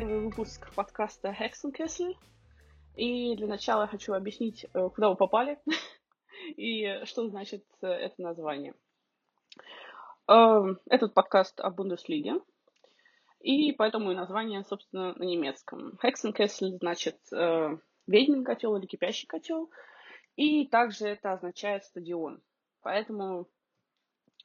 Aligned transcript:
первый 0.00 0.20
выпуск 0.20 0.72
подкаста 0.74 1.36
Hexenkessel. 1.38 2.16
И 2.96 3.36
для 3.36 3.46
начала 3.46 3.82
я 3.82 3.86
хочу 3.86 4.14
объяснить, 4.14 4.64
э, 4.64 4.88
куда 4.88 5.10
вы 5.10 5.16
попали 5.16 5.58
и 6.56 7.04
что 7.04 7.28
значит 7.28 7.66
э, 7.82 7.86
это 7.86 8.22
название. 8.22 8.72
Эм, 10.26 10.80
этот 10.88 11.12
подкаст 11.12 11.60
о 11.60 11.68
Бундеслиге, 11.68 12.40
и 13.40 13.72
поэтому 13.72 14.10
и 14.10 14.14
название, 14.14 14.64
собственно, 14.64 15.12
на 15.16 15.22
немецком. 15.22 15.98
Hexenkessel 16.02 16.78
значит 16.78 17.18
э, 17.30 17.76
ведьмин 18.06 18.42
котел 18.42 18.76
или 18.76 18.86
кипящий 18.86 19.26
котел, 19.26 19.70
и 20.34 20.66
также 20.66 21.08
это 21.08 21.34
означает 21.34 21.84
стадион. 21.84 22.40
Поэтому 22.80 23.48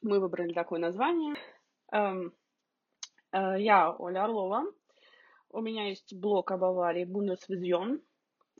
мы 0.02 0.20
выбрали 0.20 0.52
такое 0.52 0.80
название. 0.80 1.34
Эм, 1.92 2.34
я 3.32 3.94
Оля 3.98 4.24
Орлова. 4.24 4.66
У 5.56 5.62
меня 5.62 5.88
есть 5.88 6.14
блог 6.14 6.50
о 6.50 6.58
Баварии 6.58 7.06
Bundesvision. 7.06 8.02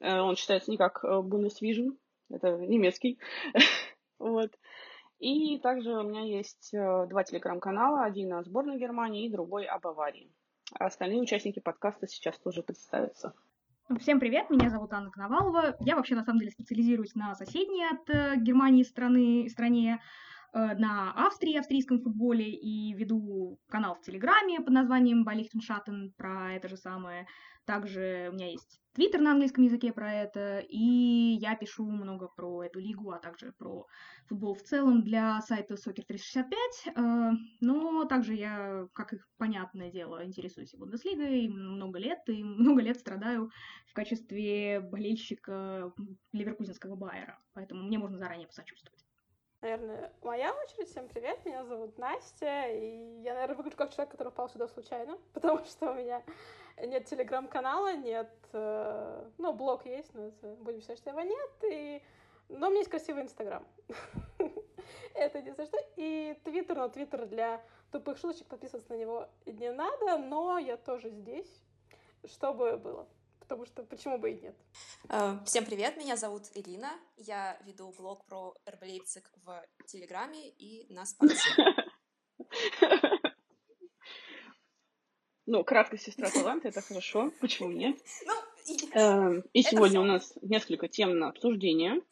Э, 0.01 0.21
он 0.21 0.35
считается 0.35 0.71
не 0.71 0.79
как 0.79 1.05
э, 1.05 1.09
Bundesvision, 1.09 1.99
это 2.31 2.57
немецкий. 2.57 3.19
вот. 4.19 4.51
И 5.19 5.59
также 5.59 5.91
у 5.91 6.05
меня 6.05 6.23
есть 6.23 6.73
э, 6.73 7.07
два 7.07 7.23
телеграм-канала, 7.23 8.03
один 8.03 8.33
о 8.33 8.43
сборной 8.43 8.79
Германии 8.79 9.27
и 9.27 9.31
другой 9.31 9.67
о 9.67 9.79
Баварии. 9.79 10.33
А 10.73 10.87
остальные 10.87 11.21
участники 11.21 11.61
подкаста 11.61 12.07
сейчас 12.07 12.39
тоже 12.39 12.63
представятся. 12.63 13.35
Всем 14.01 14.19
привет, 14.19 14.49
меня 14.49 14.71
зовут 14.71 14.95
Анна 14.95 15.11
Коновалова. 15.11 15.77
Я 15.81 15.97
вообще 15.97 16.15
на 16.15 16.25
самом 16.25 16.39
деле 16.39 16.53
специализируюсь 16.53 17.15
на 17.15 17.35
соседней 17.35 17.85
от 17.85 18.41
Германии 18.41 18.85
страны, 18.85 19.51
стране 19.51 20.01
на 20.57 21.13
Австрии, 21.13 21.59
австрийском 21.59 22.01
футболе, 22.01 22.51
и 22.51 22.93
веду 22.95 23.59
канал 23.69 23.95
в 23.95 24.01
Телеграме 24.01 24.61
под 24.61 24.71
названием 24.71 25.25
Балихтеншаттен 25.25 26.13
про 26.17 26.55
это 26.55 26.69
же 26.69 26.77
самое. 26.77 27.27
Также 27.67 28.29
у 28.31 28.35
меня 28.35 28.51
есть 28.53 28.81
твиттер 28.95 29.21
на 29.21 29.33
английском 29.33 29.65
языке 29.65 29.93
про 29.93 30.13
это, 30.13 30.61
и 30.61 31.37
я 31.41 31.57
пишу 31.57 31.85
много 31.91 32.29
про 32.29 32.63
эту 32.63 32.79
лигу, 32.79 33.11
а 33.11 33.19
также 33.19 33.53
про 33.59 33.87
футбол 34.29 34.55
в 34.55 34.63
целом 34.63 35.03
для 35.03 35.41
сайта 35.43 35.75
Soccer365, 35.75 36.45
э, 36.87 37.31
но 37.61 38.05
также 38.05 38.35
я, 38.35 38.87
как 38.95 39.13
и 39.13 39.19
понятное 39.37 39.91
дело, 39.91 40.25
интересуюсь 40.25 40.75
и 40.75 40.77
Бундеслигой 40.79 41.49
много 41.49 41.99
лет, 41.99 42.21
и 42.29 42.43
много 42.45 42.81
лет 42.81 42.99
страдаю 42.99 43.51
в 43.89 43.93
качестве 43.93 44.81
болельщика 44.81 45.93
ливеркузинского 46.33 46.95
Байера, 46.95 47.39
поэтому 47.53 47.83
мне 47.83 47.99
можно 47.99 48.17
заранее 48.17 48.47
посочувствовать 48.47 49.06
наверное, 49.61 50.13
моя 50.23 50.53
очередь. 50.53 50.91
Всем 50.91 51.09
привет, 51.09 51.45
меня 51.45 51.65
зовут 51.65 51.99
Настя, 51.99 52.69
и 52.69 53.21
я, 53.23 53.35
наверное, 53.35 53.57
выгляжу 53.57 53.77
как 53.77 53.93
человек, 53.93 54.13
который 54.13 54.29
упал 54.29 54.49
сюда 54.49 54.69
случайно, 54.69 55.19
потому 55.33 55.65
что 55.65 55.91
у 55.91 55.95
меня 55.95 56.23
нет 56.83 57.07
телеграм-канала, 57.07 57.95
нет... 57.97 58.31
Э, 58.53 59.29
ну, 59.39 59.53
блог 59.53 59.87
есть, 59.87 60.13
но 60.15 60.27
это, 60.27 60.55
будем 60.57 60.81
считать, 60.81 60.99
что 60.99 61.11
его 61.11 61.21
нет, 61.21 61.51
и... 61.71 62.03
Но 62.49 62.67
у 62.67 62.71
меня 62.71 62.81
есть 62.81 62.91
красивый 62.91 63.23
Инстаграм. 63.23 63.67
Это 65.15 65.43
не 65.43 65.51
за 65.51 65.67
что. 65.67 65.79
И 65.97 66.39
Твиттер, 66.45 66.77
но 66.77 66.89
Твиттер 66.89 67.27
для 67.27 67.61
тупых 67.91 68.19
шуточек, 68.19 68.47
подписываться 68.47 68.93
на 68.93 68.99
него 68.99 69.29
не 69.47 69.73
надо, 69.73 70.17
но 70.19 70.57
я 70.59 70.77
тоже 70.77 71.11
здесь, 71.11 71.61
чтобы 72.25 72.77
было 72.77 73.09
потому 73.47 73.65
что 73.67 73.85
почему 73.85 74.19
бы 74.19 74.33
и 74.33 74.41
нет. 74.41 74.57
Э, 75.09 75.39
всем 75.45 75.65
привет, 75.65 75.97
меня 75.97 76.17
зовут 76.17 76.43
Ирина, 76.55 76.91
я 77.17 77.57
веду 77.65 77.95
блог 77.97 78.25
про 78.27 78.55
РБ 78.69 78.83
Лейпциг 78.83 79.31
в 79.45 79.65
Телеграме 79.87 80.49
и 80.49 80.93
на 80.93 81.07
Спарсе. 81.07 81.49
Ну, 85.49 85.63
краткая 85.63 86.01
сестра 86.01 86.29
таланта, 86.29 86.67
это 86.67 86.81
хорошо, 86.81 87.31
почему 87.41 87.71
нет? 87.71 87.97
Ну, 88.27 88.35
эм, 89.01 89.45
и 89.53 89.63
сегодня 89.63 90.01
у 90.01 90.05
нас 90.05 90.37
несколько 90.43 90.89
тем 90.89 91.21
на 91.21 91.29
обсуждение. 91.29 92.03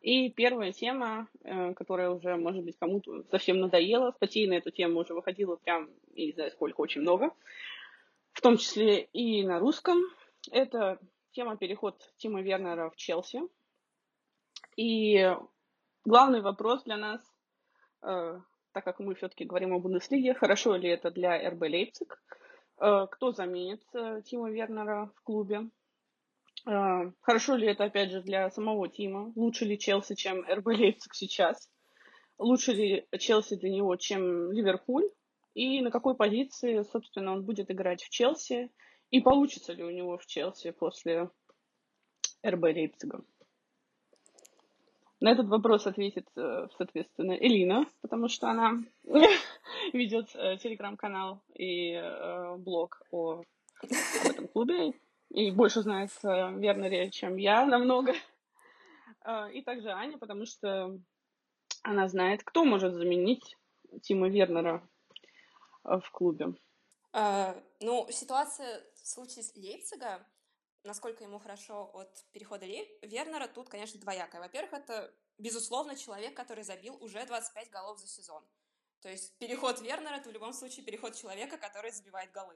И 0.00 0.30
первая 0.30 0.72
тема, 0.72 1.28
э, 1.44 1.74
которая 1.74 2.08
уже, 2.08 2.36
может 2.36 2.64
быть, 2.64 2.78
кому-то 2.78 3.24
совсем 3.30 3.60
надоела, 3.60 4.12
статей 4.12 4.46
на 4.46 4.54
эту 4.54 4.70
тему 4.70 5.00
уже 5.00 5.12
выходила 5.12 5.56
прям, 5.56 5.90
я 6.14 6.24
не 6.24 6.32
знаю 6.32 6.50
сколько, 6.50 6.80
очень 6.80 7.02
много, 7.02 7.34
в 8.32 8.40
том 8.40 8.56
числе 8.56 9.02
и 9.02 9.44
на 9.44 9.58
русском. 9.58 9.98
Это 10.50 10.98
тема 11.32 11.56
переход 11.56 12.12
Тима 12.16 12.42
Вернера 12.42 12.90
в 12.90 12.96
Челси. 12.96 13.42
И 14.76 15.36
главный 16.04 16.40
вопрос 16.40 16.84
для 16.84 16.96
нас, 16.96 17.20
э, 18.02 18.40
так 18.72 18.84
как 18.84 18.98
мы 19.00 19.14
все-таки 19.14 19.44
говорим 19.44 19.72
о 19.72 19.78
Бундеслиге, 19.78 20.34
хорошо 20.34 20.76
ли 20.76 20.88
это 20.88 21.10
для 21.10 21.50
РБ 21.50 21.62
Лейпциг, 21.62 22.22
э, 22.80 23.06
кто 23.10 23.32
заменит 23.32 23.82
э, 23.94 24.22
Тима 24.24 24.50
Вернера 24.50 25.12
в 25.16 25.22
клубе, 25.22 25.68
э, 26.66 27.12
хорошо 27.20 27.56
ли 27.56 27.66
это, 27.66 27.84
опять 27.84 28.10
же, 28.10 28.22
для 28.22 28.50
самого 28.50 28.88
Тима, 28.88 29.32
лучше 29.36 29.64
ли 29.64 29.78
Челси, 29.78 30.14
чем 30.14 30.44
РБ 30.48 30.66
Лейпциг 30.66 31.14
сейчас, 31.14 31.70
лучше 32.38 32.72
ли 32.72 33.06
Челси 33.18 33.56
для 33.56 33.70
него, 33.70 33.96
чем 33.96 34.52
Ливерпуль, 34.52 35.10
и 35.54 35.80
на 35.82 35.90
какой 35.90 36.14
позиции, 36.14 36.82
собственно, 36.82 37.32
он 37.32 37.44
будет 37.44 37.70
играть 37.70 38.02
в 38.02 38.10
Челси, 38.10 38.70
и 39.10 39.20
получится 39.20 39.72
ли 39.72 39.84
у 39.84 39.90
него 39.90 40.18
в 40.18 40.26
Челси 40.26 40.70
после 40.72 41.30
РБ 42.44 42.62
Лейпцига? 42.64 43.24
На 45.20 45.32
этот 45.32 45.48
вопрос 45.48 45.86
ответит, 45.86 46.28
э, 46.36 46.68
соответственно, 46.76 47.32
Элина, 47.32 47.86
потому 48.02 48.28
что 48.28 48.48
она 48.48 48.78
ведет 49.92 50.30
э, 50.34 50.58
телеграм-канал 50.58 51.42
и 51.54 51.92
э, 51.94 52.56
блог 52.56 53.02
о, 53.10 53.42
этом 54.24 54.46
клубе 54.46 54.92
и 55.30 55.50
больше 55.50 55.82
знает 55.82 56.10
Вернере, 56.22 57.10
чем 57.10 57.36
я 57.36 57.66
намного. 57.66 58.14
И 59.52 59.62
также 59.62 59.90
Аня, 59.90 60.16
потому 60.16 60.46
что 60.46 60.98
она 61.82 62.08
знает, 62.08 62.42
кто 62.42 62.64
может 62.64 62.94
заменить 62.94 63.56
Тима 64.02 64.28
Вернера 64.28 64.82
в 65.84 66.02
клубе. 66.10 66.54
Ну, 67.12 68.06
ситуация 68.10 68.82
в 69.08 69.10
случае 69.10 69.44
Лейпцига, 69.54 70.26
насколько 70.82 71.24
ему 71.24 71.38
хорошо 71.38 71.90
от 71.94 72.24
перехода 72.32 72.66
Лей... 72.66 72.98
Вернера, 73.02 73.48
тут, 73.48 73.70
конечно, 73.70 73.98
двоякое. 73.98 74.40
Во-первых, 74.40 74.74
это, 74.74 75.14
безусловно, 75.38 75.96
человек, 75.96 76.36
который 76.36 76.62
забил 76.62 76.94
уже 77.02 77.24
25 77.24 77.70
голов 77.70 77.98
за 77.98 78.06
сезон. 78.06 78.46
То 79.00 79.08
есть 79.08 79.38
переход 79.38 79.80
Вернера— 79.80 80.16
это 80.16 80.28
в 80.28 80.32
любом 80.32 80.52
случае 80.52 80.84
переход 80.84 81.16
человека, 81.16 81.56
который 81.56 81.90
забивает 81.90 82.30
голы. 82.32 82.54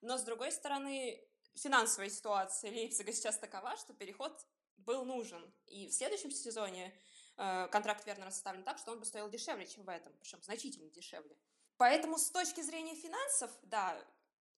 Но, 0.00 0.16
с 0.16 0.22
другой 0.22 0.52
стороны, 0.52 1.22
финансовая 1.54 2.08
ситуация 2.08 2.70
Лейпцига 2.70 3.12
сейчас 3.12 3.38
такова, 3.38 3.76
что 3.76 3.92
переход 3.92 4.46
был 4.78 5.04
нужен. 5.04 5.52
И 5.66 5.88
в 5.88 5.92
следующем 5.92 6.30
сезоне 6.30 6.98
э, 7.36 7.68
контракт 7.68 8.06
Вернера 8.06 8.30
составлен 8.30 8.64
так, 8.64 8.78
что 8.78 8.92
он 8.92 9.00
бы 9.00 9.04
стоил 9.04 9.28
дешевле, 9.28 9.66
чем 9.66 9.84
в 9.84 9.90
этом, 9.90 10.14
причем 10.18 10.42
значительно 10.42 10.88
дешевле. 10.88 11.36
Поэтому 11.76 12.16
с 12.16 12.30
точки 12.30 12.62
зрения 12.62 12.94
финансов, 12.94 13.50
да, 13.62 14.02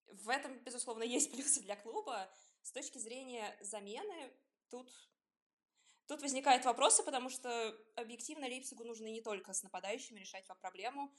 в 0.08 0.28
этом, 0.28 0.58
безусловно, 0.58 1.02
есть 1.04 1.32
плюсы 1.32 1.60
для 1.60 1.76
клуба. 1.76 2.30
С 2.62 2.72
точки 2.72 2.98
зрения 2.98 3.56
замены, 3.60 4.32
тут, 4.70 4.90
тут 6.06 6.22
возникают 6.22 6.64
вопросы, 6.64 7.02
потому 7.04 7.28
что 7.28 7.76
объективно 7.94 8.46
Лейпцигу 8.46 8.84
нужно 8.84 9.06
не 9.06 9.20
только 9.20 9.52
с 9.52 9.62
нападающими 9.62 10.20
решать 10.20 10.46
проблему. 10.60 11.12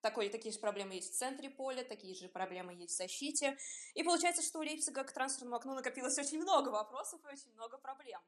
Такой, 0.00 0.28
такие 0.28 0.52
же 0.52 0.58
проблемы 0.58 0.94
есть 0.94 1.14
в 1.14 1.16
центре 1.16 1.48
поля, 1.48 1.82
такие 1.82 2.14
же 2.14 2.28
проблемы 2.28 2.74
есть 2.74 2.94
в 2.94 2.96
защите. 2.96 3.56
И 3.94 4.02
получается, 4.02 4.42
что 4.42 4.58
у 4.58 4.62
Лейпцига 4.62 5.02
к 5.04 5.12
трансферному 5.12 5.56
окну 5.56 5.74
накопилось 5.74 6.18
очень 6.18 6.42
много 6.42 6.68
вопросов 6.68 7.22
и 7.24 7.32
очень 7.32 7.52
много 7.52 7.78
проблем. 7.78 8.20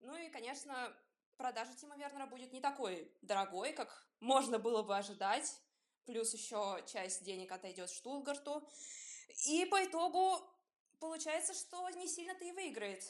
Ну 0.00 0.14
и, 0.16 0.28
конечно, 0.28 0.94
продажа 1.36 1.74
Тима 1.74 1.96
Вернера 1.96 2.26
будет 2.26 2.52
не 2.52 2.60
такой 2.60 3.10
дорогой, 3.22 3.72
как 3.72 4.06
можно 4.20 4.58
было 4.58 4.82
бы 4.82 4.96
ожидать. 4.96 5.60
Плюс 6.04 6.34
еще 6.34 6.84
часть 6.86 7.24
денег 7.24 7.52
отойдет 7.52 7.90
Штутгарту. 7.90 8.68
И 9.46 9.64
по 9.66 9.84
итогу 9.84 10.40
получается, 10.98 11.54
что 11.54 11.88
не 11.90 12.06
сильно-то 12.06 12.44
и 12.44 12.52
выиграет 12.52 13.02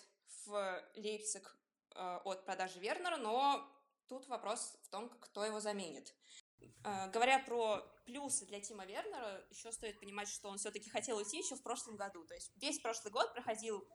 в 0.46 0.82
Лейпциг 0.94 1.56
э, 1.94 2.18
от 2.24 2.44
продажи 2.44 2.78
Вернера, 2.78 3.16
но 3.16 3.66
тут 4.08 4.26
вопрос 4.28 4.78
в 4.82 4.88
том, 4.88 5.08
кто 5.20 5.44
его 5.44 5.60
заменит. 5.60 6.14
Э, 6.84 7.10
говоря 7.10 7.38
про 7.40 7.80
плюсы 8.04 8.46
для 8.46 8.60
Тима 8.60 8.86
Вернера, 8.86 9.44
еще 9.50 9.72
стоит 9.72 10.00
понимать, 10.00 10.28
что 10.28 10.48
он 10.48 10.58
все-таки 10.58 10.90
хотел 10.90 11.16
уйти 11.16 11.38
еще 11.38 11.56
в 11.56 11.62
прошлом 11.62 11.96
году. 11.96 12.24
То 12.24 12.34
есть 12.34 12.52
весь 12.56 12.80
прошлый 12.80 13.12
год 13.12 13.32
проходил 13.32 13.86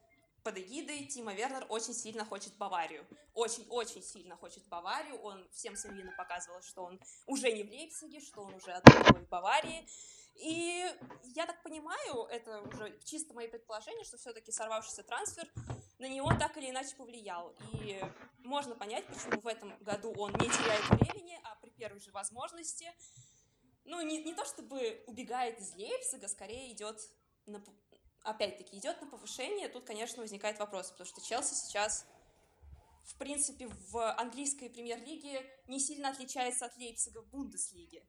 под 0.46 0.60
эгидой 0.60 1.08
Тима 1.08 1.34
Вернер 1.34 1.66
очень 1.70 1.96
сильно 1.96 2.24
хочет 2.24 2.56
Баварию. 2.58 3.04
Очень-очень 3.34 4.04
сильно 4.04 4.38
хочет 4.38 4.64
Баварию. 4.68 5.20
Он 5.22 5.44
всем 5.52 5.74
видом 5.86 6.16
показывал, 6.16 6.62
что 6.62 6.84
он 6.84 7.02
уже 7.26 7.52
не 7.52 7.64
в 7.64 7.70
Лейпциге, 7.72 8.20
что 8.20 8.42
он 8.42 8.54
уже 8.54 8.72
отдыхает 8.72 9.26
в 9.26 9.30
Баварии. 9.30 9.88
И 10.36 10.86
я 11.24 11.48
так 11.48 11.64
понимаю, 11.64 12.26
это 12.26 12.62
уже 12.62 12.96
чисто 13.04 13.34
мои 13.34 13.48
предположения, 13.48 14.04
что 14.04 14.18
все-таки 14.18 14.52
сорвавшийся 14.52 15.02
трансфер 15.02 15.52
на 15.98 16.08
него 16.08 16.30
так 16.38 16.56
или 16.58 16.70
иначе 16.70 16.96
повлиял. 16.96 17.56
И 17.74 18.00
можно 18.38 18.76
понять, 18.76 19.08
почему 19.08 19.42
в 19.42 19.48
этом 19.48 19.76
году 19.80 20.14
он 20.16 20.32
не 20.34 20.48
теряет 20.48 20.88
времени, 20.90 21.40
а 21.44 21.56
при 21.56 21.72
первой 21.72 22.02
же 22.02 22.12
возможности 22.12 22.88
ну, 23.84 24.00
не, 24.02 24.24
не 24.24 24.36
то 24.36 24.46
чтобы 24.46 25.04
убегает 25.08 25.60
из 25.60 25.74
Лейпцига, 25.74 26.28
скорее 26.28 26.72
идет 26.72 27.02
на, 27.48 27.64
опять-таки, 28.26 28.78
идет 28.78 29.00
на 29.02 29.08
повышение. 29.08 29.70
Тут, 29.70 29.86
конечно, 29.86 30.22
возникает 30.22 30.60
вопрос, 30.60 30.92
потому 30.92 31.08
что 31.08 31.22
Челси 31.22 31.54
сейчас, 31.54 32.06
в 33.04 33.18
принципе, 33.18 33.68
в 33.68 34.14
английской 34.14 34.70
премьер-лиге 34.70 35.46
не 35.68 35.80
сильно 35.80 36.10
отличается 36.10 36.66
от 36.66 36.76
Лейпцига 36.78 37.22
в 37.22 37.28
Бундеслиге. 37.30 38.06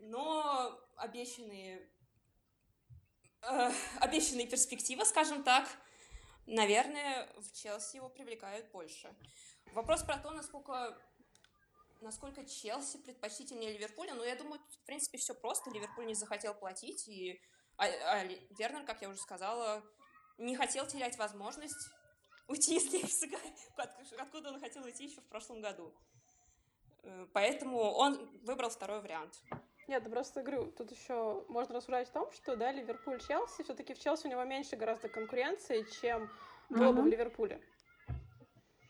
Но 0.00 0.78
обещанные, 0.96 1.90
э, 3.42 3.70
обещанные 4.00 4.46
перспективы, 4.46 5.04
скажем 5.04 5.42
так, 5.42 5.68
наверное, 6.46 7.28
в 7.38 7.52
Челси 7.52 7.96
его 7.96 8.08
привлекают 8.08 8.70
больше. 8.70 9.14
Вопрос 9.72 10.02
про 10.02 10.18
то, 10.18 10.30
насколько 10.30 10.96
насколько 12.00 12.44
Челси 12.44 12.98
предпочтительнее 12.98 13.72
Ливерпуля, 13.72 14.14
ну, 14.14 14.22
я 14.22 14.36
думаю, 14.36 14.60
в 14.70 14.86
принципе, 14.86 15.18
все 15.18 15.34
просто. 15.34 15.70
Ливерпуль 15.70 16.06
не 16.06 16.14
захотел 16.14 16.54
платить, 16.54 17.08
и 17.08 17.40
а, 17.78 17.86
а 17.86 18.24
Вернер, 18.58 18.84
как 18.84 19.00
я 19.02 19.08
уже 19.08 19.18
сказала, 19.18 19.82
не 20.36 20.56
хотел 20.56 20.86
терять 20.86 21.16
возможность 21.18 21.90
уйти 22.48 22.76
из 22.76 22.92
Лейпцига, 22.92 23.38
откуда 24.18 24.50
он 24.50 24.60
хотел 24.60 24.84
уйти 24.84 25.04
еще 25.04 25.20
в 25.20 25.28
прошлом 25.28 25.60
году. 25.60 25.94
Э, 27.02 27.26
поэтому 27.32 27.78
он 27.78 28.28
выбрал 28.42 28.70
второй 28.70 29.00
вариант. 29.00 29.34
Нет, 29.86 30.04
я 30.04 30.10
просто 30.10 30.42
говорю, 30.42 30.70
тут 30.72 30.90
еще 30.90 31.44
можно 31.48 31.76
рассуждать 31.76 32.08
о 32.10 32.12
том, 32.12 32.32
что, 32.32 32.56
да, 32.56 32.72
Ливерпуль, 32.72 33.20
Челси, 33.20 33.62
все-таки 33.62 33.94
в 33.94 33.98
Челси 33.98 34.26
у 34.26 34.30
него 34.30 34.44
меньше 34.44 34.76
гораздо 34.76 35.08
конкуренции, 35.08 35.86
чем 36.00 36.30
было 36.68 36.92
бы 36.92 37.02
в 37.02 37.06
Ливерпуле 37.06 37.62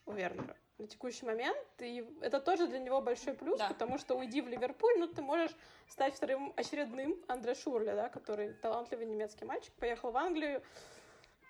у 0.06 0.12
Вернера 0.12 0.56
на 0.78 0.86
текущий 0.86 1.26
момент, 1.26 1.58
и 1.80 2.04
это 2.20 2.40
тоже 2.40 2.68
для 2.68 2.78
него 2.78 3.00
большой 3.00 3.34
плюс, 3.34 3.58
да. 3.58 3.68
потому 3.68 3.98
что 3.98 4.16
уйди 4.16 4.40
в 4.40 4.48
Ливерпуль, 4.48 4.98
ну, 4.98 5.08
ты 5.08 5.22
можешь 5.22 5.54
стать 5.88 6.14
вторым 6.14 6.52
очередным 6.56 7.16
Андре 7.26 7.54
Шурле, 7.54 7.94
да, 7.94 8.08
который 8.08 8.54
талантливый 8.54 9.06
немецкий 9.06 9.44
мальчик, 9.44 9.72
поехал 9.74 10.12
в 10.12 10.16
Англию 10.16 10.62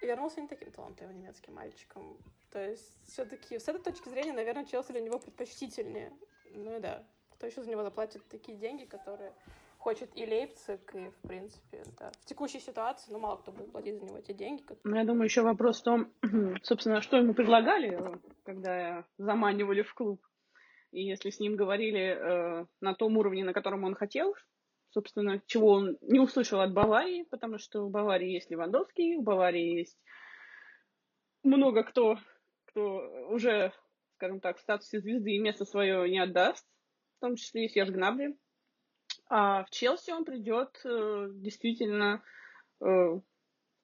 и 0.01 0.07
вернулся 0.07 0.41
не 0.41 0.49
таким 0.49 0.71
талантливым 0.73 1.17
немецким 1.17 1.55
мальчиком. 1.55 2.19
То 2.51 2.67
есть 2.67 2.97
все-таки 3.07 3.59
с 3.59 3.69
этой 3.69 3.83
точки 3.83 4.09
зрения, 4.09 4.33
наверное, 4.33 4.65
Челси 4.65 4.93
для 4.93 5.01
него 5.01 5.19
предпочтительнее. 5.19 6.13
Ну 6.53 6.77
и 6.77 6.81
да, 6.81 7.07
кто 7.31 7.47
еще 7.47 7.63
за 7.63 7.71
него 7.71 7.83
заплатит 7.83 8.27
такие 8.29 8.57
деньги, 8.57 8.85
которые 8.85 9.35
хочет 9.79 10.11
и 10.15 10.27
Лейпциг, 10.27 10.95
и, 10.95 11.09
в 11.11 11.29
принципе, 11.29 11.83
да, 11.99 12.11
в 12.21 12.25
текущей 12.27 12.61
ситуации, 12.61 13.11
ну, 13.13 13.19
мало 13.19 13.37
кто 13.37 13.53
будет 13.53 13.73
платить 13.73 13.99
за 13.99 14.05
него 14.05 14.19
эти 14.19 14.33
деньги. 14.33 14.65
Ну, 14.85 14.97
я 14.97 15.05
думаю, 15.05 15.25
еще 15.25 15.43
вопрос 15.43 15.81
в 15.81 15.85
том, 15.85 16.13
собственно, 16.63 17.01
что 17.01 17.17
ему 17.17 17.33
предлагали, 17.35 18.19
когда 18.45 19.05
заманивали 19.17 19.83
в 19.83 19.95
клуб. 19.95 20.21
И 20.91 21.03
если 21.03 21.31
с 21.31 21.41
ним 21.41 21.57
говорили 21.57 22.01
э, 22.01 22.67
на 22.81 22.95
том 22.95 23.17
уровне, 23.17 23.45
на 23.45 23.53
котором 23.53 23.85
он 23.85 23.95
хотел, 23.95 24.35
собственно, 24.91 25.41
чего 25.47 25.69
он 25.69 25.99
не 26.01 26.19
услышал 26.19 26.61
от 26.61 26.73
Баварии, 26.73 27.25
потому 27.31 27.59
что 27.59 27.83
у 27.83 27.91
Баварии 27.91 28.31
есть 28.31 28.51
Левандовский, 28.51 29.17
у 29.17 29.23
Баварии 29.23 29.79
есть 29.79 29.99
много 31.43 31.85
кто, 31.85 32.19
кто 32.67 33.27
уже, 33.29 33.73
скажем 34.17 34.41
так, 34.41 34.57
в 34.57 34.61
статусе 34.61 35.01
звезды 35.01 35.33
и 35.33 35.39
место 35.39 35.65
свое 35.65 36.09
не 36.11 36.19
отдаст, 36.19 36.67
в 37.19 37.21
том 37.21 37.37
числе 37.37 37.67
и 37.67 37.69
Серж 37.69 37.91
Гнабри. 37.91 38.37
А 39.29 39.65
в 39.65 39.71
Челси 39.71 40.11
он 40.11 40.25
придет 40.25 40.81
э, 40.85 41.29
действительно 41.35 42.23
э, 42.81 43.21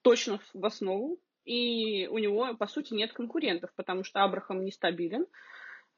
точно 0.01 0.39
в 0.53 0.65
основу. 0.65 1.19
И 1.43 2.07
у 2.07 2.17
него, 2.17 2.55
по 2.55 2.65
сути, 2.65 2.95
нет 2.95 3.13
конкурентов, 3.13 3.71
потому 3.75 4.03
что 4.03 4.23
Абрахам 4.23 4.63
нестабилен. 4.63 5.27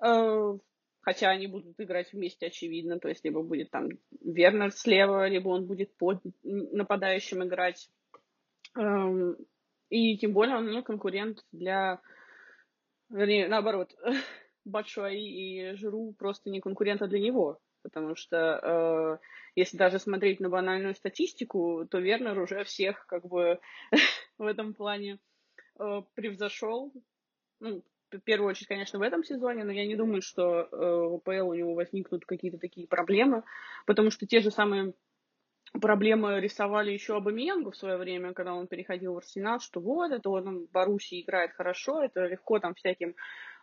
Э, 0.06 0.58
хотя 1.00 1.30
они 1.30 1.48
будут 1.48 1.80
играть 1.80 2.12
вместе, 2.12 2.48
очевидно. 2.48 3.00
То 3.00 3.08
есть, 3.08 3.24
либо 3.24 3.42
будет 3.42 3.72
там 3.72 3.88
Вернер 4.22 4.72
слева, 4.74 5.30
либо 5.30 5.48
он 5.50 5.66
будет 5.66 5.96
под 5.96 6.22
нападающим 6.44 7.44
играть. 7.46 7.90
Э, 8.78 9.34
и 9.90 10.18
тем 10.18 10.34
более 10.34 10.58
он 10.58 10.70
не 10.70 10.82
конкурент 10.82 11.46
для... 11.54 12.02
Вернее, 13.10 13.48
наоборот, 13.48 13.96
Батшуаи 14.66 15.22
и 15.22 15.76
Жиру 15.78 16.14
просто 16.20 16.50
не 16.50 16.60
конкурента 16.60 17.08
для 17.08 17.20
него 17.20 17.62
потому 17.88 18.16
что 18.16 19.20
если 19.58 19.76
даже 19.76 19.98
смотреть 19.98 20.40
на 20.40 20.50
банальную 20.50 20.94
статистику, 20.94 21.88
то 21.90 21.98
Вернер 21.98 22.40
уже 22.40 22.64
всех 22.64 23.08
как 23.08 23.26
бы 23.26 23.60
в 24.38 24.46
этом 24.46 24.76
плане 24.76 25.18
э, 25.80 26.02
превзошел. 26.14 26.94
Ну, 27.60 27.84
в 28.12 28.20
первую 28.20 28.52
очередь, 28.52 28.68
конечно, 28.68 29.00
в 29.00 29.02
этом 29.02 29.24
сезоне, 29.24 29.64
но 29.64 29.72
я 29.72 29.88
не 29.88 29.96
думаю, 29.96 30.22
что 30.22 30.62
э, 30.62 30.68
в 30.72 31.16
АПЛ 31.16 31.50
у 31.50 31.54
него 31.56 31.74
возникнут 31.74 32.24
какие-то 32.24 32.60
такие 32.60 32.88
проблемы, 32.88 33.44
потому 33.88 34.12
что 34.12 34.28
те 34.28 34.42
же 34.42 34.52
самые 34.52 34.94
проблемы 35.82 36.40
рисовали 36.40 36.92
еще 36.92 37.18
Абамиенгу 37.18 37.72
в 37.72 37.78
свое 37.78 37.98
время, 37.98 38.34
когда 38.34 38.54
он 38.54 38.68
переходил 38.68 39.16
в 39.16 39.18
Арсенал, 39.18 39.60
что 39.60 39.80
вот, 39.80 40.12
это 40.12 40.30
он 40.30 40.68
в 40.68 40.72
Боруссии 40.72 41.22
играет 41.22 41.52
хорошо, 41.54 42.04
это 42.04 42.28
легко 42.28 42.60
там 42.60 42.76
всяким 42.76 43.16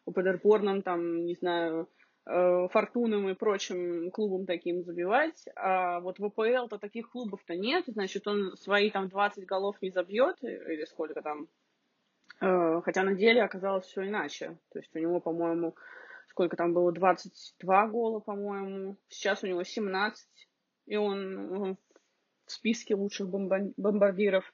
Падерборном, 0.07 0.83
там, 0.83 1.25
не 1.25 1.35
знаю, 1.35 1.89
Фортуном 2.27 3.29
и 3.29 3.35
прочим 3.35 4.11
клубам 4.11 4.47
таким 4.47 4.83
забивать. 4.83 5.45
А 5.57 6.01
вот 6.01 6.19
в 6.19 6.25
АПЛ-то 6.25 6.79
таких 6.79 7.11
клубов-то 7.11 7.55
нет, 7.55 7.85
значит, 7.87 8.27
он 8.27 8.57
свои 8.57 8.91
там 8.91 9.09
20 9.09 9.45
голов 9.45 9.77
не 9.83 9.91
забьет, 9.91 10.37
или 10.43 10.85
сколько 10.87 11.21
там. 11.21 11.49
Э, 12.41 12.81
хотя 12.83 13.03
на 13.03 13.15
деле 13.15 13.43
оказалось 13.43 13.85
все 13.85 14.07
иначе. 14.07 14.57
То 14.71 14.79
есть 14.79 14.95
у 14.97 14.99
него, 14.99 15.21
по-моему, 15.21 15.77
сколько 16.29 16.57
там 16.57 16.73
было, 16.73 16.93
22 16.93 17.89
гола, 17.89 18.21
по-моему. 18.21 18.97
Сейчас 19.09 19.45
у 19.45 19.47
него 19.47 19.63
17, 19.63 20.27
и 20.87 20.97
он 20.97 21.77
в 22.47 22.53
списке 22.53 22.95
лучших 22.95 23.29
бомбардиров. 23.29 24.51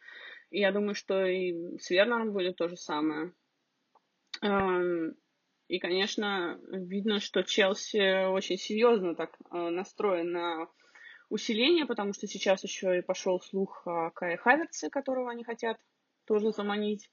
И 0.50 0.58
я 0.61 0.72
думаю, 0.72 0.96
что 0.96 1.25
и 1.25 1.78
с 1.78 1.90
Вернером 1.90 2.32
будет 2.32 2.56
то 2.56 2.69
же 2.69 2.76
самое. 2.76 3.32
И, 5.70 5.78
конечно, 5.78 6.58
видно, 6.67 7.20
что 7.20 7.44
Челси 7.44 8.26
очень 8.26 8.58
серьезно 8.58 9.14
так 9.14 9.38
э, 9.52 9.56
настроен 9.56 10.32
на 10.32 10.67
усиление, 11.28 11.87
потому 11.87 12.12
что 12.12 12.26
сейчас 12.26 12.64
еще 12.64 12.99
и 12.99 13.02
пошел 13.02 13.40
слух 13.40 13.87
о 13.87 14.11
Кае 14.11 14.37
Хаверце, 14.37 14.90
которого 14.90 15.31
они 15.31 15.44
хотят 15.44 15.79
тоже 16.24 16.50
заманить. 16.50 17.08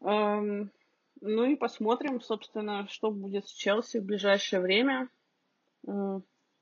Эм, 0.00 0.72
ну 1.20 1.44
и 1.44 1.54
посмотрим, 1.54 2.20
собственно, 2.20 2.88
что 2.88 3.12
будет 3.12 3.46
с 3.46 3.52
Челси 3.52 3.98
в 3.98 4.04
ближайшее 4.04 4.60
время. 4.60 5.08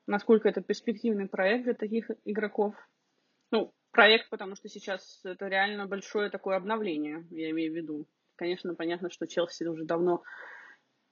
Насколько 0.07 0.51
это 0.51 0.61
перспективный 0.61 1.27
проект 1.27 1.65
для 1.65 1.73
таких 1.73 2.11
игроков. 2.27 2.75
Ну, 3.51 3.73
проект, 3.93 4.29
потому 4.29 4.57
что 4.57 4.69
сейчас 4.69 5.23
это 5.25 5.49
реально 5.49 5.87
большое 5.87 6.29
такое 6.29 6.59
обновление, 6.59 7.27
я 7.31 7.49
имею 7.49 7.73
в 7.73 7.77
виду. 7.77 8.07
Конечно, 8.37 8.75
понятно, 8.75 9.09
что 9.09 9.27
Челси 9.27 9.65
уже 9.65 9.87
давно 9.87 10.23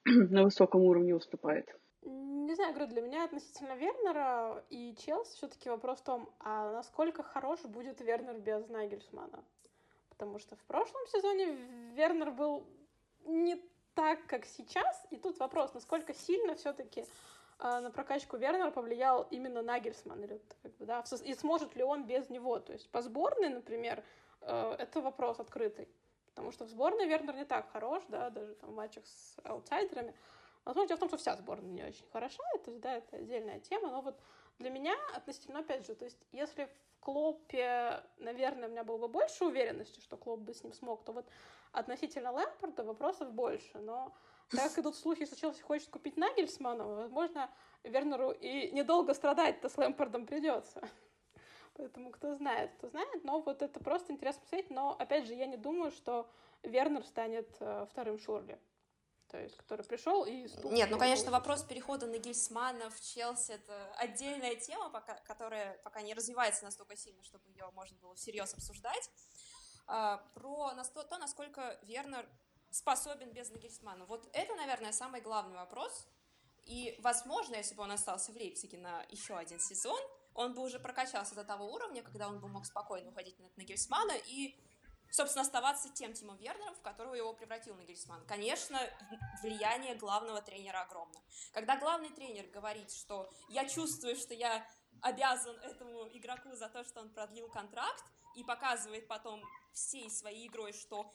на 0.30 0.44
высоком 0.44 0.82
уровне 0.82 1.14
выступает. 1.14 1.74
Не 2.02 2.54
знаю, 2.54 2.74
говорю, 2.74 2.90
для 2.90 3.00
меня 3.00 3.24
относительно 3.24 3.74
Вернера 3.74 4.64
и 4.68 4.94
Челси 4.96 5.36
все-таки 5.36 5.70
вопрос 5.70 6.00
в 6.00 6.04
том, 6.04 6.28
а 6.40 6.72
насколько 6.72 7.22
хорош 7.22 7.62
будет 7.62 8.00
Вернер 8.00 8.38
без 8.38 8.68
Нагельсмана? 8.68 9.42
Потому 10.10 10.38
что 10.38 10.56
в 10.56 10.62
прошлом 10.64 11.06
сезоне 11.06 11.56
Вернер 11.96 12.30
был 12.30 12.66
не 13.24 13.60
так, 13.94 14.26
как 14.26 14.44
сейчас, 14.44 15.06
и 15.10 15.16
тут 15.16 15.38
вопрос, 15.38 15.72
насколько 15.72 16.12
сильно 16.12 16.54
все-таки 16.54 17.00
э, 17.00 17.04
на 17.58 17.90
прокачку 17.90 18.36
Вернера 18.36 18.70
повлиял 18.70 19.26
именно 19.30 19.62
Нагельсман, 19.62 20.22
или, 20.22 20.40
как 20.62 20.76
бы, 20.76 20.84
да, 20.84 21.02
и 21.24 21.34
сможет 21.34 21.74
ли 21.76 21.82
он 21.82 22.04
без 22.06 22.28
него, 22.28 22.58
то 22.58 22.72
есть 22.72 22.90
по 22.90 23.00
сборной, 23.00 23.48
например, 23.48 24.04
э, 24.42 24.76
это 24.78 25.00
вопрос 25.00 25.40
открытый. 25.40 25.88
Потому 26.34 26.50
что 26.50 26.64
в 26.64 26.68
сборной 26.68 27.06
Вернер 27.06 27.36
не 27.36 27.44
так 27.44 27.70
хорош, 27.70 28.02
да, 28.08 28.30
даже 28.30 28.54
там 28.54 28.70
в 28.70 28.74
матчах 28.74 29.06
с 29.06 29.36
аутсайдерами. 29.44 30.14
Возможно, 30.64 30.88
дело 30.88 30.96
в 30.96 31.00
том, 31.00 31.08
что 31.08 31.18
вся 31.18 31.36
сборная 31.36 31.70
не 31.70 31.84
очень 31.84 32.06
хороша, 32.10 32.42
это, 32.54 32.72
да, 32.78 32.96
это 32.96 33.16
отдельная 33.16 33.60
тема, 33.60 33.90
но 33.90 34.00
вот 34.00 34.18
для 34.58 34.70
меня 34.70 34.94
относительно, 35.14 35.60
опять 35.60 35.86
же, 35.86 35.94
то 35.94 36.04
есть 36.04 36.18
если 36.32 36.64
в 36.64 37.00
Клопе, 37.00 38.02
наверное, 38.16 38.68
у 38.68 38.70
меня 38.70 38.82
было 38.82 38.96
бы 38.96 39.08
больше 39.08 39.44
уверенности, 39.44 40.00
что 40.00 40.16
Клоп 40.16 40.40
бы 40.40 40.54
с 40.54 40.64
ним 40.64 40.72
смог, 40.72 41.04
то 41.04 41.12
вот 41.12 41.26
относительно 41.72 42.32
Лэмпорда 42.32 42.82
вопросов 42.82 43.32
больше, 43.32 43.78
но 43.78 44.12
так 44.50 44.76
идут 44.78 44.96
слухи, 44.96 45.26
что 45.26 45.36
Челси 45.36 45.60
хочет 45.62 45.90
купить 45.90 46.16
Нагельсмана, 46.16 46.86
возможно, 46.86 47.50
Вернеру 47.82 48.30
и 48.30 48.70
недолго 48.70 49.12
страдать-то 49.12 49.68
с 49.68 49.76
Лэмпордом 49.76 50.26
придется. 50.26 50.88
Поэтому 51.74 52.10
кто 52.10 52.34
знает, 52.36 52.72
кто 52.78 52.88
знает. 52.88 53.24
Но 53.24 53.40
вот 53.40 53.62
это 53.62 53.80
просто 53.80 54.12
интересно 54.12 54.40
посмотреть. 54.42 54.70
Но, 54.70 54.96
опять 54.98 55.26
же, 55.26 55.34
я 55.34 55.46
не 55.46 55.56
думаю, 55.56 55.90
что 55.90 56.30
Вернер 56.62 57.04
станет 57.04 57.56
э, 57.60 57.86
вторым 57.90 58.18
Шурли. 58.18 58.60
То 59.28 59.40
есть, 59.40 59.56
который 59.56 59.84
пришел 59.84 60.24
и... 60.24 60.46
Нет, 60.64 60.90
ну, 60.90 60.98
конечно, 60.98 61.32
вопрос 61.32 61.64
перехода 61.64 62.06
на 62.06 62.18
Гильсмана 62.18 62.90
в 62.90 63.00
Челси— 63.00 63.52
это 63.52 63.92
отдельная 63.96 64.54
тема, 64.54 64.90
пока, 64.90 65.14
которая 65.26 65.76
пока 65.82 66.02
не 66.02 66.14
развивается 66.14 66.62
настолько 66.62 66.96
сильно, 66.96 67.22
чтобы 67.24 67.48
ее 67.48 67.68
можно 67.72 67.98
было 67.98 68.14
всерьез 68.14 68.54
обсуждать. 68.54 69.10
А, 69.86 70.18
про 70.34 70.70
то, 71.10 71.18
насколько 71.18 71.78
Вернер 71.82 72.28
способен 72.70 73.32
без 73.32 73.50
Нагельсмана. 73.50 74.04
Вот 74.04 74.28
это, 74.32 74.54
наверное, 74.54 74.92
самый 74.92 75.20
главный 75.20 75.56
вопрос. 75.56 76.06
И, 76.64 76.98
возможно, 77.02 77.56
если 77.56 77.74
бы 77.74 77.82
он 77.82 77.92
остался 77.92 78.32
в 78.32 78.36
Лейпциге 78.36 78.78
на 78.78 79.04
еще 79.10 79.36
один 79.36 79.60
сезон, 79.60 80.00
он 80.34 80.54
бы 80.54 80.62
уже 80.62 80.78
прокачался 80.78 81.34
до 81.34 81.44
того 81.44 81.72
уровня, 81.72 82.02
когда 82.02 82.28
он 82.28 82.40
бы 82.40 82.48
мог 82.48 82.66
спокойно 82.66 83.10
уходить 83.10 83.38
на 83.38 83.48
Нагельсмана 83.56 84.12
и, 84.26 84.56
собственно, 85.10 85.42
оставаться 85.42 85.88
тем 85.90 86.12
Тимом 86.12 86.36
Вернером, 86.38 86.74
в 86.74 86.82
которого 86.82 87.14
его 87.14 87.32
превратил 87.32 87.74
Нагельсман. 87.76 88.24
Конечно, 88.26 88.78
влияние 89.42 89.94
главного 89.94 90.42
тренера 90.42 90.82
огромно. 90.82 91.20
Когда 91.52 91.76
главный 91.76 92.10
тренер 92.10 92.46
говорит, 92.48 92.90
что 92.90 93.30
я 93.48 93.68
чувствую, 93.68 94.16
что 94.16 94.34
я 94.34 94.66
обязан 95.00 95.56
этому 95.60 96.08
игроку 96.08 96.54
за 96.54 96.68
то, 96.68 96.84
что 96.84 97.00
он 97.00 97.10
продлил 97.10 97.48
контракт, 97.48 98.04
и 98.34 98.42
показывает 98.42 99.06
потом 99.06 99.42
всей 99.72 100.10
своей 100.10 100.48
игрой, 100.48 100.72
что 100.72 101.12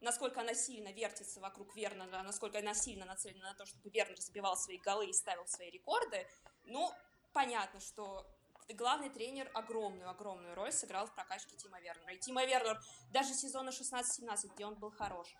насколько 0.00 0.40
она 0.40 0.54
сильно 0.54 0.92
вертится 0.92 1.40
вокруг 1.40 1.74
Вернера, 1.74 2.22
насколько 2.22 2.58
она 2.58 2.74
сильно 2.74 3.04
нацелена 3.06 3.50
на 3.50 3.54
то, 3.54 3.66
чтобы 3.66 3.90
Вернер 3.90 4.20
забивал 4.20 4.56
свои 4.56 4.78
голы 4.78 5.06
и 5.06 5.12
ставил 5.12 5.46
свои 5.46 5.70
рекорды, 5.70 6.26
ну, 6.64 6.92
понятно, 7.32 7.80
что 7.80 8.26
главный 8.74 9.10
тренер 9.10 9.50
огромную-огромную 9.54 10.54
роль 10.54 10.72
сыграл 10.72 11.06
в 11.06 11.14
прокачке 11.14 11.56
Тима 11.56 11.80
Вернера. 11.80 12.12
И 12.12 12.18
Тима 12.18 12.44
Вернер 12.44 12.80
даже 13.10 13.34
сезона 13.34 13.70
16-17, 13.70 14.54
где 14.54 14.66
он 14.66 14.74
был 14.74 14.90
хорош, 14.90 15.34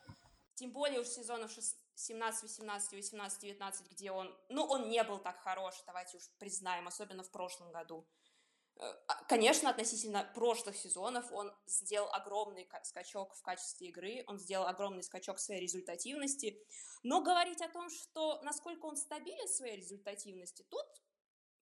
тем 0.55 0.73
более 0.73 1.01
уж 1.01 1.07
сезонов 1.07 1.53
17, 1.95 2.43
18, 2.43 2.93
18, 2.93 3.41
19, 3.41 3.91
где 3.93 4.11
он, 4.11 4.37
ну, 4.49 4.65
он 4.65 4.89
не 4.89 5.03
был 5.05 5.19
так 5.19 5.41
хорош, 5.43 5.75
давайте 5.87 6.17
уж 6.17 6.25
признаем, 6.39 6.89
особенно 6.89 7.23
в 7.23 7.31
прошлом 7.31 7.71
году. 7.71 8.05
Э, 8.81 8.93
а, 9.07 9.25
конечно, 9.25 9.71
относительно 9.71 10.29
прошлых 10.35 10.77
сезонов 10.77 11.31
он 11.33 11.53
сделал 11.67 12.13
огромный 12.13 12.69
скачок 12.83 13.35
в 13.35 13.43
качестве 13.43 13.89
игры, 13.89 14.25
он 14.27 14.39
сделал 14.39 14.67
огромный 14.67 15.03
скачок 15.03 15.39
своей 15.39 15.61
результативности, 15.61 16.61
но 17.03 17.21
говорить 17.21 17.61
о 17.63 17.69
том, 17.69 17.91
что 17.91 18.41
насколько 18.43 18.87
он 18.87 18.97
стабилен 18.97 19.47
в 19.47 19.51
своей 19.51 19.77
результативности, 19.77 20.65
тут 20.71 20.87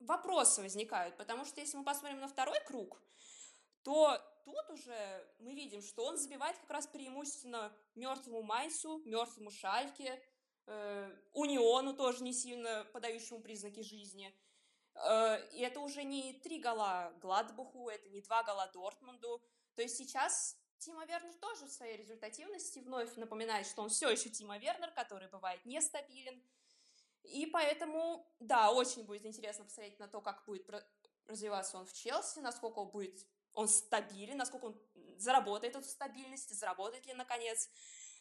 вопросы 0.01 0.63
возникают, 0.63 1.17
потому 1.17 1.45
что 1.45 1.61
если 1.61 1.77
мы 1.77 1.85
посмотрим 1.85 2.21
на 2.21 2.29
второй 2.29 2.61
круг, 2.67 3.01
то 3.83 4.21
тут 4.45 4.71
уже 4.71 5.27
мы 5.39 5.55
видим, 5.55 5.83
что 5.83 6.05
он 6.05 6.17
забивает 6.17 6.57
как 6.59 6.71
раз 6.71 6.87
преимущественно 6.87 7.73
мертвому 7.95 8.43
Майсу, 8.43 9.03
мертвому 9.05 9.51
Шальке, 9.51 10.23
э, 10.67 11.17
Униону 11.33 11.95
тоже 11.95 12.23
не 12.23 12.33
сильно 12.33 12.85
подающему 12.93 13.41
признаки 13.41 13.81
жизни– 13.81 14.35
Э, 15.05 15.39
и 15.53 15.61
это 15.61 15.81
уже 15.81 16.05
не 16.05 16.35
три 16.35 16.61
гола 16.61 17.13
Гладбуху, 17.21 17.89
это 17.89 18.09
не 18.09 18.21
два 18.21 18.43
гола 18.43 18.71
Дортмунду. 18.73 19.43
То 19.75 19.83
есть 19.83 19.97
сейчас 19.97 20.57
Тима 20.79 21.05
Вернер 21.05 21.35
тоже 21.35 21.67
в 21.67 21.71
своей 21.71 21.97
результативности 21.97 22.79
вновь 22.79 23.15
напоминает, 23.17 23.67
что 23.67 23.83
он 23.83 23.89
все 23.91 24.09
еще 24.09 24.31
Тима 24.31 24.59
Вернер, 24.59 24.91
который 24.93 25.29
бывает 25.29 25.65
нестабилен. 25.65 26.43
И 27.29 27.47
поэтому, 27.47 28.27
да, 28.41 28.71
очень 28.73 29.05
будет 29.05 29.27
интересно 29.27 29.65
посмотреть 29.65 29.99
на 29.99 30.09
то, 30.09 30.21
как 30.21 30.45
будет 30.47 30.69
развиваться 31.27 31.79
он 31.79 31.87
в 31.87 31.93
Челси, 31.93 32.41
насколько 32.41 32.79
он 32.81 32.89
будет 32.91 33.27
он 33.57 33.69
стабилен, 33.69 34.37
насколько 34.37 34.67
он 34.67 34.81
заработает 35.17 35.75
эту 35.77 35.87
стабильность, 35.87 36.55
заработает 36.55 37.07
ли 37.07 37.15
наконец. 37.15 37.71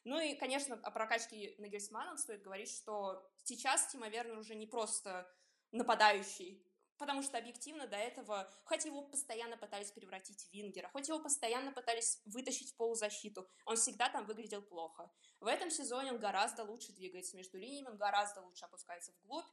Ну 0.06 0.20
и, 0.20 0.34
конечно, 0.34 0.80
о 0.82 0.92
прокачке 0.92 1.56
Нагельсмана 1.58 2.18
стоит 2.18 2.42
говорить, 2.42 2.72
что 2.72 3.30
сейчас 3.44 3.88
Тима 3.88 4.08
Вернер 4.08 4.38
уже 4.38 4.56
не 4.56 4.66
просто 4.66 5.30
нападающий, 5.72 6.65
потому 6.98 7.22
что 7.22 7.38
объективно 7.38 7.88
до 7.88 7.98
этого, 7.98 8.52
хоть 8.66 8.86
его 8.86 9.02
постоянно 9.02 9.58
пытались 9.58 9.92
превратить 9.92 10.44
в 10.44 10.54
вингера, 10.54 10.90
хоть 10.90 11.08
его 11.08 11.20
постоянно 11.20 11.72
пытались 11.72 12.22
вытащить 12.26 12.72
в 12.72 12.78
полузащиту, 12.78 13.48
он 13.66 13.76
всегда 13.76 14.10
там 14.10 14.26
выглядел 14.26 14.62
плохо. 14.62 15.12
В 15.40 15.48
этом 15.48 15.70
сезоне 15.70 16.12
он 16.12 16.20
гораздо 16.20 16.64
лучше 16.64 16.94
двигается 16.94 17.38
между 17.38 17.58
линиями, 17.58 17.90
он 17.90 17.98
гораздо 17.98 18.42
лучше 18.42 18.66
опускается 18.66 19.12
вглубь, 19.14 19.46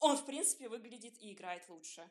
он, 0.00 0.16
в 0.16 0.26
принципе, 0.26 0.68
выглядит 0.68 1.18
и 1.20 1.32
играет 1.32 1.68
лучше. 1.68 2.10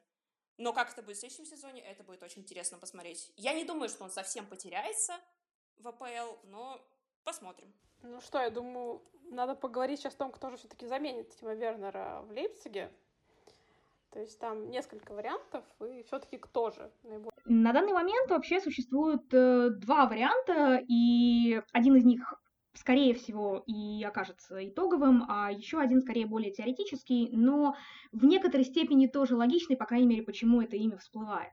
Но 0.58 0.74
как 0.74 0.92
это 0.92 1.02
будет 1.02 1.18
в 1.18 1.20
следующем 1.20 1.46
сезоне, 1.46 1.82
это 1.82 2.04
будет 2.04 2.24
очень 2.24 2.42
интересно 2.42 2.78
посмотреть. 2.78 3.34
Я 3.36 3.54
не 3.54 3.66
думаю, 3.66 3.90
что 3.90 4.04
он 4.04 4.12
совсем 4.12 4.46
потеряется 4.46 5.20
в 5.78 5.88
АПЛ, 5.88 6.38
но 6.44 6.80
посмотрим. 7.24 7.74
Ну 8.04 8.22
что, 8.22 8.40
я 8.40 8.50
думаю, 8.50 9.04
надо 9.32 9.56
поговорить 9.56 10.00
сейчас 10.00 10.14
о 10.14 10.18
том, 10.18 10.32
кто 10.32 10.50
же 10.50 10.58
все-таки 10.58 10.86
заменит 10.86 11.36
Тима 11.36 11.54
Вернера 11.54 12.22
в 12.24 12.32
Лейпциге. 12.32 12.94
То 14.12 14.20
есть 14.20 14.40
там 14.40 14.70
несколько 14.70 15.14
вариантов, 15.14 15.64
и 15.80 16.04
все-таки 16.04 16.38
кто 16.38 16.70
же 16.70 16.92
наиболее... 17.04 17.32
На 17.46 17.72
данный 17.72 17.94
момент 17.94 18.30
вообще 18.30 18.60
существует 18.60 19.34
э, 19.34 19.70
два 19.70 20.06
варианта, 20.06 20.84
и 20.86 21.62
один 21.72 21.96
из 21.96 22.04
них 22.04 22.34
скорее 22.74 23.14
всего, 23.14 23.64
и 23.68 24.04
окажется 24.04 24.68
итоговым, 24.68 25.26
а 25.30 25.52
еще 25.52 25.80
один 25.80 26.02
скорее 26.02 26.26
более 26.26 26.52
теоретический, 26.52 27.30
но 27.32 27.76
в 28.12 28.26
некоторой 28.26 28.66
степени 28.66 29.08
тоже 29.08 29.36
логичный, 29.36 29.78
по 29.78 29.86
крайней 29.86 30.08
мере, 30.08 30.24
почему 30.24 30.62
это 30.62 30.76
имя 30.76 30.98
всплывает. 30.98 31.52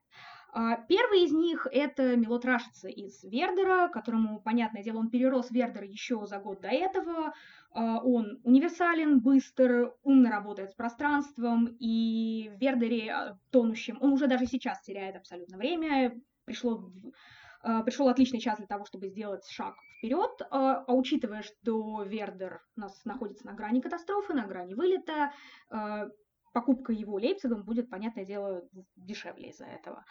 А, 0.51 0.77
первый 0.77 1.25
из 1.25 1.33
них— 1.33 1.67
это 1.73 2.17
Милот 2.17 2.45
Рашица 2.45 2.89
из 2.89 3.23
Вердера, 3.23 3.89
которому, 3.89 4.41
понятное 4.41 4.83
дело, 4.83 4.99
он 4.99 5.11
перерос 5.11 5.51
Вердер 5.51 5.85
еще 5.85 6.27
за 6.27 6.39
год 6.39 6.61
до 6.61 6.69
этого. 6.69 7.35
А, 7.71 8.01
он 8.01 8.41
универсален, 8.45 9.21
быстр, 9.21 9.95
умно 10.03 10.31
работает 10.31 10.71
с 10.71 10.75
пространством, 10.75 11.77
и 11.79 12.51
в 12.55 12.61
Вердере 12.61 13.13
а, 13.13 13.39
тонущем 13.51 13.99
он 14.01 14.13
уже 14.13 14.27
даже 14.27 14.47
сейчас 14.47 14.81
теряет 14.81 15.17
абсолютно 15.17 15.59
время. 15.59 16.19
Пришло, 16.47 16.91
пришел 17.85 18.09
отличный 18.09 18.41
час 18.41 18.57
для 18.57 18.67
того, 18.67 18.87
чтобы 18.87 19.09
сделать 19.09 19.47
шаг 19.47 19.75
вперед, 19.99 20.41
а 20.51 20.85
учитывая, 20.89 21.43
что 21.43 22.03
Вердер 22.05 22.63
у 22.75 22.81
нас 22.81 23.05
находится 23.05 23.45
на 23.45 23.53
грани 23.53 23.83
катастрофы, 23.83 24.33
на 24.33 24.47
грани 24.47 24.73
вылета, 24.73 25.33
покупка 26.53 26.93
его 26.93 27.19
Лейпцигом 27.19 27.65
будет, 27.65 27.91
понятное 27.91 28.25
дело, 28.25 28.63
дешевле 28.97 29.51
из-за 29.51 29.67
этого. 29.67 30.05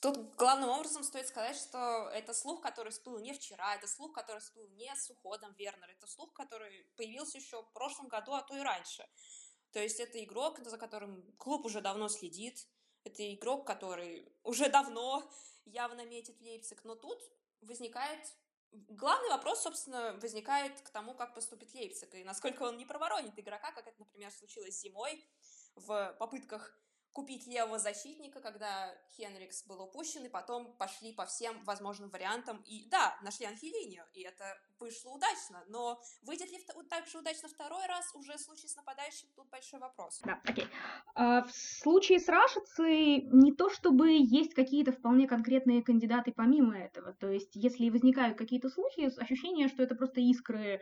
Тут 0.00 0.34
главным 0.36 0.70
образом 0.70 1.02
стоит 1.02 1.26
сказать, 1.28 1.56
что 1.56 2.08
это 2.12 2.34
слух, 2.34 2.62
который 2.62 2.90
всплыл 2.90 3.18
не 3.20 3.32
вчера, 3.32 3.74
это 3.74 3.86
слух, 3.86 4.12
который 4.12 4.40
всплыл 4.40 4.68
не 4.70 4.94
с 4.94 5.10
уходом 5.10 5.54
Вернера, 5.54 5.90
это 5.90 6.06
слух, 6.06 6.32
который 6.32 6.86
появился 6.96 7.38
еще 7.38 7.62
в 7.62 7.72
прошлом 7.72 8.08
году, 8.08 8.32
а 8.32 8.42
то 8.42 8.56
и 8.56 8.60
раньше. 8.60 9.04
То 9.72 9.80
есть 9.80 10.00
это 10.00 10.22
игрок, 10.22 10.58
за 10.58 10.76
которым 10.76 11.22
клуб 11.38 11.64
уже 11.64 11.80
давно 11.80 12.08
следит, 12.08 12.68
это 13.04 13.34
игрок, 13.34 13.66
который 13.66 14.32
уже 14.42 14.68
давно 14.68 15.28
явно 15.64 16.04
метит 16.04 16.40
Лейпциг, 16.40 16.84
но 16.84 16.94
тут 16.94 17.18
возникает 17.60 18.20
Главный 18.72 19.28
вопрос, 19.28 19.62
собственно, 19.62 20.14
возникает 20.14 20.80
к 20.80 20.88
тому, 20.88 21.14
как 21.14 21.34
поступит 21.34 21.74
Лейпциг, 21.74 22.14
и 22.14 22.24
насколько 22.24 22.62
он 22.62 22.78
не 22.78 22.86
проворонит 22.86 23.38
игрока, 23.38 23.70
как 23.70 23.86
это, 23.86 23.98
например, 23.98 24.30
случилось 24.30 24.80
зимой, 24.80 25.22
в 25.76 26.16
попытках 26.18 26.78
купить 27.12 27.46
левого 27.46 27.78
защитника, 27.78 28.40
когда 28.40 28.90
Хенрикс 29.16 29.66
был 29.66 29.82
упущен, 29.82 30.24
и 30.24 30.28
потом 30.28 30.74
пошли 30.78 31.12
по 31.12 31.26
всем 31.26 31.62
возможным 31.64 32.08
вариантам. 32.10 32.62
И 32.66 32.88
да, 32.90 33.18
нашли 33.22 33.46
Анхелинию, 33.46 34.04
и 34.14 34.22
это 34.22 34.44
вышло 34.80 35.10
удачно. 35.10 35.62
Но 35.68 36.00
выйдет 36.22 36.50
ли 36.50 36.58
так 36.88 37.06
же 37.06 37.18
удачно 37.18 37.48
второй 37.48 37.86
раз, 37.86 38.10
уже 38.14 38.36
в 38.36 38.40
случае 38.40 38.68
с 38.68 38.76
нападающим, 38.76 39.28
тут 39.36 39.48
большой 39.50 39.80
вопрос. 39.80 40.20
Да, 40.24 40.40
окей. 40.44 40.66
А, 41.14 41.42
в 41.42 41.52
случае 41.52 42.18
с 42.18 42.28
Рашицей 42.28 43.22
не 43.30 43.52
то 43.52 43.68
чтобы 43.68 44.10
есть 44.12 44.54
какие-то 44.54 44.92
вполне 44.92 45.28
конкретные 45.28 45.82
кандидаты 45.82 46.32
помимо 46.32 46.78
этого. 46.78 47.12
То 47.12 47.28
есть, 47.28 47.50
если 47.54 47.90
возникают 47.90 48.38
какие-то 48.38 48.70
слухи, 48.70 49.10
ощущение, 49.20 49.68
что 49.68 49.82
это 49.82 49.94
просто 49.94 50.20
искры 50.20 50.80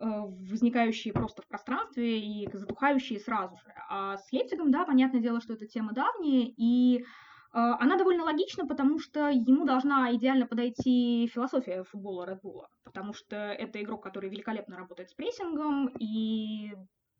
возникающие 0.00 1.12
просто 1.12 1.42
в 1.42 1.48
пространстве 1.48 2.18
и 2.20 2.48
затухающие 2.52 3.18
сразу 3.20 3.56
же. 3.56 3.72
А 3.88 4.16
с 4.16 4.32
Лейпцигом, 4.32 4.70
да, 4.70 4.84
понятное 4.84 5.20
дело, 5.20 5.40
что 5.40 5.54
эта 5.54 5.66
тема 5.66 5.92
давняя, 5.92 6.52
и 6.56 6.98
э, 6.98 7.04
она 7.52 7.96
довольно 7.96 8.24
логична, 8.24 8.66
потому 8.66 8.98
что 8.98 9.28
ему 9.28 9.64
должна 9.64 10.14
идеально 10.14 10.46
подойти 10.46 11.30
философия 11.32 11.84
футбола 11.84 12.26
Red 12.28 12.40
Bull, 12.42 12.64
потому 12.84 13.12
что 13.12 13.36
это 13.36 13.80
игрок, 13.82 14.02
который 14.02 14.30
великолепно 14.30 14.76
работает 14.76 15.10
с 15.10 15.14
прессингом 15.14 15.88
и 15.98 16.72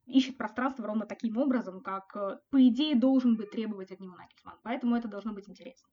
ищет 0.07 0.37
пространство 0.37 0.87
ровно 0.87 1.07
таким 1.07 1.37
образом, 1.39 1.81
как, 1.81 2.15
э, 2.17 2.39
по 2.51 2.69
идее, 2.69 2.95
должен 2.95 3.37
бы 3.37 3.45
требовать 3.45 3.93
от 3.93 4.01
него 4.01 4.17
Нагельсман. 4.17 4.59
Поэтому 4.63 4.97
это 4.97 5.09
должно 5.09 5.33
быть 5.33 5.49
интересно. 5.49 5.89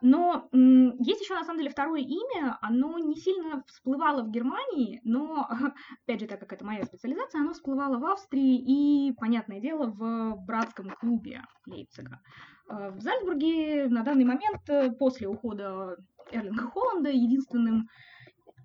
Но 0.00 0.48
есть 0.52 1.20
еще, 1.20 1.34
на 1.34 1.44
самом 1.44 1.58
деле, 1.58 1.70
второе 1.70 2.00
имя, 2.00 2.58
оно 2.60 2.98
не 2.98 3.16
сильно 3.16 3.62
всплывало 3.66 4.22
в 4.22 4.30
Германии, 4.30 5.00
но, 5.04 5.48
опять 6.04 6.20
же, 6.20 6.26
так 6.26 6.40
как 6.40 6.52
это 6.52 6.64
моя 6.64 6.84
специализация, 6.84 7.40
оно 7.40 7.52
всплывало 7.52 7.98
в 7.98 8.04
Австрии 8.04 8.58
и, 8.58 9.12
понятное 9.14 9.60
дело, 9.60 9.86
в 9.86 10.36
братском 10.44 10.90
клубе 10.90 11.42
Лейпцига. 11.66 12.20
Э, 12.68 12.90
в 12.90 13.00
Зальцбурге 13.00 13.88
на 13.88 14.02
данный 14.02 14.24
момент, 14.24 14.68
э, 14.68 14.90
после 14.92 15.28
ухода 15.28 15.96
Эрлинга 16.30 16.64
Холланда, 16.68 17.10
единственным 17.10 17.88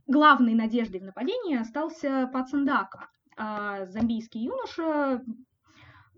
главной 0.08 0.56
надеждой 0.56 1.02
в 1.02 1.06
нападении 1.06 1.58
остался 1.58 2.30
Пацендака, 2.34 3.10
а 3.38 3.86
замбийский 3.86 4.42
юноша, 4.42 5.24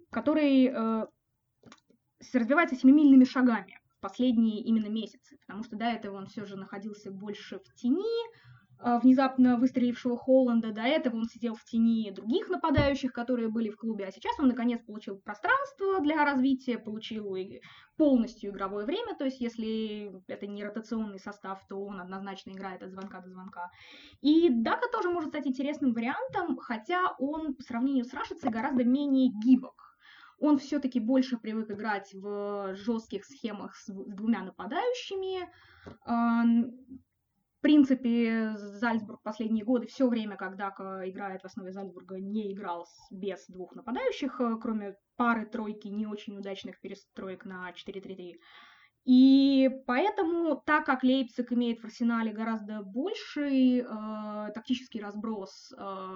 который 0.09 0.67
э, 0.67 1.05
развивается 2.33 2.75
семимильными 2.75 3.25
шагами 3.25 3.80
последние 4.01 4.61
именно 4.61 4.87
месяцы, 4.87 5.37
потому 5.45 5.63
что 5.63 5.75
до 5.75 5.85
этого 5.85 6.17
он 6.17 6.27
все 6.27 6.45
же 6.45 6.57
находился 6.57 7.11
больше 7.11 7.59
в 7.59 7.75
тени, 7.75 8.27
а, 8.83 8.99
внезапно 8.99 9.57
выстрелившего 9.57 10.17
Холланда. 10.17 10.71
До 10.71 10.81
этого 10.81 11.17
он 11.17 11.25
сидел 11.25 11.53
в 11.53 11.63
тени 11.65 12.11
других 12.11 12.49
нападающих, 12.49 13.13
которые 13.13 13.49
были 13.49 13.69
в 13.69 13.77
клубе, 13.77 14.05
а 14.05 14.11
сейчас 14.11 14.39
он 14.39 14.47
наконец 14.47 14.81
получил 14.83 15.19
пространство 15.19 15.99
для 15.99 16.25
развития, 16.25 16.79
получил 16.79 17.35
полностью 17.97 18.49
игровое 18.49 18.85
время, 18.85 19.15
то 19.15 19.25
есть 19.25 19.39
если 19.39 20.11
это 20.27 20.47
не 20.47 20.63
ротационный 20.63 21.19
состав, 21.19 21.61
то 21.67 21.85
он 21.85 22.01
однозначно 22.01 22.51
играет 22.51 22.81
от 22.81 22.91
звонка 22.91 23.21
до 23.21 23.29
звонка. 23.29 23.69
И 24.21 24.49
Дака 24.49 24.87
тоже 24.91 25.09
может 25.09 25.29
стать 25.29 25.45
интересным 25.45 25.93
вариантом, 25.93 26.57
хотя 26.57 27.15
он 27.19 27.53
по 27.53 27.61
сравнению 27.61 28.05
с 28.05 28.13
Рашицей 28.13 28.49
гораздо 28.49 28.83
менее 28.83 29.31
гибок. 29.43 29.90
Он 30.41 30.57
все-таки 30.57 30.99
больше 30.99 31.37
привык 31.37 31.71
играть 31.71 32.13
в 32.13 32.75
жестких 32.75 33.25
схемах 33.25 33.75
с 33.75 33.87
двумя 33.87 34.43
нападающими, 34.43 35.47
в 37.61 37.63
принципе, 37.63 38.55
Зальцбург 38.57 39.21
последние 39.21 39.63
годы, 39.63 39.85
все 39.85 40.07
время, 40.07 40.35
когда 40.35 40.73
играет 41.07 41.43
в 41.43 41.45
основе 41.45 41.71
Зальцбурга, 41.71 42.19
не 42.19 42.51
играл 42.53 42.87
без 43.11 43.45
двух 43.45 43.75
нападающих, 43.75 44.41
э, 44.41 44.57
кроме 44.59 44.95
пары-тройки 45.15 45.87
не 45.87 46.07
очень 46.07 46.35
удачных 46.39 46.81
перестроек 46.81 47.45
на 47.45 47.71
4-3-3. 47.73 48.39
И 49.05 49.69
поэтому, 49.85 50.55
так 50.65 50.87
как 50.87 51.03
Лейпциг 51.03 51.51
имеет 51.51 51.81
в 51.81 51.85
арсенале 51.85 52.33
гораздо 52.33 52.81
больший 52.81 53.81
э, 53.81 54.51
тактический 54.55 54.99
разброс 54.99 55.71
э, 55.77 56.15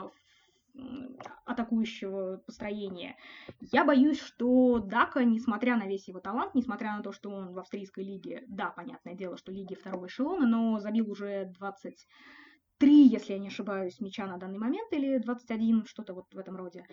атакующего 1.46 2.38
построения. 2.46 3.16
Я 3.60 3.86
боюсь, 3.86 4.20
что 4.20 4.80
Дака, 4.80 5.24
несмотря 5.24 5.78
на 5.78 5.88
весь 5.88 6.08
его 6.08 6.20
талант, 6.20 6.56
несмотря 6.56 6.96
на 6.98 7.04
то, 7.04 7.12
что 7.12 7.30
он 7.30 7.54
в 7.54 7.60
австрийской 7.60 8.04
лиге, 8.04 8.44
да, 8.48 8.72
понятное 8.72 9.14
дело, 9.14 9.38
что 9.38 9.52
лиги 9.52 9.76
второго 9.76 10.08
эшелона, 10.08 10.46
но 10.46 10.80
забил 10.80 11.10
уже 11.10 11.46
23, 11.58 13.08
если 13.08 13.34
я 13.34 13.40
не 13.40 13.48
ошибаюсь, 13.48 14.00
мяча 14.00 14.26
на 14.26 14.38
данный 14.38 14.60
момент, 14.60 14.92
или 14.92 15.18
21, 15.18 15.86
что-то 15.86 16.14
вот 16.14 16.34
в 16.34 16.38
этом 16.38 16.56
роде. 16.56 16.86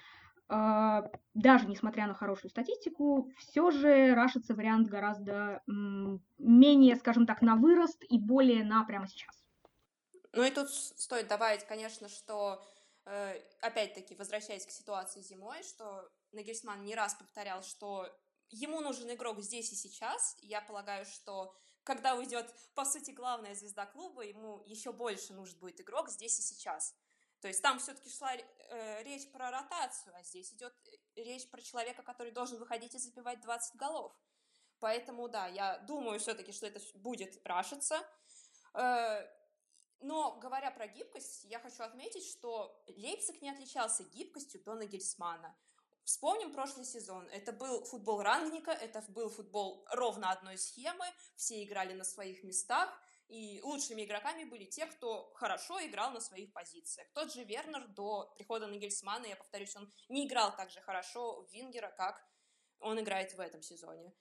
А, 0.49 1.05
даже 1.35 1.67
несмотря 1.67 2.07
на 2.07 2.15
хорошую 2.15 2.51
статистику, 2.51 3.31
все 3.39 3.71
же 3.71 4.15
рашится 4.15 4.55
вариант 4.55 4.89
гораздо 4.89 5.63
менее, 5.67 6.97
скажем 6.97 7.27
так, 7.27 7.41
на 7.43 7.57
вырост 7.57 8.05
и 8.09 8.19
более 8.19 8.65
на 8.65 8.85
прямо 8.85 9.07
сейчас. 9.07 9.43
Ну 10.35 10.43
и 10.43 10.51
тут 10.51 10.71
стоит 10.71 11.29
добавить, 11.29 11.65
конечно, 11.65 12.09
что 12.09 12.63
опять-таки, 13.61 14.15
возвращаясь 14.15 14.67
к 14.67 14.71
ситуации 14.71 15.21
зимой, 15.23 15.63
что 15.63 16.09
Нагельсман 16.33 16.85
не 16.85 16.95
раз 16.95 17.15
повторял, 17.15 17.63
что 17.63 18.09
ему 18.51 18.81
нужен 18.81 19.13
игрок 19.13 19.41
здесь 19.41 19.73
и 19.73 19.77
сейчас. 19.77 20.37
Я 20.41 20.61
полагаю, 20.61 21.05
что 21.07 21.57
когда 21.85 22.15
уйдет, 22.15 22.55
по 22.75 22.85
сути, 22.85 23.11
главная 23.11 23.55
звезда 23.55 23.87
клуба, 23.87 24.23
ему 24.23 24.63
еще 24.67 24.93
больше 24.93 25.33
нужен 25.33 25.59
будет 25.59 25.81
игрок 25.81 26.11
здесь 26.11 26.39
и 26.39 26.43
сейчас. 26.43 26.95
То 27.41 27.49
есть 27.49 27.61
там 27.61 27.81
все-таки 27.81 28.09
шла 28.09 28.35
э, 28.37 29.03
речь 29.03 29.29
про 29.33 29.51
ротацию, 29.51 30.15
а 30.15 30.23
здесь 30.23 30.53
идет 30.55 30.73
э, 30.87 31.23
речь 31.23 31.51
про 31.51 31.61
человека, 31.61 32.03
который 32.03 32.31
должен 32.31 32.57
выходить 32.59 32.95
и 32.95 32.99
забивать 32.99 33.41
20 33.41 33.75
голов. 33.75 34.13
Поэтому, 34.79 35.29
да, 35.29 35.49
я 35.49 35.79
думаю 35.79 36.21
все-таки, 36.21 36.53
что 36.53 36.67
это 36.67 36.81
будет 36.95 37.45
рашиться. 37.45 37.99
Э, 38.75 39.27
но, 40.03 40.37
говоря 40.37 40.71
про 40.71 40.87
гибкость, 40.87 41.45
я 41.45 41.59
хочу 41.59 41.83
отметить, 41.83 42.27
что 42.27 42.83
Лейпциг 42.89 43.41
не 43.43 43.51
отличался 43.51 44.05
гибкостью 44.05 44.63
до 44.65 44.75
Нагельсмана. 44.75 45.57
Вспомним 46.05 46.53
прошлый 46.53 46.85
сезон. 46.85 47.29
Это 47.29 47.53
был 47.53 47.85
футбол 47.85 48.23
рангника, 48.23 48.73
это 48.73 49.03
был 49.09 49.29
футбол 49.29 49.87
ровно 49.93 50.31
одной 50.33 50.59
схемы, 50.59 51.05
все 51.37 51.63
играли 51.63 51.93
на 51.93 52.05
своих 52.05 52.43
местах, 52.43 52.93
и 53.29 53.61
лучшими 53.63 54.05
игроками 54.05 54.45
были 54.45 54.65
те, 54.65 54.87
кто 54.87 55.33
хорошо 55.35 55.81
играл 55.87 56.11
на 56.11 56.21
своих 56.21 56.53
позициях. 56.53 57.09
Тот 57.15 57.33
же 57.33 57.45
Вернер 57.45 57.87
до 57.89 58.33
прихода 58.37 58.67
Нагельсмана, 58.67 59.27
я 59.27 59.37
повторюсь, 59.37 59.75
он 59.77 59.91
не 60.09 60.27
играл 60.27 60.55
так 60.57 60.71
же 60.71 60.81
хорошо 60.81 61.43
в 61.43 61.53
Вингера, 61.53 61.95
как 61.97 62.23
он 62.81 63.01
играет 63.01 63.33
в 63.35 63.41
этом 63.41 63.63
сезоне. 63.63 64.13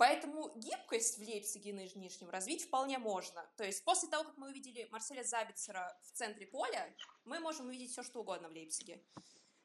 Поэтому 0.00 0.50
гибкость 0.54 1.18
в 1.18 1.20
Лейпциге 1.20 1.72
нижнем 1.72 2.30
развить 2.30 2.64
вполне 2.64 2.96
можно. 2.96 3.44
То 3.58 3.64
есть 3.64 3.84
после 3.84 4.08
того, 4.08 4.24
как 4.24 4.38
мы 4.38 4.48
увидели 4.48 4.88
Марселя 4.90 5.22
Забицера 5.22 5.94
в 6.04 6.12
центре 6.12 6.46
поля, 6.46 6.88
мы 7.26 7.38
можем 7.38 7.66
увидеть 7.66 7.90
все, 7.90 8.02
что 8.02 8.20
угодно 8.20 8.48
в 8.48 8.52
Лейпциге. 8.52 9.02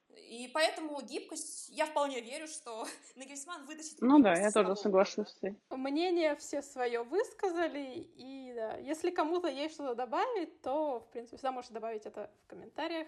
И 0.10 0.52
поэтому 0.54 1.02
гибкость, 1.02 1.69
я 1.69 1.86
вполне 1.86 2.19
верю, 2.19 2.48
что 2.48 2.86
Нагельсман 3.15 3.65
вытащит... 3.65 4.02
Ну 4.02 4.19
да, 4.19 4.34
я 4.34 4.52
тоже 4.52 4.76
соглашусь 4.76 5.30
с 5.30 5.38
этим. 5.41 5.58
Мнение 5.69 6.36
все 6.36 6.62
свое 6.62 7.04
высказали, 7.04 8.02
и 8.17 8.54
да, 8.54 8.76
если 8.80 9.12
кому-то 9.12 9.48
есть 9.48 9.76
что-то 9.76 9.95
добавить, 9.95 10.62
то, 10.62 11.00
в 11.00 11.10
принципе, 11.12 11.38
всегда 11.38 11.54
можете 11.54 11.76
добавить 11.76 12.06
это 12.06 12.30
в 12.43 12.48
комментариях. 12.48 13.08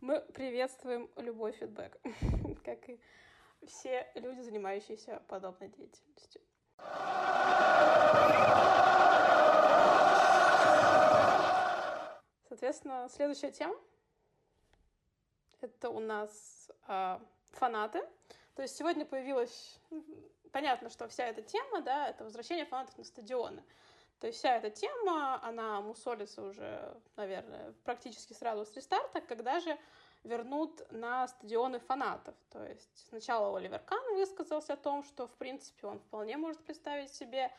Мы 0.00 0.20
приветствуем 0.20 1.10
любой 1.16 1.50
фидбэк, 1.50 2.00
как 2.64 2.88
и 2.88 3.00
все 3.66 4.06
люди, 4.14 4.42
занимающиеся 4.42 5.20
подобной 5.26 5.68
деятельностью. 5.68 6.40
Соответственно, 12.48 13.08
следующая 13.08 13.50
тема 13.50 13.74
это 15.60 15.90
у 15.90 16.00
нас 16.00 16.70
э, 16.88 17.18
фанаты. 17.52 18.02
То 18.54 18.62
есть 18.62 18.76
сегодня 18.76 19.04
появилась, 19.04 19.78
понятно, 20.52 20.90
что 20.90 21.08
вся 21.08 21.26
эта 21.26 21.42
тема, 21.42 21.80
да, 21.80 22.08
это 22.08 22.24
возвращение 22.24 22.66
фанатов 22.66 22.98
на 22.98 23.04
стадионы. 23.04 23.62
То 24.18 24.26
есть 24.26 24.38
вся 24.38 24.56
эта 24.56 24.70
тема, 24.70 25.42
она 25.42 25.80
мусолится 25.80 26.42
уже, 26.42 26.94
наверное, 27.16 27.72
практически 27.84 28.34
сразу 28.34 28.66
с 28.66 28.76
рестарта, 28.76 29.20
когда 29.22 29.60
же 29.60 29.78
вернут 30.24 30.82
на 30.90 31.26
стадионы 31.28 31.78
фанатов. 31.78 32.34
То 32.50 32.64
есть 32.64 33.06
сначала 33.08 33.56
Оливер 33.56 33.80
Кан 33.80 34.14
высказался 34.14 34.74
о 34.74 34.76
том, 34.76 35.02
что, 35.04 35.26
в 35.26 35.32
принципе, 35.32 35.86
он 35.86 35.98
вполне 35.98 36.36
может 36.36 36.60
представить 36.60 37.12
себе 37.12 37.50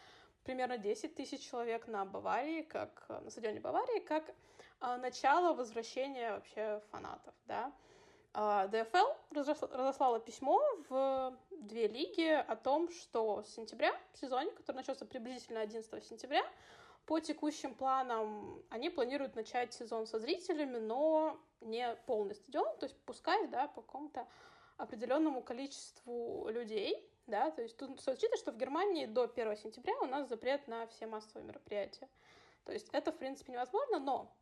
примерно 0.43 0.77
10 0.77 1.15
тысяч 1.15 1.41
человек 1.41 1.87
на 1.87 2.05
Баварии, 2.05 2.61
как 2.63 3.05
на 3.09 3.29
стадионе 3.29 3.59
Баварии, 3.59 3.99
как 3.99 4.33
а, 4.79 4.97
начало 4.97 5.53
возвращения 5.53 6.31
вообще 6.33 6.81
фанатов, 6.91 7.33
да. 7.45 7.71
А, 8.33 8.67
ДФЛ 8.67 9.07
разослала 9.31 10.19
письмо 10.19 10.61
в 10.89 11.37
две 11.51 11.87
лиги 11.87 12.29
о 12.29 12.55
том, 12.55 12.89
что 12.89 13.43
с 13.43 13.53
сентября, 13.53 13.93
в 14.13 14.19
сезоне, 14.19 14.51
который 14.51 14.77
начался 14.77 15.05
приблизительно 15.05 15.61
11 15.61 16.03
сентября, 16.05 16.43
по 17.11 17.19
текущим 17.19 17.75
планам 17.75 18.63
они 18.69 18.89
планируют 18.89 19.35
начать 19.35 19.73
сезон 19.73 20.07
со 20.07 20.17
зрителями, 20.17 20.77
но 20.77 21.37
не 21.59 21.93
полный 22.05 22.35
стадион, 22.35 22.77
то 22.77 22.85
есть 22.85 22.95
пускай, 23.05 23.47
да, 23.47 23.67
по 23.67 23.81
какому-то 23.81 24.25
определенному 24.77 25.41
количеству 25.41 26.47
людей, 26.47 27.05
да, 27.27 27.51
то 27.51 27.63
есть 27.63 27.75
тут 27.75 27.99
стоит 27.99 28.23
что 28.37 28.53
в 28.53 28.57
Германии 28.57 29.07
до 29.07 29.23
1 29.23 29.57
сентября 29.57 29.93
у 29.99 30.05
нас 30.05 30.29
запрет 30.29 30.69
на 30.69 30.87
все 30.87 31.05
массовые 31.05 31.45
мероприятия. 31.45 32.07
То 32.63 32.71
есть 32.71 32.87
это, 32.93 33.11
в 33.11 33.17
принципе, 33.17 33.51
невозможно, 33.51 33.99
но 33.99 34.33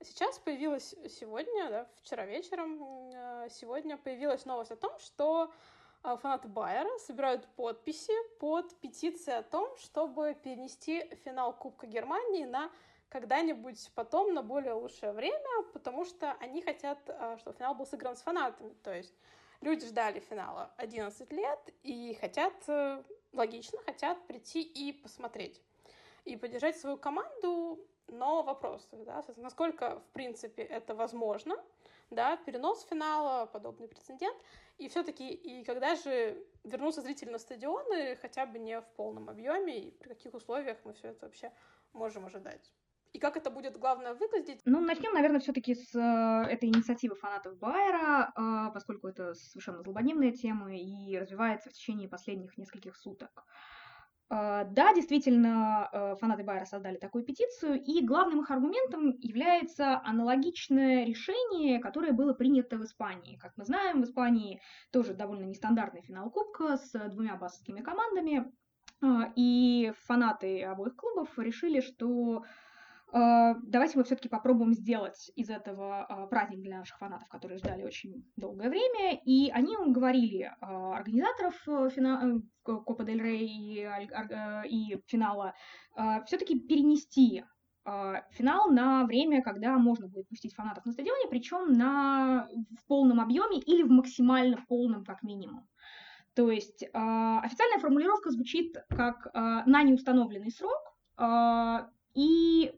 сейчас 0.00 0.38
появилась 0.38 0.94
сегодня, 1.10 1.68
да, 1.68 1.90
вчера 1.96 2.24
вечером, 2.24 3.10
э, 3.12 3.48
сегодня 3.50 3.98
появилась 3.98 4.46
новость 4.46 4.70
о 4.70 4.76
том, 4.76 4.98
что 4.98 5.52
фанаты 6.04 6.48
Байера 6.48 6.98
собирают 6.98 7.46
подписи 7.56 8.12
под 8.38 8.74
петицией 8.76 9.38
о 9.38 9.42
том, 9.42 9.74
чтобы 9.78 10.36
перенести 10.42 11.04
финал 11.24 11.54
Кубка 11.54 11.86
Германии 11.86 12.44
на 12.44 12.70
когда-нибудь 13.08 13.90
потом 13.94 14.34
на 14.34 14.42
более 14.42 14.74
лучшее 14.74 15.12
время, 15.12 15.62
потому 15.72 16.04
что 16.04 16.32
они 16.40 16.60
хотят, 16.60 16.98
э, 17.06 17.36
чтобы 17.38 17.56
финал 17.56 17.74
был 17.74 17.86
сыгран 17.86 18.16
с 18.16 18.22
фанатами. 18.22 18.74
То 18.82 18.94
есть 18.94 19.14
люди 19.60 19.86
ждали 19.86 20.20
финала 20.20 20.72
11 20.76 21.32
лет 21.32 21.60
и 21.82 22.14
хотят, 22.20 22.52
э, 22.66 23.02
логично, 23.32 23.78
хотят 23.86 24.20
прийти 24.26 24.62
и 24.62 24.92
посмотреть. 24.92 25.60
И 26.24 26.36
поддержать 26.36 26.76
свою 26.76 26.96
команду, 26.96 27.78
но 28.08 28.42
вопрос, 28.42 28.86
да, 28.92 29.24
насколько, 29.36 30.00
в 30.00 30.12
принципе, 30.12 30.62
это 30.62 30.94
возможно, 30.94 31.56
да, 32.10 32.36
перенос 32.36 32.86
финала, 32.86 33.46
подобный 33.46 33.88
прецедент, 33.88 34.36
и 34.78 34.88
все-таки, 34.88 35.30
и 35.30 35.64
когда 35.64 35.94
же 35.94 36.44
вернутся 36.64 37.00
зрители 37.00 37.30
на 37.30 37.38
стадионы, 37.38 38.16
хотя 38.16 38.46
бы 38.46 38.58
не 38.58 38.80
в 38.80 38.86
полном 38.96 39.28
объеме, 39.28 39.78
и 39.78 39.90
при 39.90 40.08
каких 40.08 40.34
условиях 40.34 40.78
мы 40.84 40.92
все 40.92 41.08
это 41.08 41.26
вообще 41.26 41.52
можем 41.92 42.26
ожидать 42.26 42.72
и 43.14 43.20
как 43.20 43.36
это 43.36 43.48
будет, 43.50 43.78
главное, 43.78 44.12
выглядеть? 44.14 44.60
Ну, 44.64 44.80
начнем, 44.80 45.14
наверное, 45.14 45.38
все-таки 45.38 45.76
с 45.76 45.94
э, 45.94 46.52
этой 46.52 46.68
инициативы 46.68 47.14
фанатов 47.14 47.56
Байера, 47.58 48.32
э, 48.36 48.72
поскольку 48.74 49.06
это 49.06 49.34
совершенно 49.34 49.82
злободневная 49.82 50.32
тема 50.32 50.76
и 50.76 51.16
развивается 51.16 51.70
в 51.70 51.72
течение 51.72 52.08
последних 52.08 52.58
нескольких 52.58 52.96
суток. 52.96 53.30
Да, 54.34 54.92
действительно, 54.94 55.88
э, 55.92 56.16
фанаты 56.20 56.42
Байера 56.42 56.64
создали 56.64 56.96
такую 56.96 57.24
петицию, 57.24 57.80
и 57.80 58.04
главным 58.04 58.40
их 58.40 58.50
аргументом 58.50 59.16
является 59.20 60.00
аналогичное 60.04 61.04
решение, 61.04 61.78
которое 61.78 62.12
было 62.12 62.32
принято 62.32 62.76
в 62.76 62.84
Испании. 62.84 63.36
Как 63.36 63.52
мы 63.56 63.64
знаем, 63.64 64.00
в 64.00 64.04
Испании 64.04 64.60
тоже 64.90 65.14
довольно 65.14 65.44
нестандартный 65.44 66.02
финал 66.02 66.30
Кубка 66.30 66.76
с 66.76 66.90
двумя 67.10 67.36
баскскими 67.36 67.80
командами, 67.80 68.52
э, 69.02 69.06
и 69.36 69.92
фанаты 70.06 70.62
обоих 70.64 70.96
клубов 70.96 71.38
решили, 71.38 71.80
что 71.80 72.44
давайте 73.14 73.96
мы 73.96 74.04
все-таки 74.04 74.28
попробуем 74.28 74.72
сделать 74.72 75.30
из 75.36 75.48
этого 75.48 76.06
э, 76.08 76.26
праздник 76.28 76.62
для 76.62 76.78
наших 76.78 76.98
фанатов, 76.98 77.28
которые 77.28 77.58
ждали 77.58 77.84
очень 77.84 78.24
долгое 78.36 78.68
время. 78.68 79.20
И 79.24 79.50
они 79.50 79.76
уговорили 79.76 80.42
э, 80.42 80.50
организаторов 80.60 81.54
фина... 81.92 82.42
Копа 82.64 83.04
Дель 83.04 83.20
Рей 83.20 83.86
и, 84.66 85.02
финала 85.06 85.52
все-таки 86.24 86.58
перенести 86.58 87.44
финал 88.30 88.70
на 88.70 89.04
время, 89.04 89.42
когда 89.42 89.76
можно 89.76 90.08
будет 90.08 90.26
пустить 90.30 90.54
фанатов 90.54 90.86
на 90.86 90.92
стадионе, 90.92 91.28
причем 91.28 91.74
на, 91.74 92.48
в 92.80 92.86
полном 92.86 93.20
объеме 93.20 93.58
или 93.58 93.82
в 93.82 93.90
максимально 93.90 94.64
полном 94.66 95.04
как 95.04 95.22
минимум. 95.22 95.68
То 96.34 96.50
есть 96.50 96.82
э, 96.82 96.88
официальная 96.92 97.78
формулировка 97.78 98.30
звучит 98.30 98.76
как 98.88 99.26
э, 99.26 99.30
на 99.66 99.82
неустановленный 99.82 100.50
срок, 100.50 100.80
э, 101.18 101.86
и 102.14 102.72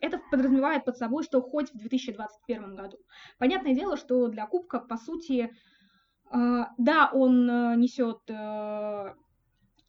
это 0.00 0.20
подразумевает 0.30 0.84
под 0.84 0.96
собой, 0.96 1.22
что 1.22 1.40
хоть 1.40 1.72
в 1.72 1.78
2021 1.78 2.74
году. 2.74 2.98
Понятное 3.38 3.74
дело, 3.74 3.96
что 3.96 4.28
для 4.28 4.46
Кубка, 4.46 4.80
по 4.80 4.96
сути, 4.96 5.54
э, 6.30 6.64
да, 6.78 7.10
он 7.12 7.50
э, 7.50 7.76
несет 7.76 8.18
э, 8.28 9.14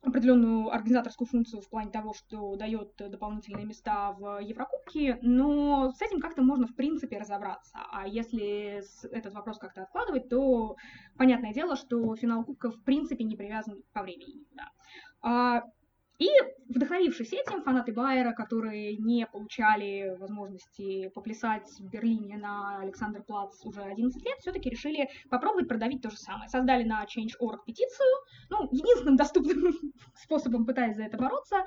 определенную 0.01 0.73
организаторскую 0.73 1.27
функцию 1.27 1.61
в 1.61 1.69
плане 1.69 1.91
того, 1.91 2.13
что 2.13 2.55
дает 2.55 2.95
дополнительные 2.97 3.65
места 3.65 4.13
в 4.13 4.39
Еврокубке, 4.39 5.19
но 5.21 5.91
с 5.91 6.01
этим 6.01 6.21
как-то 6.21 6.41
можно 6.41 6.67
в 6.67 6.75
принципе 6.75 7.17
разобраться. 7.17 7.77
А 7.91 8.07
если 8.07 8.81
этот 9.13 9.33
вопрос 9.33 9.57
как-то 9.57 9.83
откладывать, 9.83 10.29
то 10.29 10.77
понятное 11.17 11.53
дело, 11.53 11.75
что 11.75 12.15
финал 12.15 12.45
Кубка 12.45 12.71
в 12.71 12.81
принципе 12.83 13.23
не 13.25 13.35
привязан 13.35 13.83
по 13.91 14.01
времени. 14.03 14.45
Да. 15.21 15.63
И 16.19 16.27
вдохновившись 16.67 17.31
этим, 17.31 17.63
фанаты 17.63 17.93
Байера, 17.93 18.33
которые 18.33 18.97
не 18.97 19.25
получали 19.25 20.17
возможности 20.19 21.07
поплясать 21.09 21.69
в 21.79 21.89
Берлине 21.89 22.37
на 22.37 22.79
Александр 22.79 23.23
Плац 23.23 23.65
уже 23.65 23.81
11 23.81 24.21
лет, 24.25 24.37
все-таки 24.39 24.69
решили 24.69 25.09
попробовать 25.29 25.69
продавить 25.69 26.01
то 26.01 26.09
же 26.09 26.17
самое. 26.17 26.49
Создали 26.49 26.83
на 26.83 27.05
Change.org 27.05 27.63
петицию, 27.65 28.09
ну, 28.49 28.67
единственным 28.69 29.15
доступным 29.15 29.73
способом 30.15 30.65
пытаясь 30.65 30.97
за 30.97 31.03
это 31.03 31.17
бороться. 31.17 31.65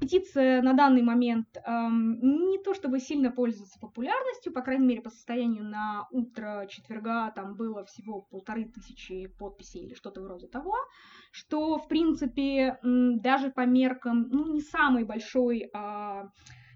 Петиция 0.00 0.62
на 0.62 0.72
данный 0.72 1.02
момент 1.02 1.58
эм, 1.58 2.18
не 2.48 2.58
то 2.58 2.72
чтобы 2.72 3.00
сильно 3.00 3.30
пользуется 3.30 3.78
популярностью, 3.78 4.50
по 4.50 4.62
крайней 4.62 4.86
мере, 4.86 5.02
по 5.02 5.10
состоянию 5.10 5.62
на 5.62 6.08
утро 6.10 6.66
четверга 6.70 7.30
там 7.32 7.54
было 7.54 7.84
всего 7.84 8.22
полторы 8.22 8.64
тысячи 8.64 9.26
подписей 9.26 9.84
или 9.84 9.94
что-то 9.94 10.22
вроде 10.22 10.46
того, 10.46 10.74
что, 11.32 11.76
в 11.76 11.86
принципе, 11.86 12.78
даже 12.82 13.50
по 13.50 13.66
меркам, 13.66 14.28
ну, 14.30 14.50
не 14.50 14.62
самый 14.62 15.04
большой, 15.04 15.70
э, 15.72 16.28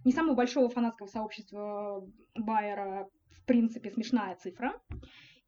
не 0.05 0.13
самого 0.13 0.35
большого 0.35 0.69
фанатского 0.69 1.07
сообщества 1.07 2.07
Байера, 2.35 3.09
в 3.31 3.47
принципе, 3.47 3.91
смешная 3.91 4.37
цифра. 4.37 4.79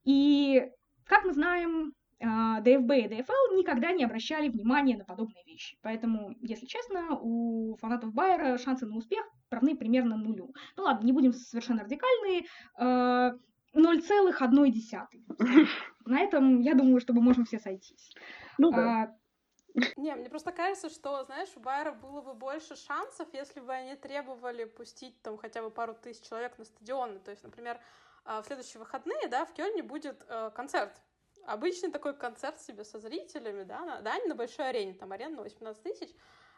И, 0.05 0.63
как 1.05 1.25
мы 1.25 1.35
знаем, 1.35 1.93
ДФБ 2.19 2.91
и 2.93 3.09
ДФЛ 3.09 3.57
никогда 3.57 3.93
не 3.93 4.05
обращали 4.05 4.49
внимания 4.49 4.97
на 4.97 5.05
подобные 5.05 5.45
вещи. 5.45 5.77
Поэтому, 5.83 6.35
если 6.41 6.65
честно, 6.67 7.19
у 7.21 7.77
фанатов 7.77 8.15
Байера 8.15 8.57
шансы 8.59 8.87
на 8.87 8.97
успех 8.97 9.25
равны 9.51 9.77
примерно 9.77 10.17
нулю. 10.17 10.55
Ну 10.77 10.85
ладно, 10.85 11.05
не 11.05 11.13
будем 11.13 11.33
совершенно 11.33 11.85
радикальные. 11.85 12.47
0,1. 12.79 15.07
На 16.07 16.21
этом, 16.21 16.61
я 16.61 16.75
думаю, 16.75 17.01
что 17.01 17.13
мы 17.13 17.21
можем 17.21 17.45
все 17.45 17.59
сойтись. 17.59 18.15
Ну 18.59 18.71
да. 18.71 19.03
А, 19.03 19.15
не, 19.97 20.15
мне 20.15 20.31
просто 20.31 20.53
кажется, 20.53 20.89
что, 20.89 21.25
знаешь, 21.25 21.51
у 21.57 21.61
Байера 21.61 21.93
было 21.93 22.23
бы 22.23 22.35
больше 22.35 22.77
шансов, 22.77 23.29
если 23.35 23.61
бы 23.61 23.75
они 23.75 23.97
требовали 23.97 24.65
пустить 24.65 25.21
там 25.21 25.37
хотя 25.37 25.61
бы 25.63 25.71
пару 25.71 25.95
тысяч 25.95 26.27
человек 26.27 26.57
на 26.59 26.65
стадионы. 26.65 27.19
То 27.19 27.31
есть, 27.31 27.43
например, 27.43 27.79
а, 28.25 28.41
в 28.41 28.47
следующие 28.47 28.81
выходные, 28.81 29.29
да, 29.29 29.45
в 29.45 29.53
Кёльне 29.53 29.83
будет 29.83 30.25
э, 30.29 30.51
концерт 30.55 31.03
обычный 31.47 31.91
такой 31.91 32.15
концерт 32.15 32.61
себе 32.61 32.85
со 32.85 32.99
зрителями, 32.99 33.63
да, 33.63 33.85
на, 33.85 34.01
да, 34.01 34.19
не 34.19 34.27
на 34.27 34.35
большой 34.35 34.69
арене, 34.69 34.95
там 34.95 35.13
арена 35.13 35.37
на 35.37 35.43
18 35.43 35.83
тысяч, 35.83 36.11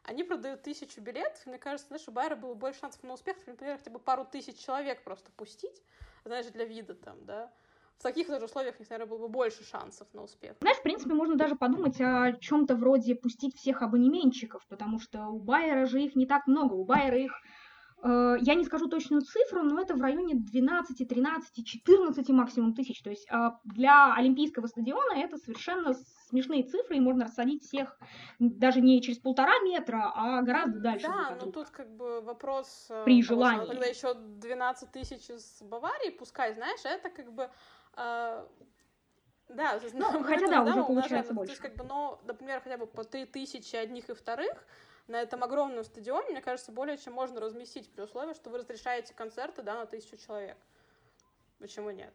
они 0.05 0.24
продают 0.24 0.62
тысячу 0.62 1.01
билетов, 1.01 1.44
мне 1.46 1.59
кажется, 1.59 1.88
знаешь, 1.88 2.09
у 2.09 2.12
Байера 2.12 2.37
было 2.37 2.55
больше 2.55 2.81
шансов 2.81 3.03
на 3.03 3.14
успех, 3.14 3.37
например, 3.46 3.77
хотя 3.79 3.90
бы 3.90 3.98
пару 3.98 4.24
тысяч 4.24 4.59
человек 4.59 5.05
просто 5.05 5.31
пустить, 5.33 5.83
знаешь, 6.24 6.46
для 6.46 6.64
вида 6.64 6.94
там, 6.94 7.24
да, 7.24 7.53
в 7.98 8.03
таких 8.03 8.29
даже 8.29 8.44
условиях, 8.44 8.79
наверное, 8.79 9.07
было 9.07 9.18
бы 9.18 9.29
больше 9.29 9.64
шансов 9.64 10.07
на 10.14 10.22
успех. 10.22 10.57
Знаешь, 10.61 10.79
в 10.79 10.83
принципе, 10.83 11.14
можно 11.14 11.37
даже 11.37 11.57
подумать 11.57 12.01
о 12.01 12.33
чем-то 12.33 12.77
вроде 12.77 13.16
пустить 13.16 13.57
всех 13.57 13.83
абонементчиков, 13.83 14.64
потому 14.68 15.01
что 15.01 15.27
у 15.27 15.40
Байера 15.40 15.85
же 15.87 16.01
их 16.01 16.14
не 16.14 16.27
так 16.27 16.46
много, 16.46 16.74
у 16.74 16.85
Байера 16.85 17.18
их 17.18 17.33
я 18.02 18.54
не 18.54 18.64
скажу 18.64 18.88
точную 18.88 19.22
цифру, 19.22 19.62
но 19.62 19.80
это 19.80 19.94
в 19.94 20.00
районе 20.00 20.34
12, 20.37 21.08
13, 21.08 21.66
14 21.66 22.28
максимум 22.30 22.74
тысяч. 22.74 23.02
То 23.02 23.11
есть 23.11 23.26
а, 23.30 23.58
для 23.64 24.14
Олимпийского 24.14 24.66
стадиона 24.66 25.14
это 25.18 25.37
совершенно 25.37 25.94
смешные 26.28 26.62
цифры, 26.62 26.96
и 26.96 27.00
можно 27.00 27.24
рассадить 27.24 27.64
всех 27.64 27.98
даже 28.38 28.80
не 28.80 29.00
через 29.02 29.18
полтора 29.18 29.58
метра, 29.61 30.12
а 30.14 30.42
гораздо 30.42 30.80
дальше. 30.80 31.06
Да, 31.06 31.37
но 31.40 31.50
тут 31.50 31.70
как 31.70 31.90
бы 31.96 32.20
вопрос... 32.20 32.87
Э, 32.90 33.04
При 33.04 33.22
того, 33.22 33.34
желании. 33.34 33.66
Тогда 33.66 33.87
еще 33.87 34.14
12 34.14 34.92
тысяч 34.92 35.30
из 35.30 35.62
Баварии 35.62 36.11
пускай, 36.11 36.54
знаешь, 36.54 36.80
это 36.84 37.11
как 37.11 37.32
бы... 37.32 37.50
Э, 37.96 38.46
да, 39.48 39.80
ну, 39.94 40.04
хотя 40.22 40.46
да, 40.46 40.62
уже 40.62 40.84
получается 40.84 41.32
больше. 41.32 41.56
То 41.56 41.62
есть, 41.62 41.62
как 41.62 41.76
бы, 41.76 41.84
но, 41.84 42.20
например, 42.24 42.61
хотя 42.61 42.76
бы 42.76 42.87
по 42.87 43.04
3 43.04 43.24
тысячи 43.26 43.76
одних 43.76 44.11
и 44.11 44.14
вторых, 44.14 44.66
на 45.08 45.20
этом 45.20 45.42
огромном 45.42 45.84
стадионе, 45.84 46.30
мне 46.30 46.40
кажется, 46.40 46.70
более 46.70 46.98
чем 46.98 47.14
можно 47.14 47.40
разместить 47.40 47.90
при 47.90 48.02
условии, 48.02 48.34
что 48.34 48.50
вы 48.50 48.58
разрешаете 48.58 49.14
концерты, 49.14 49.62
да, 49.62 49.74
на 49.74 49.86
тысячу 49.86 50.16
человек. 50.16 50.56
Почему 51.58 51.90
нет? 51.90 52.12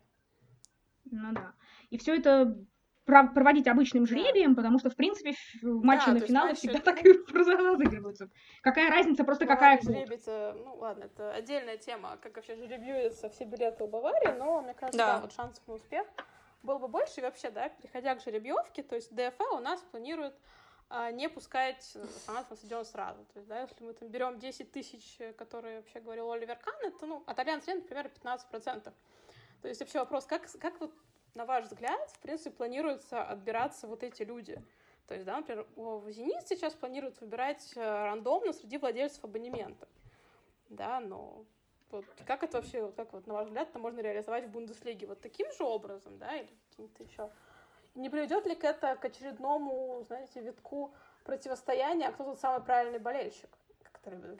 Ну 1.05 1.33
да. 1.33 1.53
И 1.89 1.97
все 1.97 2.15
это 2.15 2.55
проводить 3.05 3.67
обычным 3.67 4.05
жребием, 4.05 4.53
да. 4.53 4.61
потому 4.61 4.79
что, 4.79 4.89
в 4.89 4.95
принципе, 4.95 5.35
матчи 5.61 6.05
да, 6.05 6.13
на 6.13 6.19
финалы 6.21 6.53
всегда 6.53 6.79
так 6.79 7.05
и 7.05 7.11
разыгрываются. 7.33 8.29
Какая 8.61 8.89
разница, 8.89 9.25
просто 9.25 9.43
ну, 9.43 9.49
какая 9.49 9.81
жребий 9.81 10.19
Ну, 10.63 10.75
ладно, 10.75 11.05
это 11.05 11.33
отдельная 11.33 11.77
тема, 11.77 12.17
как 12.21 12.35
вообще 12.37 12.55
жребируются 12.55 13.29
все 13.29 13.43
билеты 13.43 13.83
у 13.83 13.87
Баварии, 13.87 14.37
но, 14.37 14.61
мне 14.61 14.73
кажется, 14.73 14.97
да, 14.97 15.15
да 15.15 15.21
вот 15.21 15.33
шансов 15.33 15.67
на 15.67 15.73
успех 15.73 16.07
было 16.61 16.77
бы 16.77 16.87
больше. 16.87 17.19
И 17.19 17.23
вообще, 17.23 17.49
да, 17.49 17.67
переходя 17.69 18.15
к 18.15 18.21
жеребьевке, 18.21 18.83
то 18.83 18.95
есть 18.95 19.13
ДФЛ 19.13 19.55
у 19.55 19.59
нас 19.59 19.81
планирует 19.91 20.33
не 21.13 21.27
пускать 21.29 21.97
фанатов 22.25 22.51
на 22.51 22.57
стадион 22.57 22.85
сразу. 22.85 23.25
То 23.33 23.39
есть, 23.39 23.47
да, 23.47 23.61
если 23.61 23.83
мы 23.83 23.93
там 23.93 24.09
берем 24.09 24.39
10 24.39 24.71
тысяч, 24.71 25.17
которые 25.37 25.77
вообще 25.77 25.99
говорил 25.99 26.31
Оливер 26.31 26.57
Кан, 26.57 26.75
это, 26.81 27.05
ну, 27.05 27.23
от 27.25 27.39
Альянс 27.39 27.67
Арена, 27.67 27.81
например, 27.81 28.11
15%. 28.23 28.93
То 29.61 29.67
есть 29.67 29.79
вообще 29.79 29.99
вопрос, 29.99 30.25
как, 30.25 30.49
как 30.59 30.79
вот, 30.79 30.93
на 31.35 31.45
ваш 31.45 31.65
взгляд, 31.65 32.11
в 32.11 32.19
принципе, 32.19 32.51
планируется 32.51 33.23
отбираться 33.23 33.87
вот 33.87 34.03
эти 34.03 34.23
люди? 34.23 34.61
То 35.07 35.15
есть, 35.15 35.25
да, 35.25 35.37
например, 35.37 35.65
в 35.75 36.09
«Зенит» 36.11 36.47
сейчас 36.47 36.73
планируют 36.73 37.19
выбирать 37.19 37.73
э, 37.75 37.81
рандомно 37.81 38.53
среди 38.53 38.77
владельцев 38.77 39.23
абонементов. 39.23 39.89
Да, 40.69 40.99
но 40.99 41.45
вот 41.91 42.05
как 42.25 42.43
это 42.43 42.57
вообще, 42.57 42.91
как 42.93 43.13
вот, 43.13 43.27
на 43.27 43.33
ваш 43.33 43.47
взгляд, 43.47 43.69
это 43.69 43.79
можно 43.79 43.99
реализовать 43.99 44.45
в 44.45 44.49
Бундеслиге? 44.49 45.07
Вот 45.07 45.21
таким 45.21 45.51
же 45.53 45.63
образом, 45.63 46.17
да, 46.17 46.35
или 46.35 46.49
каким-то 46.69 47.03
еще 47.03 47.29
не 47.95 48.09
приведет 48.09 48.45
ли 48.45 48.53
это 48.53 48.95
к 48.95 49.05
очередному, 49.05 50.03
знаете, 50.07 50.41
витку 50.41 50.93
противостояния, 51.23 52.07
а 52.07 52.11
кто 52.11 52.23
тут 52.23 52.39
самый 52.39 52.61
правильный 52.61 52.99
болельщик? 52.99 53.49
Как 54.03 54.13
любят 54.13 54.39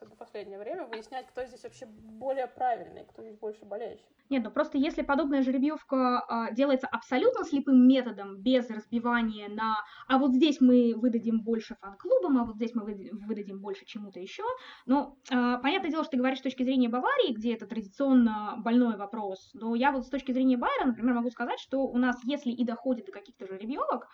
вот, 0.00 0.12
в 0.12 0.16
последнее 0.16 0.58
время, 0.58 0.86
выяснять, 0.86 1.26
кто 1.28 1.44
здесь 1.44 1.62
вообще 1.62 1.86
более 1.86 2.46
правильный, 2.46 3.04
кто 3.04 3.22
здесь 3.22 3.36
больше 3.36 3.64
болельщик. 3.64 4.06
Нет, 4.28 4.44
ну 4.44 4.50
просто 4.50 4.78
если 4.78 5.02
подобная 5.02 5.42
жеребьевка 5.42 6.20
а, 6.20 6.52
делается 6.52 6.86
абсолютно 6.86 7.44
слепым 7.44 7.88
методом, 7.88 8.36
без 8.36 8.70
разбивания 8.70 9.48
на 9.48 9.84
«а 10.06 10.18
вот 10.18 10.34
здесь 10.34 10.60
мы 10.60 10.94
выдадим 10.96 11.40
больше 11.40 11.76
фан-клубам, 11.80 12.38
а 12.38 12.44
вот 12.44 12.56
здесь 12.56 12.74
мы 12.74 12.84
выдадим 12.84 13.60
больше 13.60 13.84
чему-то 13.86 14.20
еще», 14.20 14.44
ну, 14.86 15.18
а, 15.30 15.58
понятное 15.58 15.90
дело, 15.90 16.04
что 16.04 16.12
ты 16.12 16.18
говоришь 16.18 16.38
с 16.38 16.42
точки 16.42 16.62
зрения 16.62 16.88
Баварии, 16.88 17.32
где 17.32 17.54
это 17.54 17.66
традиционно 17.66 18.54
больной 18.58 18.96
вопрос, 18.96 19.50
но 19.54 19.74
я 19.74 19.90
вот 19.90 20.06
с 20.06 20.08
точки 20.10 20.32
зрения 20.32 20.56
Байера, 20.56 20.86
например, 20.86 21.14
могу 21.14 21.30
сказать, 21.30 21.58
что 21.58 21.80
у 21.80 21.98
нас, 21.98 22.16
если 22.24 22.50
и 22.50 22.64
доходит 22.64 23.06
до 23.06 23.12
каких-то 23.12 23.46
жеребьевок, 23.46 24.08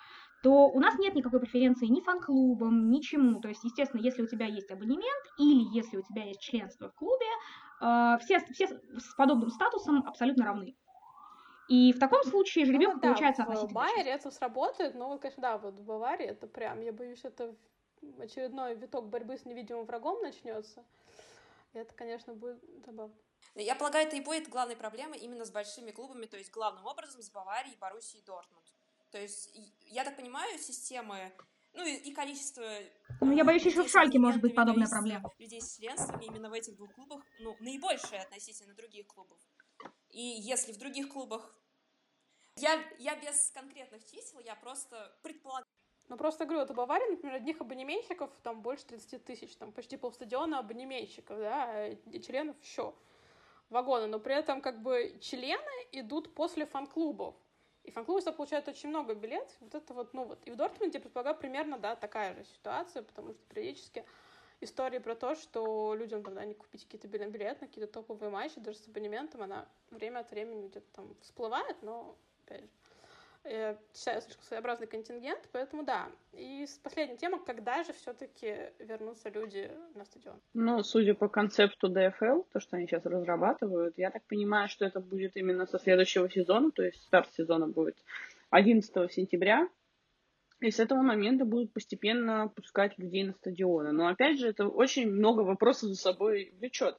то 0.47 0.69
у 0.69 0.79
нас 0.79 0.97
нет 1.01 1.17
никакой 1.17 1.41
преференции 1.41 1.87
ни 1.87 2.01
фан-клубам, 2.01 2.89
ничему. 2.89 3.41
То 3.41 3.49
есть, 3.49 3.65
естественно, 3.65 4.01
если 4.01 4.23
у 4.23 4.29
тебя 4.29 4.47
есть 4.47 4.71
абонемент 4.71 5.25
или 5.39 5.77
если 5.77 5.97
у 5.97 6.03
тебя 6.03 6.23
есть 6.23 6.41
членство 6.41 6.89
в 6.89 6.95
клубе, 6.95 7.27
э, 7.81 8.19
все, 8.21 8.39
все 8.53 8.69
с 8.69 9.13
подобным 9.17 9.51
статусом 9.51 10.07
абсолютно 10.07 10.45
равны. 10.45 10.77
И 11.69 11.93
в 11.93 11.99
таком 11.99 12.23
случае 12.23 12.65
жеребьевка 12.65 12.95
ну, 12.95 13.03
да, 13.03 13.09
получается 13.09 13.43
относительно. 13.43 13.71
В 13.71 13.75
Байере 13.75 14.09
это 14.09 14.31
сработает, 14.31 14.95
но, 14.95 15.19
конечно, 15.19 15.43
да, 15.43 15.59
вот 15.59 15.81
в 15.81 15.85
Баварии 15.85 16.27
это 16.27 16.47
прям, 16.47 16.81
я 16.81 16.93
боюсь, 16.93 17.25
это 17.25 17.57
очередной 18.21 18.77
виток 18.77 19.09
борьбы 19.09 19.39
с 19.39 19.47
невидимым 19.47 19.85
врагом 19.85 20.23
начнется. 20.23 20.85
И 21.73 21.79
это, 21.79 21.93
конечно, 21.93 22.35
будет 22.35 22.63
забавно. 22.85 23.17
Я 23.57 23.75
полагаю, 23.75 24.07
это 24.07 24.15
и 24.15 24.21
будет 24.21 24.49
главной 24.49 24.77
проблемой 24.77 25.19
именно 25.19 25.45
с 25.45 25.51
большими 25.51 25.91
клубами, 25.91 26.27
то 26.27 26.37
есть 26.37 26.53
главным 26.53 26.87
образом 26.87 27.21
с 27.21 27.31
Баварией, 27.31 27.77
Боруссией 27.81 28.23
и 28.23 28.25
Дортмунд. 28.25 28.76
То 29.11 29.21
есть, 29.21 29.51
я 29.87 30.05
так 30.05 30.17
понимаю, 30.17 30.59
системы 30.59 31.33
ну 31.77 31.85
и, 31.85 31.95
и 31.95 32.13
количество... 32.13 32.65
Ну, 33.21 33.33
я 33.33 33.45
боюсь, 33.45 33.65
еще 33.65 33.83
в 33.83 33.91
Шальке 33.91 34.19
может 34.19 34.41
быть 34.41 34.55
подобная 34.55 34.89
проблема. 34.89 35.31
Людей 35.39 35.61
с 35.61 35.77
членствами 35.77 36.25
именно 36.25 36.49
в 36.49 36.55
этих 36.55 36.75
двух 36.77 36.93
клубах, 36.95 37.23
ну, 37.39 37.55
наибольшее 37.61 38.23
относительно 38.23 38.75
других 38.75 39.07
клубов. 39.07 39.39
И 40.09 40.23
если 40.23 40.73
в 40.73 40.79
других 40.79 41.11
клубах... 41.11 41.55
Я, 42.57 42.83
я 42.99 43.15
без 43.17 43.51
конкретных 43.51 44.03
чисел, 44.07 44.41
я 44.41 44.55
просто 44.55 45.15
предполагаю. 45.23 45.67
Ну, 46.09 46.17
просто 46.17 46.47
говорю, 46.47 46.61
вот 46.61 46.71
у 46.71 46.75
Баварии, 46.75 47.11
например, 47.11 47.35
одних 47.35 47.61
абонементщиков 47.61 48.31
там 48.43 48.63
больше 48.63 48.87
30 48.87 49.25
тысяч, 49.25 49.55
там 49.57 49.73
почти 49.73 49.99
полстадиона 49.99 50.61
абонементщиков, 50.61 51.37
да, 51.37 51.65
а 51.65 51.97
членов 52.21 52.57
еще 52.63 52.95
вагоны, 53.69 54.07
но 54.07 54.19
при 54.19 54.35
этом 54.35 54.63
как 54.63 54.81
бы 54.81 55.19
члены 55.21 55.87
идут 55.93 56.35
после 56.35 56.65
фан-клубов. 56.65 57.35
И 57.87 57.93
фан-клубы 57.93 58.21
всегда 58.21 58.33
получают 58.33 58.67
очень 58.69 58.89
много 58.89 59.15
билетов. 59.15 59.57
Вот 59.61 59.75
это 59.75 59.95
вот, 59.95 60.13
ну 60.13 60.25
вот. 60.25 60.39
И 60.45 60.51
в 60.51 60.57
Дортмунде, 60.57 60.99
предполагаю, 60.99 61.37
примерно, 61.37 61.79
да, 61.79 61.95
такая 61.95 62.35
же 62.35 62.45
ситуация, 62.45 63.03
потому 63.03 63.33
что 63.33 63.41
периодически 63.49 64.05
истории 64.61 64.99
про 64.99 65.15
то, 65.15 65.37
что 65.37 65.95
людям 65.95 66.25
тогда 66.25 66.45
не 66.45 66.55
купить 66.55 66.85
какие-то 66.85 67.07
билеты 67.07 67.61
на 67.61 67.67
какие-то 67.69 67.93
топовые 67.93 68.31
матчи, 68.31 68.59
даже 68.61 68.79
с 68.79 68.89
абонементом, 68.89 69.43
она 69.43 69.69
время 69.91 70.21
от 70.21 70.31
времени 70.33 70.67
где-то 70.67 70.87
там 70.95 71.15
всплывает, 71.21 71.81
но, 71.83 72.17
опять 72.45 72.63
же, 72.63 72.69
я 73.49 73.79
считаю, 73.95 74.21
слишком 74.23 74.45
своеобразный 74.45 74.87
контингент, 74.87 75.49
поэтому 75.53 75.85
да. 75.85 76.09
И 76.33 76.67
последняя 76.83 77.17
тема, 77.17 77.43
когда 77.45 77.85
же 77.85 77.93
все-таки 77.93 78.73
вернутся 78.79 79.29
люди 79.29 79.71
на 79.95 80.05
стадион? 80.05 80.41
Ну, 80.55 80.83
судя 80.83 81.15
по 81.15 81.29
концепту 81.29 81.89
ДФЛ, 81.89 82.43
то, 82.53 82.61
что 82.61 82.77
они 82.77 82.87
сейчас 82.87 83.05
разрабатывают, 83.07 83.97
я 83.97 84.11
так 84.11 84.25
понимаю, 84.27 84.69
что 84.69 84.85
это 84.85 85.01
будет 85.01 85.37
именно 85.37 85.67
со 85.67 85.79
следующего 85.79 86.31
сезона, 86.31 86.71
то 86.71 86.83
есть 86.83 87.03
старт 87.03 87.33
сезона 87.35 87.67
будет 87.69 87.97
11 88.51 89.13
сентября, 89.13 89.69
и 90.61 90.71
с 90.71 90.81
этого 90.81 91.03
момента 91.03 91.45
будут 91.45 91.73
постепенно 91.73 92.49
пускать 92.49 92.99
людей 92.99 93.25
на 93.25 93.35
стадионы. 93.35 93.93
Но 93.93 94.09
опять 94.09 94.39
же, 94.39 94.49
это 94.49 94.67
очень 94.69 95.11
много 95.11 95.41
вопросов 95.41 95.91
за 95.91 95.97
собой 95.97 96.55
влечет. 96.59 96.99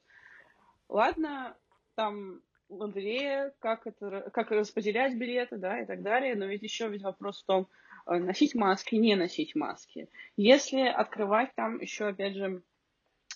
Ладно, 0.88 1.56
там 1.96 2.40
лотерея, 2.68 3.52
как 3.58 3.86
это, 3.86 4.30
как 4.32 4.50
распределять 4.50 5.16
билеты, 5.16 5.56
да, 5.56 5.80
и 5.80 5.86
так 5.86 6.02
далее. 6.02 6.34
Но 6.34 6.46
ведь 6.46 6.62
еще 6.62 6.88
ведь 6.88 7.02
вопрос 7.02 7.42
в 7.42 7.46
том, 7.46 7.68
э, 8.06 8.16
носить 8.16 8.54
маски, 8.54 8.94
не 8.94 9.14
носить 9.16 9.54
маски. 9.54 10.08
Если 10.36 10.80
открывать 10.80 11.54
там 11.54 11.80
еще, 11.80 12.08
опять 12.08 12.34
же, 12.34 12.62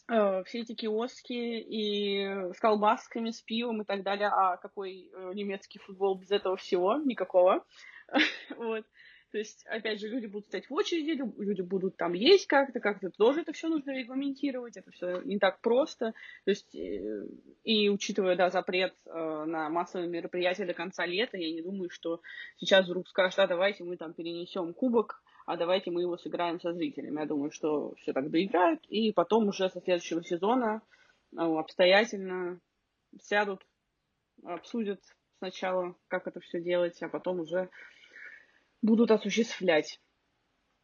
э, 0.08 0.42
все 0.44 0.60
эти 0.60 0.74
киоски 0.74 1.32
и 1.32 2.52
с 2.52 2.58
колбасками, 2.58 3.30
с 3.30 3.40
пивом 3.40 3.82
и 3.82 3.84
так 3.84 4.02
далее, 4.02 4.28
а 4.28 4.56
какой 4.56 5.10
э, 5.12 5.32
немецкий 5.34 5.78
футбол 5.78 6.16
без 6.16 6.30
этого 6.30 6.56
всего? 6.56 6.96
Никакого. 6.96 7.64
вот. 8.56 8.84
То 9.32 9.38
есть, 9.38 9.64
опять 9.66 9.98
же, 9.98 10.08
люди 10.08 10.26
будут 10.26 10.48
стоять 10.48 10.68
в 10.68 10.74
очереди, 10.74 11.18
люди 11.38 11.62
будут 11.62 11.96
там 11.96 12.12
есть 12.12 12.46
как-то, 12.46 12.80
как-то 12.80 13.10
тоже 13.10 13.40
это 13.40 13.54
все 13.54 13.68
нужно 13.68 13.90
регламентировать, 13.92 14.76
это 14.76 14.90
все 14.90 15.22
не 15.22 15.38
так 15.38 15.62
просто. 15.62 16.12
То 16.44 16.50
есть, 16.50 16.74
э, 16.74 17.26
и 17.64 17.88
учитывая, 17.88 18.36
да, 18.36 18.50
запрет 18.50 18.94
э, 19.06 19.10
на 19.46 19.70
массовые 19.70 20.10
мероприятия 20.10 20.66
до 20.66 20.74
конца 20.74 21.06
лета, 21.06 21.38
я 21.38 21.50
не 21.50 21.62
думаю, 21.62 21.88
что 21.88 22.20
сейчас 22.58 22.84
вдруг 22.84 23.08
скажут, 23.08 23.38
а 23.38 23.46
давайте 23.46 23.84
мы 23.84 23.96
там 23.96 24.12
перенесем 24.12 24.74
кубок, 24.74 25.22
а 25.46 25.56
давайте 25.56 25.90
мы 25.90 26.02
его 26.02 26.18
сыграем 26.18 26.60
со 26.60 26.74
зрителями. 26.74 27.18
Я 27.18 27.26
думаю, 27.26 27.50
что 27.52 27.94
все 27.94 28.12
так 28.12 28.30
доиграют, 28.30 28.84
и 28.88 29.12
потом 29.12 29.48
уже 29.48 29.70
со 29.70 29.80
следующего 29.80 30.22
сезона 30.22 30.82
ну, 31.30 31.56
обстоятельно 31.56 32.60
сядут, 33.18 33.66
обсудят 34.44 35.00
сначала, 35.38 35.96
как 36.08 36.26
это 36.26 36.40
все 36.40 36.60
делать, 36.60 37.02
а 37.02 37.08
потом 37.08 37.40
уже 37.40 37.70
будут 38.82 39.10
осуществлять. 39.10 40.00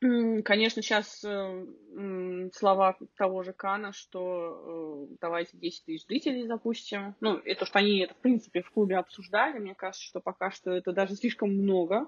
Конечно, 0.00 0.80
сейчас 0.80 1.24
э, 1.24 2.50
слова 2.52 2.96
того 3.16 3.42
же 3.42 3.52
Кана, 3.52 3.92
что 3.92 5.08
э, 5.10 5.16
давайте 5.20 5.56
10 5.56 5.84
тысяч 5.84 6.06
зрителей 6.06 6.46
запустим. 6.46 7.16
Ну, 7.20 7.34
это 7.38 7.66
что 7.66 7.80
они 7.80 7.98
это, 7.98 8.14
в 8.14 8.18
принципе, 8.18 8.62
в 8.62 8.70
клубе 8.70 8.96
обсуждали. 8.96 9.58
Мне 9.58 9.74
кажется, 9.74 10.06
что 10.06 10.20
пока 10.20 10.52
что 10.52 10.70
это 10.70 10.92
даже 10.92 11.16
слишком 11.16 11.50
много. 11.50 12.06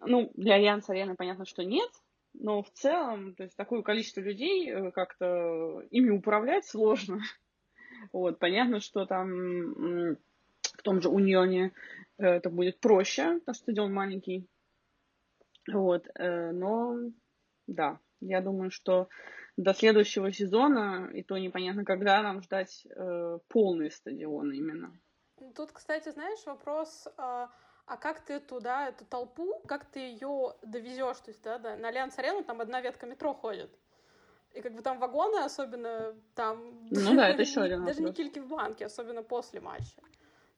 Ну, 0.00 0.32
для 0.34 0.56
Альянс 0.56 0.90
Арены 0.90 1.14
понятно, 1.14 1.46
что 1.46 1.64
нет. 1.64 1.90
Но 2.34 2.62
в 2.62 2.70
целом, 2.72 3.34
то 3.36 3.44
есть 3.44 3.56
такое 3.56 3.80
количество 3.80 4.20
людей, 4.20 4.70
э, 4.70 4.90
как-то 4.90 5.82
ими 5.90 6.10
управлять 6.10 6.66
сложно. 6.66 7.20
Вот, 8.12 8.40
понятно, 8.40 8.80
что 8.80 9.06
там 9.06 10.16
в 10.60 10.82
том 10.82 11.00
же 11.00 11.08
Унионе 11.08 11.70
это 12.18 12.50
будет 12.50 12.80
проще, 12.80 13.38
потому 13.38 13.54
что 13.54 13.62
стадион 13.62 13.94
маленький, 13.94 14.48
вот, 15.70 16.08
э, 16.14 16.50
но 16.52 16.96
да, 17.66 17.98
я 18.20 18.40
думаю, 18.40 18.70
что 18.70 19.08
до 19.56 19.74
следующего 19.74 20.32
сезона, 20.32 21.10
и 21.12 21.22
то 21.22 21.36
непонятно, 21.38 21.84
когда 21.84 22.22
нам 22.22 22.42
ждать 22.42 22.86
э, 22.86 23.38
полные 23.48 23.90
стадионы 23.90 24.54
именно. 24.54 24.98
Тут, 25.54 25.72
кстати, 25.72 26.08
знаешь, 26.10 26.44
вопрос, 26.46 27.06
э, 27.06 27.10
а 27.18 27.96
как 28.00 28.20
ты 28.24 28.40
туда, 28.40 28.88
эту 28.88 29.04
толпу, 29.04 29.60
как 29.66 29.84
ты 29.84 30.00
ее 30.00 30.54
довезешь? 30.62 31.18
То 31.18 31.30
есть, 31.30 31.42
да, 31.42 31.58
да, 31.58 31.76
на 31.76 31.88
Альянс 31.88 32.18
Арену 32.18 32.44
там 32.44 32.60
одна 32.60 32.80
ветка 32.80 33.06
метро 33.06 33.34
ходит. 33.34 33.70
И 34.52 34.60
как 34.60 34.74
бы 34.74 34.82
там 34.82 34.98
вагоны, 34.98 35.38
особенно 35.44 36.14
там... 36.34 36.86
Ну 36.90 37.14
да, 37.14 37.28
это 37.28 37.42
еще 37.42 37.60
один 37.62 37.84
Даже 37.84 38.02
не 38.02 38.12
кильки 38.12 38.38
в 38.38 38.48
банке, 38.48 38.86
особенно 38.86 39.22
после 39.22 39.60
матча 39.60 40.00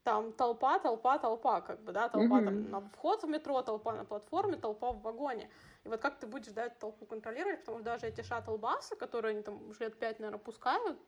там 0.05 0.33
толпа, 0.33 0.79
толпа, 0.79 1.19
толпа, 1.19 1.61
как 1.63 1.83
бы, 1.83 1.93
да, 1.93 2.09
толпа 2.11 2.41
mm-hmm. 2.41 2.45
там 2.45 2.71
на 2.71 2.81
вход 2.91 3.25
в 3.25 3.29
метро, 3.29 3.63
толпа 3.63 3.95
на 3.95 4.05
платформе, 4.05 4.57
толпа 4.57 4.93
в 4.93 5.01
вагоне. 5.01 5.51
И 5.85 5.89
вот 5.89 6.01
как 6.01 6.19
ты 6.19 6.27
будешь, 6.27 6.53
да, 6.53 6.67
эту 6.67 6.79
толпу 6.79 7.07
контролировать, 7.07 7.61
потому 7.61 7.79
что 7.79 7.85
даже 7.87 8.07
эти 8.07 8.21
шаттл-басы, 8.21 8.97
которые 8.97 9.33
они 9.33 9.43
там 9.43 9.67
уже 9.69 9.81
лет 9.81 9.99
пять, 9.99 10.21
наверное, 10.21 10.39
пускают 10.39 11.01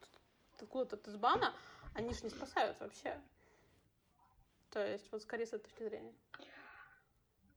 откуда-то 0.58 1.10
из 1.10 1.16
бана, 1.16 1.52
они 1.94 2.12
же 2.14 2.24
не 2.24 2.30
спасают 2.30 2.80
вообще. 2.80 3.20
То 4.70 4.84
есть, 4.84 5.12
вот 5.12 5.22
скорее 5.22 5.46
с 5.46 5.52
этой 5.52 5.64
точки 5.64 5.82
зрения. 5.82 6.14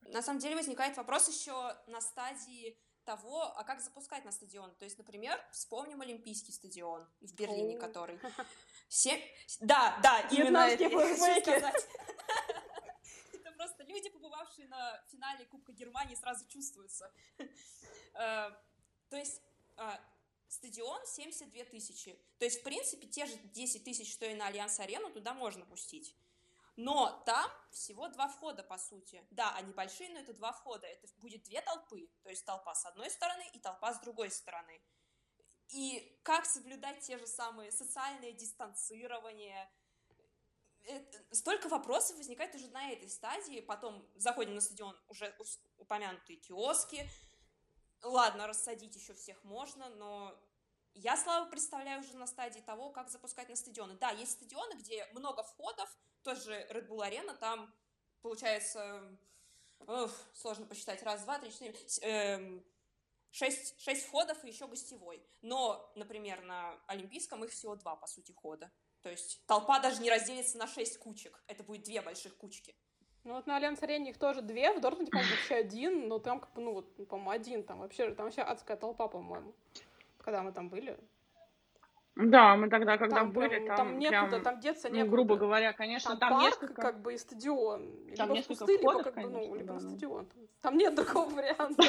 На 0.02 0.21
самом 0.21 0.39
деле 0.39 0.56
возникает 0.56 0.97
вопрос 0.97 1.30
еще 1.30 1.75
на 1.88 2.02
стадии 2.02 2.78
того, 3.05 3.43
а 3.57 3.63
как 3.63 3.81
запускать 3.81 4.25
на 4.25 4.31
стадион. 4.31 4.73
То 4.75 4.85
есть, 4.85 4.97
например, 4.97 5.39
вспомним 5.51 6.01
Олимпийский 6.01 6.51
стадион 6.51 7.07
в 7.21 7.33
Берлине, 7.33 7.77
который... 7.77 8.19
Семь... 8.89 9.21
Да, 9.59 9.99
да, 10.01 10.21
именно 10.31 10.67
это 10.67 10.83
я 10.83 10.89
хочу 10.89 11.15
сказать. 11.15 11.88
Это 13.33 13.51
просто 13.51 13.83
люди, 13.83 14.09
побывавшие 14.09 14.67
на 14.67 15.01
финале 15.12 15.45
Кубка 15.45 15.71
Германии, 15.71 16.15
сразу 16.15 16.45
чувствуются. 16.47 17.12
Э, 18.13 18.51
то 19.09 19.17
есть 19.17 19.41
э, 19.77 19.97
стадион 20.47 21.05
72 21.05 21.63
тысячи. 21.65 22.19
То 22.38 22.45
есть, 22.45 22.59
в 22.59 22.63
принципе, 22.63 23.07
те 23.07 23.25
же 23.25 23.35
10 23.53 23.83
тысяч, 23.83 24.12
что 24.12 24.25
и 24.25 24.33
на 24.33 24.47
Альянс-арену, 24.47 25.12
туда 25.12 25.33
можно 25.33 25.65
пустить. 25.65 26.15
Но 26.81 27.21
там 27.25 27.51
всего 27.71 28.07
два 28.07 28.29
входа, 28.29 28.63
по 28.63 28.77
сути. 28.77 29.21
Да, 29.31 29.53
они 29.55 29.73
большие, 29.73 30.09
но 30.11 30.19
это 30.19 30.33
два 30.33 30.53
входа. 30.53 30.87
Это 30.87 31.07
будет 31.17 31.43
две 31.43 31.59
толпы. 31.59 32.09
То 32.23 32.29
есть 32.29 32.45
толпа 32.45 32.73
с 32.73 32.85
одной 32.85 33.09
стороны 33.09 33.43
и 33.51 33.59
толпа 33.59 33.93
с 33.93 33.99
другой 33.99 34.31
стороны. 34.31 34.81
И 35.67 36.17
как 36.23 36.45
соблюдать 36.45 37.01
те 37.01 37.17
же 37.17 37.27
самые 37.27 37.73
социальные 37.73 38.31
дистанцирование. 38.31 39.69
Это, 40.83 41.35
столько 41.35 41.67
вопросов 41.67 42.15
возникает 42.15 42.55
уже 42.55 42.69
на 42.69 42.91
этой 42.91 43.09
стадии. 43.09 43.59
Потом 43.59 44.09
заходим 44.15 44.55
на 44.55 44.61
стадион, 44.61 44.97
уже 45.09 45.37
упомянутые 45.75 46.37
киоски. 46.37 47.09
Ладно, 48.03 48.47
рассадить 48.47 48.95
еще 48.95 49.13
всех 49.13 49.43
можно, 49.43 49.89
но 49.89 50.33
я, 50.99 51.15
слава, 51.15 51.49
представляю 51.49 52.01
уже 52.01 52.15
на 52.17 52.27
стадии 52.27 52.59
того, 52.59 52.89
как 52.89 53.09
запускать 53.09 53.49
на 53.49 53.55
стадионы. 53.55 53.95
Да, 53.95 54.12
есть 54.12 54.33
стадионы, 54.33 54.73
где 54.73 55.05
много 55.13 55.43
входов, 55.43 55.89
тоже 56.23 56.67
Red 56.69 56.88
Bull 56.88 57.07
Arena, 57.07 57.35
там 57.38 57.73
получается, 58.21 59.01
уф, 59.79 60.12
сложно 60.33 60.65
посчитать, 60.65 61.01
раз, 61.03 61.23
два, 61.23 61.39
три, 61.39 61.51
четыре, 61.51 61.73
эм, 62.01 62.65
шесть, 63.31 63.79
шесть 63.79 64.07
входов 64.07 64.43
и 64.43 64.49
еще 64.49 64.67
гостевой. 64.67 65.25
Но, 65.41 65.91
например, 65.95 66.41
на 66.41 66.77
Олимпийском 66.88 67.43
их 67.45 67.51
всего 67.51 67.75
два, 67.75 67.95
по 67.95 68.07
сути, 68.07 68.33
входа. 68.34 68.71
То 69.01 69.09
есть 69.09 69.45
толпа 69.45 69.79
даже 69.79 70.01
не 70.01 70.12
разделится 70.12 70.57
на 70.57 70.67
шесть 70.67 70.99
кучек. 70.99 71.41
Это 71.47 71.63
будет 71.63 71.83
две 71.83 72.01
больших 72.01 72.35
кучки. 72.35 72.75
Ну 73.23 73.35
вот 73.35 73.47
на 73.47 73.57
Альянс 73.57 73.81
Арене 73.83 74.12
их 74.12 74.17
тоже 74.17 74.41
две, 74.41 74.73
в 74.73 74.81
Дортмунде, 74.81 75.12
по-моему, 75.12 75.31
вообще 75.31 75.55
один, 75.55 76.07
но 76.07 76.19
там, 76.19 76.39
как 76.39 76.53
бы, 76.53 76.62
ну 76.62 76.73
вот, 76.73 77.07
по-моему, 77.07 77.31
один, 77.31 77.63
там 77.63 77.79
вообще, 77.79 78.13
там 78.13 78.25
вообще 78.25 78.41
адская 78.41 78.77
толпа, 78.77 79.07
по-моему, 79.07 79.53
когда 80.29 80.43
мы 80.43 80.51
там 80.51 80.69
были. 80.69 80.97
Да, 82.15 82.55
мы 82.55 82.69
тогда, 82.69 82.97
когда 82.97 83.17
там 83.17 83.31
были, 83.31 83.47
прям, 83.47 83.65
там, 83.65 83.77
там 83.77 83.99
некуда, 83.99 84.27
прям, 84.27 84.43
там 84.43 84.59
деться 84.59 84.89
некуда. 84.89 85.05
Ну, 85.05 85.11
грубо 85.11 85.35
говоря, 85.37 85.73
конечно, 85.73 86.11
там, 86.11 86.19
там 86.19 86.29
парк, 86.33 86.43
несколько... 86.43 86.81
как 86.81 87.01
бы, 87.01 87.13
и 87.13 87.17
стадион. 87.17 87.89
Там 88.15 88.27
либо 88.27 88.33
несколько 88.33 88.65
пустырь, 88.65 88.77
входов, 88.79 88.97
либо, 88.97 89.03
как 89.03 89.13
конечно, 89.15 89.39
бы, 89.39 89.47
ну, 89.47 89.55
либо 89.55 89.73
да, 89.73 89.79
стадион. 89.79 90.29
Там 90.61 90.77
нет 90.77 90.95
другого 90.99 91.29
варианта. 91.29 91.83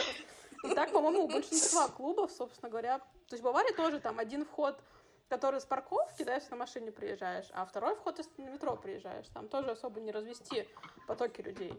И 0.65 0.75
так, 0.75 0.93
по-моему, 0.93 1.25
у 1.25 1.29
большинства 1.29 1.89
клубов, 1.89 2.31
собственно 2.31 2.71
говоря, 2.71 2.99
то 2.99 3.33
есть 3.33 3.43
в 3.43 3.45
Баварии 3.45 3.75
тоже 3.75 3.99
там 3.99 4.19
один 4.19 4.45
вход, 4.45 4.81
который 5.29 5.61
с 5.61 5.65
парковки, 5.65 6.23
да, 6.23 6.35
если 6.35 6.51
на 6.51 6.57
машине 6.57 6.93
приезжаешь, 6.93 7.49
а 7.53 7.65
второй 7.67 7.95
вход, 7.97 8.19
если 8.19 8.43
на 8.43 8.51
метро 8.51 8.77
приезжаешь. 8.77 9.27
Там 9.35 9.49
тоже 9.49 9.73
особо 9.73 10.01
не 10.01 10.13
развести 10.13 10.67
потоки 11.07 11.41
людей. 11.41 11.75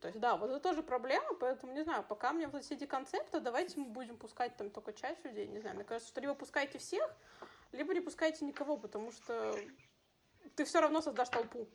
То 0.00 0.08
есть, 0.08 0.18
да, 0.18 0.36
вот 0.36 0.50
это 0.50 0.60
тоже 0.60 0.82
проблема, 0.82 1.34
поэтому, 1.34 1.72
не 1.72 1.82
знаю, 1.82 2.02
пока 2.08 2.32
мне 2.32 2.48
вот 2.48 2.64
все 2.64 2.74
эти 2.74 2.86
концепты, 2.86 3.38
давайте 3.38 3.78
мы 3.78 3.86
будем 3.86 4.16
пускать 4.16 4.56
там 4.56 4.70
только 4.70 4.94
часть 4.94 5.22
людей, 5.24 5.46
не 5.46 5.60
знаю, 5.60 5.76
мне 5.76 5.84
кажется, 5.84 6.08
что 6.08 6.20
либо 6.22 6.34
пускайте 6.34 6.78
всех, 6.78 7.14
либо 7.72 7.92
не 7.92 8.00
пускайте 8.00 8.46
никого, 8.46 8.78
потому 8.78 9.12
что 9.12 9.54
ты 10.56 10.64
все 10.64 10.80
равно 10.80 11.02
создашь 11.02 11.28
толпу. 11.28 11.68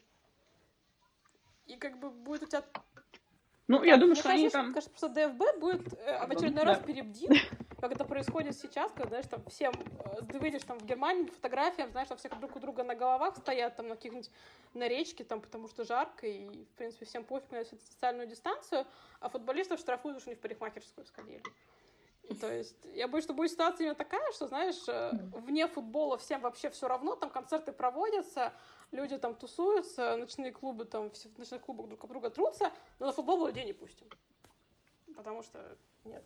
И 1.67 1.77
как 1.77 1.99
бы 1.99 2.09
будет 2.09 2.43
у 2.43 2.45
тебя 2.47 2.63
ну, 3.67 3.83
я 3.83 3.97
думаю, 3.97 4.15
что 4.15 4.29
кажется, 4.29 4.43
они 4.43 4.49
там... 4.49 4.73
Кажется, 4.73 4.89
просто 4.91 5.09
ДФБ 5.09 5.59
будет 5.59 5.93
э, 5.93 6.27
в 6.27 6.31
очередной 6.31 6.65
да. 6.65 6.73
раз 6.73 6.83
перебдит, 6.83 7.31
как 7.86 7.98
это 7.98 8.06
происходит 8.06 8.58
сейчас, 8.58 8.91
когда, 8.91 9.10
знаешь, 9.10 9.28
там 9.28 9.45
всем, 9.45 9.71
э, 10.06 10.21
ты 10.28 10.39
выйдешь 10.39 10.63
там 10.63 10.80
в 10.80 10.86
Германии, 10.86 11.30
фотографиям, 11.30 11.91
знаешь, 11.91 12.08
там 12.08 12.17
все 12.17 12.30
друг 12.30 12.56
у 12.56 12.60
друга 12.60 12.84
на 12.84 12.95
головах 12.95 13.38
стоят, 13.38 13.76
там 13.76 13.88
на 13.88 13.95
каких-нибудь, 13.95 14.32
на 14.74 14.88
речке, 14.88 15.24
там, 15.24 15.39
потому 15.39 15.67
что 15.67 15.84
жарко, 15.84 16.26
и, 16.26 16.63
в 16.65 16.78
принципе, 16.78 17.06
всем 17.06 17.24
пофиг 17.24 17.52
на 17.52 17.63
социальную 17.63 18.28
дистанцию, 18.28 18.88
а 19.19 19.30
футболистов 19.30 19.80
штрафуют, 19.80 20.19
что 20.19 20.32
они 20.32 20.36
в 20.36 20.41
парикмахерскую 20.41 21.06
сходили. 21.06 21.43
То 22.41 22.52
есть 22.52 22.76
я 22.95 23.08
боюсь, 23.08 23.24
что 23.24 23.36
будет 23.36 23.52
ситуация 23.52 23.84
именно 23.84 23.95
такая, 23.95 24.32
что, 24.32 24.48
знаешь, 24.48 24.84
э, 24.88 25.12
вне 25.34 25.67
футбола 25.67 26.17
всем 26.17 26.41
вообще 26.41 26.71
все 26.71 26.88
равно, 26.88 27.15
там 27.15 27.30
концерты 27.30 27.71
проводятся, 27.71 28.52
люди 28.91 29.15
там 29.19 29.36
тусуются, 29.36 30.17
ночные 30.17 30.52
клубы 30.52 30.86
там, 30.86 31.12
все 31.12 31.30
в 31.30 31.38
ночных 31.38 31.62
клубах 31.62 31.88
друг 31.88 32.04
об 32.04 32.10
друга 32.10 32.32
трутся, 32.32 32.71
но 32.98 33.06
на 33.06 33.12
футбол 33.12 33.45
людей 33.45 33.63
не 33.63 33.74
пустим. 33.74 34.08
Потому 35.15 35.43
что 35.43 35.78
нет. 36.04 36.24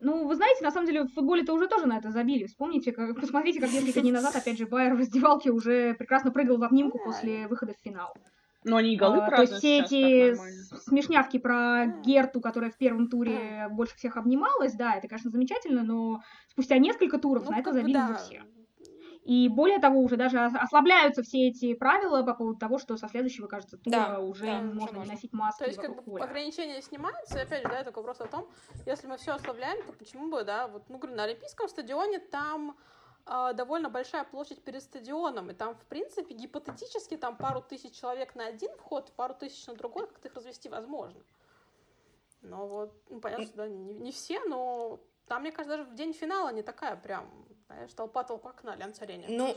Ну, 0.00 0.26
вы 0.26 0.34
знаете, 0.34 0.64
на 0.64 0.70
самом 0.70 0.86
деле 0.86 1.04
в 1.04 1.12
футболе-то 1.12 1.52
уже 1.52 1.68
тоже 1.68 1.86
на 1.86 1.98
это 1.98 2.10
забили. 2.10 2.46
Вспомните, 2.46 2.92
как, 2.92 3.20
посмотрите, 3.20 3.60
как 3.60 3.70
несколько 3.70 4.00
дней 4.00 4.12
назад, 4.12 4.34
опять 4.34 4.58
же, 4.58 4.66
Байер 4.66 4.94
в 4.94 4.98
раздевалке 4.98 5.50
уже 5.50 5.94
прекрасно 5.94 6.30
прыгал 6.30 6.56
в 6.56 6.64
обнимку 6.64 6.98
после 6.98 7.46
выхода 7.48 7.74
в 7.74 7.84
финал. 7.84 8.14
Но 8.64 8.76
они 8.76 8.96
голы 8.96 9.18
а, 9.18 9.30
То 9.30 9.42
есть 9.42 9.54
все 9.54 9.80
эти 9.80 10.34
смешнявки 10.84 11.38
про 11.38 11.86
Герту, 12.04 12.40
которая 12.40 12.70
в 12.70 12.76
первом 12.76 13.08
туре 13.08 13.68
больше 13.70 13.96
всех 13.96 14.16
обнималась, 14.16 14.74
да, 14.74 14.96
это, 14.96 15.08
конечно, 15.08 15.30
замечательно, 15.30 15.82
но 15.82 16.20
спустя 16.48 16.76
несколько 16.78 17.18
туров 17.18 17.44
ну, 17.44 17.52
на 17.52 17.60
это 17.60 17.72
забили 17.72 17.94
да. 17.94 18.16
все. 18.16 18.42
И 19.30 19.48
более 19.48 19.78
того, 19.78 20.00
уже 20.00 20.16
даже 20.16 20.40
ослабляются 20.40 21.22
все 21.22 21.50
эти 21.50 21.72
правила 21.74 22.24
по 22.24 22.34
поводу 22.34 22.58
того, 22.58 22.78
что 22.78 22.96
со 22.96 23.06
следующего, 23.06 23.46
кажется, 23.46 23.76
тура 23.78 23.96
да, 23.96 24.18
уже 24.18 24.46
да, 24.46 24.60
можно 24.60 24.98
не 24.98 25.04
носить 25.04 25.32
маски. 25.32 25.60
То 25.60 25.66
есть, 25.66 25.80
как 25.80 26.02
бы 26.02 26.20
ограничения 26.20 26.82
снимаются, 26.82 27.38
и 27.38 27.42
опять 27.42 27.62
же, 27.62 27.68
да, 27.68 27.78
это 27.78 27.92
вопрос 27.92 28.20
о 28.20 28.26
том, 28.26 28.48
если 28.86 29.06
мы 29.06 29.18
все 29.18 29.30
ослабляем, 29.30 29.86
то 29.86 29.92
почему 29.92 30.28
бы, 30.32 30.42
да, 30.42 30.66
вот, 30.66 30.88
ну, 30.88 30.98
говорю, 30.98 31.16
на 31.16 31.22
Олимпийском 31.22 31.68
стадионе 31.68 32.18
там 32.18 32.76
э, 33.24 33.52
довольно 33.54 33.88
большая 33.88 34.24
площадь 34.24 34.64
перед 34.64 34.82
стадионом, 34.82 35.48
и 35.50 35.54
там, 35.54 35.76
в 35.76 35.84
принципе, 35.84 36.34
гипотетически 36.34 37.16
там 37.16 37.36
пару 37.36 37.62
тысяч 37.62 37.92
человек 37.92 38.34
на 38.34 38.46
один 38.46 38.74
вход, 38.78 39.12
пару 39.12 39.34
тысяч 39.34 39.64
на 39.68 39.76
другой, 39.76 40.08
как-то 40.08 40.26
их 40.26 40.34
развести 40.34 40.68
возможно. 40.68 41.20
Но 42.42 42.66
вот, 42.66 43.00
ну, 43.08 43.20
понятно, 43.20 43.44
что, 43.44 43.56
да, 43.58 43.68
не, 43.68 43.94
не 43.94 44.10
все, 44.10 44.40
но 44.46 44.98
там, 45.28 45.42
мне 45.42 45.52
кажется, 45.52 45.76
даже 45.76 45.88
в 45.88 45.94
день 45.94 46.14
финала 46.14 46.52
не 46.52 46.64
такая 46.64 46.96
прям 46.96 47.30
знаешь, 47.74 47.92
толпа-толпа 47.94 48.52
к 48.52 48.64
на 48.64 48.72
Альянс-арене. 48.72 49.26
Ну, 49.28 49.56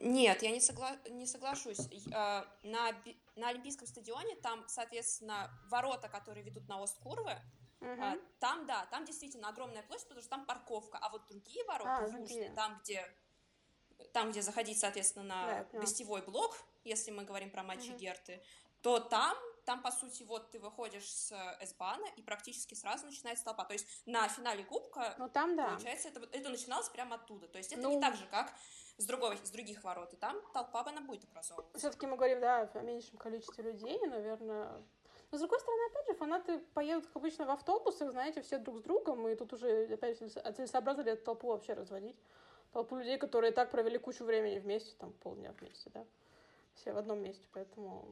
нет, 0.00 0.42
я 0.42 0.50
не, 0.50 0.60
согла... 0.60 0.96
не 1.10 1.26
соглашусь. 1.26 1.80
А, 2.12 2.46
на, 2.62 2.90
на 3.36 3.48
Олимпийском 3.48 3.86
стадионе 3.86 4.36
там, 4.36 4.64
соответственно, 4.68 5.50
ворота, 5.68 6.08
которые 6.08 6.44
ведут 6.44 6.68
на 6.68 6.80
Ост-Курвы, 6.80 7.36
угу. 7.80 8.20
там, 8.38 8.66
да, 8.66 8.86
там 8.90 9.04
действительно 9.04 9.48
огромная 9.48 9.82
площадь, 9.82 10.06
потому 10.06 10.20
что 10.22 10.30
там 10.30 10.46
парковка, 10.46 10.98
а 10.98 11.08
вот 11.10 11.26
другие 11.28 11.64
ворота, 11.64 11.98
а, 11.98 12.08
южные, 12.08 12.50
там, 12.50 12.78
где 12.82 13.04
там, 14.12 14.30
где 14.30 14.42
заходить, 14.42 14.78
соответственно, 14.78 15.24
на 15.24 15.46
да, 15.46 15.80
гостевой 15.80 16.22
блок, 16.22 16.56
если 16.84 17.10
мы 17.10 17.24
говорим 17.24 17.50
про 17.50 17.64
матчи 17.64 17.90
угу. 17.90 17.98
Герты, 17.98 18.40
то 18.82 19.00
там 19.00 19.36
там, 19.68 19.82
по 19.82 19.90
сути, 19.90 20.22
вот 20.22 20.50
ты 20.50 20.58
выходишь 20.58 21.12
с 21.12 21.30
S-бана, 21.60 22.06
и 22.16 22.22
практически 22.22 22.72
сразу 22.72 23.04
начинается 23.04 23.44
толпа. 23.44 23.64
То 23.66 23.74
есть 23.74 23.86
на 24.06 24.26
финале 24.26 24.64
Кубка, 24.64 25.14
ну, 25.18 25.28
там, 25.28 25.56
да. 25.56 25.66
получается, 25.68 26.08
это, 26.08 26.26
это 26.32 26.48
начиналось 26.48 26.88
прямо 26.88 27.16
оттуда. 27.16 27.48
То 27.48 27.58
есть 27.58 27.70
это 27.74 27.82
ну... 27.82 27.94
не 27.94 28.00
так 28.00 28.16
же, 28.16 28.26
как 28.30 28.50
с, 28.96 29.04
другого, 29.04 29.36
с 29.36 29.50
других 29.50 29.84
ворот. 29.84 30.14
И 30.14 30.16
там 30.16 30.40
толпа, 30.54 30.84
она 30.86 31.02
будет 31.02 31.24
образовываться. 31.24 31.78
Все-таки 31.78 32.06
мы 32.06 32.16
говорим, 32.16 32.40
да, 32.40 32.62
о 32.62 32.80
меньшем 32.80 33.18
количестве 33.18 33.62
людей, 33.62 34.00
наверное. 34.06 34.82
Но, 35.30 35.36
с 35.36 35.40
другой 35.42 35.60
стороны, 35.60 35.82
опять 35.90 36.06
же, 36.06 36.14
фанаты 36.14 36.58
поедут, 36.72 37.06
как 37.08 37.16
обычно, 37.16 37.44
в 37.44 37.50
автобусах, 37.50 38.10
знаете, 38.12 38.40
все 38.40 38.56
друг 38.56 38.78
с 38.78 38.80
другом, 38.80 39.28
и 39.28 39.34
тут 39.34 39.52
уже, 39.52 39.92
опять, 39.92 40.16
целесообразно 40.16 41.02
ли 41.02 41.10
эту 41.10 41.24
толпу 41.26 41.48
вообще 41.48 41.74
разводить? 41.74 42.16
Толпу 42.72 42.96
людей, 42.96 43.18
которые 43.18 43.52
так 43.52 43.70
провели 43.70 43.98
кучу 43.98 44.24
времени 44.24 44.60
вместе, 44.60 44.94
там, 44.98 45.12
полдня 45.12 45.52
вместе, 45.60 45.90
да? 45.90 46.06
Все 46.72 46.94
в 46.94 46.96
одном 46.96 47.20
месте, 47.20 47.46
поэтому 47.52 48.08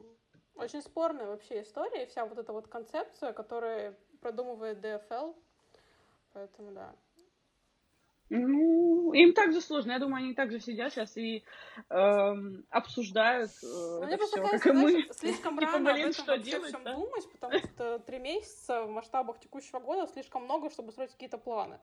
очень 0.56 0.82
спорная 0.82 1.26
вообще 1.26 1.62
история, 1.62 2.04
и 2.04 2.06
вся 2.06 2.24
вот 2.24 2.38
эта 2.38 2.52
вот 2.52 2.68
концепция, 2.68 3.32
которая 3.32 3.96
продумывает 4.20 4.80
ДФЛ. 4.80 5.32
Поэтому 6.32 6.72
да. 6.72 6.94
Ну, 8.28 9.12
им 9.12 9.34
также 9.34 9.60
сложно. 9.60 9.92
Я 9.92 9.98
думаю, 10.00 10.24
они 10.24 10.34
также 10.34 10.58
сидят 10.58 10.92
сейчас 10.92 11.16
и 11.16 11.44
э, 11.90 12.34
обсуждают 12.70 13.50
э, 13.62 13.66
ну, 13.66 14.02
это 14.02 14.26
все, 14.26 14.42
кажется, 14.42 14.58
как 14.58 14.66
и 14.66 14.72
мы. 14.72 15.06
Слишком 15.12 15.58
рано 15.60 15.92
об 15.92 15.96
этом 15.96 16.12
что 16.12 16.36
делать, 16.36 16.68
всем 16.68 16.82
да? 16.82 16.94
думать, 16.94 17.30
потому 17.32 17.58
что 17.60 17.98
три 18.00 18.18
месяца 18.18 18.82
в 18.82 18.90
масштабах 18.90 19.38
текущего 19.38 19.78
года 19.78 20.10
слишком 20.12 20.44
много, 20.44 20.70
чтобы 20.70 20.90
строить 20.90 21.12
какие-то 21.12 21.38
планы. 21.38 21.78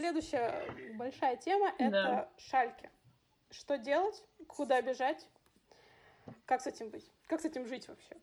Следующая 0.00 0.64
большая 0.94 1.36
тема— 1.36 1.74
это 1.78 1.90
да. 1.90 2.28
шальки. 2.38 2.88
Что 3.50 3.76
делать? 3.76 4.24
Куда 4.46 4.80
бежать? 4.80 5.28
Как 6.46 6.62
с 6.62 6.66
этим 6.66 6.88
быть? 6.88 7.04
Как 7.26 7.42
с 7.42 7.44
этим 7.44 7.66
жить 7.66 7.86
вообще? 7.86 8.16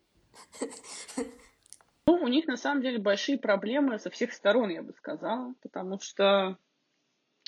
Ну, 2.07 2.13
у 2.13 2.27
них 2.29 2.47
на 2.47 2.57
самом 2.57 2.81
деле 2.81 2.97
большие 2.97 3.37
проблемы 3.37 3.99
со 3.99 4.09
всех 4.09 4.33
сторон, 4.33 4.69
я 4.69 4.81
бы 4.81 4.91
сказала, 4.93 5.53
потому 5.61 5.99
что 5.99 6.57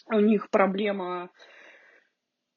у 0.06 0.20
них 0.20 0.52
проблема 0.52 1.32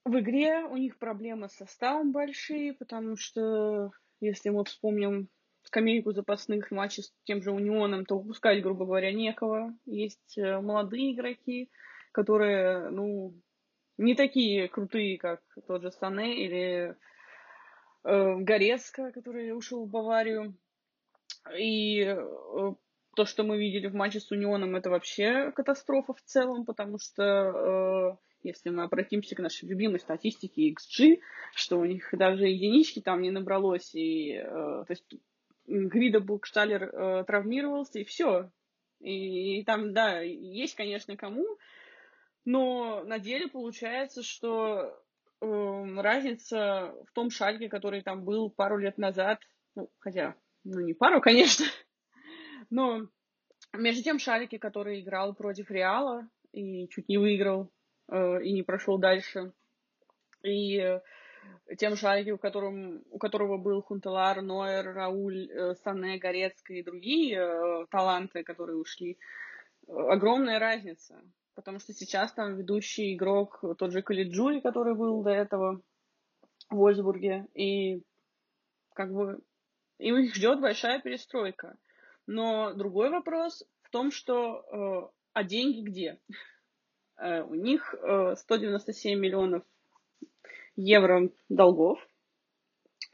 в 0.04 0.18
игре, 0.18 0.66
у 0.66 0.76
них 0.76 0.98
проблемы 0.98 1.48
с 1.48 1.52
составом 1.52 2.12
большие, 2.12 2.74
потому 2.74 3.16
что 3.16 3.92
если 4.20 4.50
мы 4.50 4.64
вспомним 4.64 5.30
скамейку 5.64 6.12
запасных 6.12 6.70
матчей 6.70 7.02
с 7.02 7.12
тем 7.24 7.42
же 7.42 7.52
Унионом, 7.52 8.04
то 8.04 8.18
выпускать, 8.18 8.62
грубо 8.62 8.84
говоря, 8.84 9.12
некого. 9.12 9.74
Есть 9.86 10.36
э, 10.36 10.60
молодые 10.60 11.12
игроки, 11.12 11.70
которые, 12.12 12.90
ну, 12.90 13.34
не 13.98 14.14
такие 14.14 14.68
крутые, 14.68 15.18
как 15.18 15.40
тот 15.66 15.82
же 15.82 15.90
Сане 15.92 16.44
или 16.44 16.96
э, 18.04 18.36
Горецко, 18.36 19.12
который 19.12 19.56
ушел 19.56 19.86
в 19.86 19.90
Баварию. 19.90 20.56
И 21.56 22.02
э, 22.02 22.74
то, 23.14 23.24
что 23.24 23.44
мы 23.44 23.58
видели 23.58 23.86
в 23.88 23.94
матче 23.94 24.20
с 24.20 24.30
Унионом, 24.30 24.76
это 24.76 24.90
вообще 24.90 25.52
катастрофа 25.52 26.14
в 26.14 26.22
целом, 26.22 26.64
потому 26.64 26.98
что 26.98 27.22
э, 27.22 28.16
если 28.42 28.70
мы 28.70 28.84
обратимся 28.84 29.34
к 29.34 29.40
нашей 29.40 29.68
любимой 29.68 30.00
статистике 30.00 30.72
XG, 30.72 31.20
что 31.54 31.78
у 31.78 31.84
них 31.84 32.08
даже 32.12 32.46
единички 32.46 33.00
там 33.00 33.22
не 33.22 33.30
набралось, 33.30 33.94
и 33.94 34.32
э, 34.34 34.44
то 34.44 34.86
есть 34.88 35.04
Гвида 35.66 36.20
Букшталер 36.20 36.84
э, 36.84 37.24
травмировался, 37.24 37.98
и 37.98 38.04
все. 38.04 38.50
И, 39.00 39.60
и 39.60 39.64
там, 39.64 39.92
да, 39.92 40.20
есть, 40.20 40.74
конечно, 40.76 41.16
кому, 41.16 41.46
но 42.44 43.02
на 43.04 43.18
деле 43.18 43.48
получается, 43.48 44.22
что 44.22 44.96
э, 45.40 45.84
разница 45.96 46.94
в 47.08 47.12
том 47.12 47.30
шальке, 47.30 47.68
который 47.68 48.02
там 48.02 48.24
был 48.24 48.50
пару 48.50 48.78
лет 48.78 48.98
назад, 48.98 49.40
ну, 49.74 49.90
хотя, 49.98 50.36
ну, 50.64 50.80
не 50.80 50.94
пару, 50.94 51.20
конечно, 51.22 51.66
но 52.70 53.08
между 53.72 54.02
тем 54.02 54.18
шальке, 54.18 54.58
который 54.58 55.00
играл 55.00 55.34
против 55.34 55.70
Реала 55.70 56.28
и 56.52 56.88
чуть 56.88 57.08
не 57.08 57.18
выиграл, 57.18 57.72
э, 58.08 58.42
и 58.42 58.52
не 58.52 58.62
прошел 58.62 58.98
дальше, 58.98 59.52
и 60.44 61.00
тем 61.78 61.96
Шайге, 61.96 62.32
у, 62.32 62.38
котором, 62.38 63.02
у 63.10 63.18
которого 63.18 63.56
был 63.56 63.82
Хунтелар, 63.82 64.42
Нойер, 64.42 64.92
Рауль, 64.94 65.50
э, 65.50 65.74
Сане, 65.76 66.18
Горецкая 66.18 66.78
и 66.78 66.82
другие 66.82 67.38
э, 67.38 67.86
таланты, 67.90 68.42
которые 68.42 68.78
ушли, 68.78 69.18
огромная 69.88 70.58
разница. 70.58 71.22
Потому 71.54 71.78
что 71.78 71.92
сейчас 71.92 72.32
там 72.32 72.56
ведущий 72.56 73.14
игрок 73.14 73.62
тот 73.78 73.92
же 73.92 74.02
Калиджуи, 74.02 74.60
который 74.60 74.94
был 74.94 75.22
до 75.22 75.30
этого 75.30 75.82
в 76.70 76.76
Вольсбурге, 76.76 77.46
и 77.54 78.02
как 78.94 79.12
бы 79.12 79.40
им 79.98 80.16
их 80.16 80.34
ждет 80.34 80.60
большая 80.60 81.00
перестройка. 81.00 81.76
Но 82.26 82.72
другой 82.72 83.10
вопрос 83.10 83.64
в 83.82 83.90
том, 83.90 84.10
что 84.10 84.64
э, 84.72 85.08
а 85.32 85.44
деньги 85.44 85.82
где? 85.82 86.20
Э, 87.18 87.42
у 87.42 87.54
них 87.54 87.94
э, 87.94 88.34
197 88.36 89.20
миллионов 89.20 89.62
евро 90.76 91.30
долгов. 91.48 91.98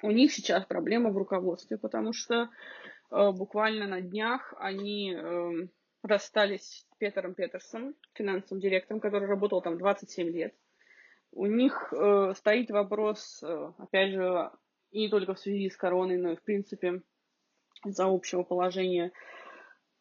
У 0.03 0.11
них 0.11 0.33
сейчас 0.33 0.65
проблема 0.67 1.11
в 1.11 1.17
руководстве, 1.17 1.77
потому 1.77 2.13
что 2.13 2.49
э, 3.11 3.31
буквально 3.33 3.87
на 3.87 4.01
днях 4.01 4.55
они 4.59 5.13
э, 5.13 5.69
расстались 6.03 6.87
с 6.91 6.97
Петером 6.99 7.35
Петерсом, 7.35 7.95
финансовым 8.15 8.61
директором, 8.61 9.01
который 9.01 9.29
работал 9.29 9.61
там 9.63 9.79
27 9.79 10.29
лет. 10.29 10.55
У 11.33 11.47
них 11.47 11.93
э, 11.93 12.33
стоит 12.37 12.71
вопрос, 12.71 13.43
э, 13.43 13.73
опять 13.79 14.13
же, 14.13 14.51
и 14.91 15.01
не 15.01 15.09
только 15.09 15.35
в 15.35 15.41
связи 15.41 15.69
с 15.69 15.77
короной, 15.77 16.17
но 16.17 16.33
и 16.33 16.37
в 16.37 16.43
принципе 16.43 17.03
из-за 17.85 18.07
общего 18.07 18.43
положения. 18.43 19.13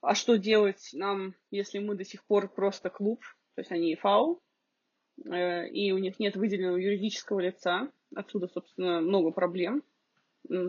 А 0.02 0.16
что 0.16 0.38
делать 0.38 0.90
нам, 0.94 1.36
если 1.52 1.80
мы 1.80 1.96
до 1.96 2.06
сих 2.06 2.26
пор 2.26 2.50
просто 2.50 2.90
клуб, 2.90 3.22
то 3.56 3.62
есть 3.62 3.72
они 3.72 3.96
ФАУ, 3.96 4.36
э, 4.36 4.40
и 5.26 5.92
у 5.92 5.98
них 5.98 6.20
нет 6.20 6.36
выделенного 6.36 6.78
юридического 6.78 7.40
лица. 7.40 7.90
Отсюда, 8.16 8.48
собственно, 8.48 9.02
много 9.02 9.32
проблем, 9.32 9.84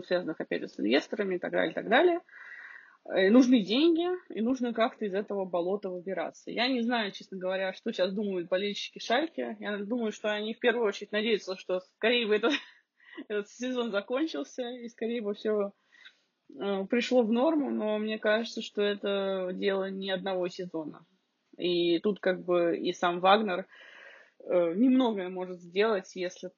связанных, 0.05 0.39
опять 0.39 0.61
же, 0.61 0.67
с 0.67 0.79
инвесторами 0.79 1.35
и 1.35 1.39
так 1.39 1.51
далее, 1.51 1.71
и 1.71 1.73
так 1.73 1.87
далее. 1.87 2.19
И 3.07 3.11
э, 3.11 3.29
нужны 3.29 3.61
деньги, 3.61 4.07
и 4.33 4.41
нужно 4.41 4.73
как-то 4.73 5.05
из 5.05 5.13
этого 5.13 5.45
болота 5.45 5.89
выбираться. 5.89 6.51
Я 6.51 6.67
не 6.67 6.81
знаю, 6.81 7.11
честно 7.11 7.37
говоря, 7.37 7.73
что 7.73 7.91
сейчас 7.91 8.13
думают 8.13 8.49
болельщики 8.49 8.99
Шальки. 8.99 9.57
Я 9.59 9.77
думаю, 9.77 10.11
что 10.11 10.31
они 10.31 10.53
в 10.53 10.59
первую 10.59 10.87
очередь 10.87 11.11
надеются, 11.11 11.55
что 11.55 11.79
скорее 11.79 12.27
бы 12.27 12.35
этот, 12.35 12.53
этот 13.27 13.49
сезон 13.49 13.91
закончился, 13.91 14.69
и 14.69 14.89
скорее 14.89 15.21
бы 15.21 15.33
все 15.33 15.71
э, 16.59 16.85
пришло 16.85 17.23
в 17.23 17.31
норму, 17.31 17.71
но 17.71 17.97
мне 17.97 18.19
кажется, 18.19 18.61
что 18.61 18.81
это 18.81 19.51
дело 19.53 19.89
не 19.89 20.11
одного 20.11 20.47
сезона. 20.47 21.05
И 21.57 21.99
тут 21.99 22.19
как 22.19 22.43
бы 22.43 22.77
и 22.77 22.93
сам 22.93 23.21
Вагнер 23.21 23.61
э, 23.61 23.65
немногое 24.45 25.29
может 25.29 25.61
сделать, 25.61 26.15
если 26.15 26.51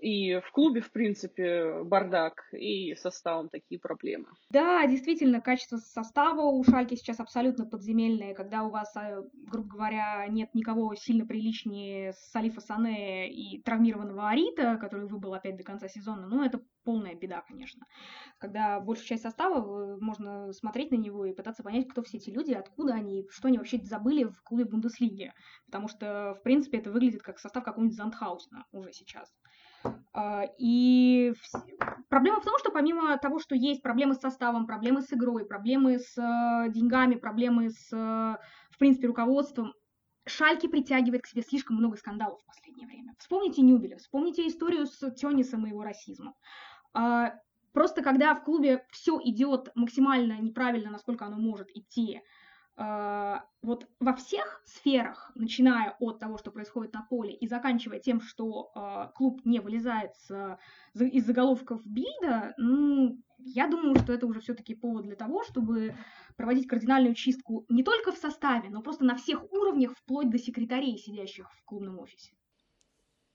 и 0.00 0.40
в 0.40 0.50
клубе, 0.52 0.80
в 0.80 0.90
принципе, 0.90 1.82
бардак, 1.84 2.44
и 2.52 2.94
составом 2.94 3.48
такие 3.48 3.78
проблемы. 3.78 4.26
Да, 4.50 4.86
действительно, 4.86 5.40
качество 5.40 5.76
состава 5.76 6.42
у 6.42 6.62
Шальки 6.64 6.94
сейчас 6.94 7.20
абсолютно 7.20 7.66
подземельное, 7.66 8.34
когда 8.34 8.64
у 8.64 8.70
вас, 8.70 8.94
э, 8.96 9.22
грубо 9.32 9.68
говоря, 9.68 10.26
нет 10.28 10.54
никого 10.54 10.94
сильно 10.94 11.26
приличнее 11.26 12.12
Салифа 12.32 12.60
Сане 12.60 13.30
и 13.30 13.62
травмированного 13.62 14.28
Арита, 14.28 14.76
который 14.76 15.06
выбыл 15.06 15.34
опять 15.34 15.56
до 15.56 15.64
конца 15.64 15.88
сезона, 15.88 16.26
ну, 16.26 16.44
это 16.44 16.60
полная 16.84 17.14
беда, 17.14 17.42
конечно. 17.46 17.86
Когда 18.38 18.80
большую 18.80 19.06
часть 19.06 19.22
состава 19.22 19.98
можно 20.00 20.52
смотреть 20.52 20.90
на 20.90 20.96
него 20.96 21.24
и 21.24 21.34
пытаться 21.34 21.62
понять, 21.62 21.88
кто 21.88 22.02
все 22.02 22.16
эти 22.16 22.30
люди, 22.30 22.52
откуда 22.52 22.94
они, 22.94 23.26
что 23.30 23.48
они 23.48 23.58
вообще 23.58 23.78
забыли 23.82 24.24
в 24.24 24.42
клубе 24.42 24.64
Бундеслиги. 24.64 25.32
Потому 25.66 25.88
что, 25.88 26.36
в 26.38 26.42
принципе, 26.42 26.78
это 26.78 26.90
выглядит 26.90 27.22
как 27.22 27.38
состав 27.38 27.64
какого-нибудь 27.64 27.96
Зандхаусена 27.96 28.64
уже 28.72 28.92
сейчас. 28.92 29.32
А, 30.12 30.44
и 30.58 31.32
проблема 32.08 32.40
в 32.40 32.44
том, 32.44 32.58
что 32.58 32.70
помимо 32.70 33.16
того, 33.18 33.38
что 33.38 33.54
есть 33.54 33.82
проблемы 33.82 34.14
с 34.14 34.20
составом, 34.20 34.66
проблемы 34.66 35.02
с 35.02 35.12
игрой, 35.12 35.46
проблемы 35.46 35.98
с 35.98 36.18
э, 36.18 36.70
деньгами, 36.70 37.14
проблемы 37.14 37.70
с, 37.70 37.92
э, 37.92 38.36
в 38.70 38.78
принципе, 38.78 39.06
руководством, 39.06 39.72
Шальки 40.26 40.66
притягивает 40.66 41.22
к 41.22 41.26
себе 41.26 41.42
слишком 41.42 41.76
много 41.76 41.96
скандалов 41.96 42.40
в 42.42 42.46
последнее 42.46 42.86
время. 42.86 43.14
Вспомните 43.18 43.62
Нюбеля, 43.62 43.96
вспомните 43.96 44.46
историю 44.46 44.86
с 44.86 45.10
Тёнисом 45.12 45.66
и 45.66 45.70
его 45.70 45.82
расизмом. 45.82 46.34
А, 46.92 47.34
просто 47.72 48.02
когда 48.02 48.34
в 48.34 48.44
клубе 48.44 48.84
все 48.90 49.18
идет 49.24 49.70
максимально 49.74 50.38
неправильно, 50.40 50.90
насколько 50.90 51.24
оно 51.24 51.38
может 51.38 51.68
идти, 51.74 52.20
вот 53.62 53.86
во 53.98 54.14
всех 54.14 54.62
сферах, 54.64 55.30
начиная 55.34 55.96
от 56.00 56.18
того, 56.18 56.38
что 56.38 56.50
происходит 56.50 56.94
на 56.94 57.02
поле, 57.02 57.34
и 57.34 57.46
заканчивая 57.46 57.98
тем, 57.98 58.20
что 58.20 58.72
э, 58.74 59.12
клуб 59.14 59.42
не 59.44 59.60
вылезает 59.60 60.14
с, 60.16 60.58
из 60.94 61.26
заголовков 61.26 61.84
Бильда, 61.84 62.54
ну, 62.56 63.18
я 63.38 63.68
думаю, 63.68 63.96
что 63.96 64.14
это 64.14 64.26
уже 64.26 64.40
все-таки 64.40 64.74
повод 64.74 65.04
для 65.04 65.16
того, 65.16 65.42
чтобы 65.44 65.94
проводить 66.36 66.68
кардинальную 66.68 67.14
чистку 67.14 67.66
не 67.68 67.82
только 67.82 68.12
в 68.12 68.16
составе, 68.16 68.70
но 68.70 68.80
просто 68.80 69.04
на 69.04 69.16
всех 69.16 69.52
уровнях, 69.52 69.92
вплоть 69.96 70.30
до 70.30 70.38
секретарей, 70.38 70.96
сидящих 70.96 71.52
в 71.52 71.64
клубном 71.64 71.98
офисе. 71.98 72.32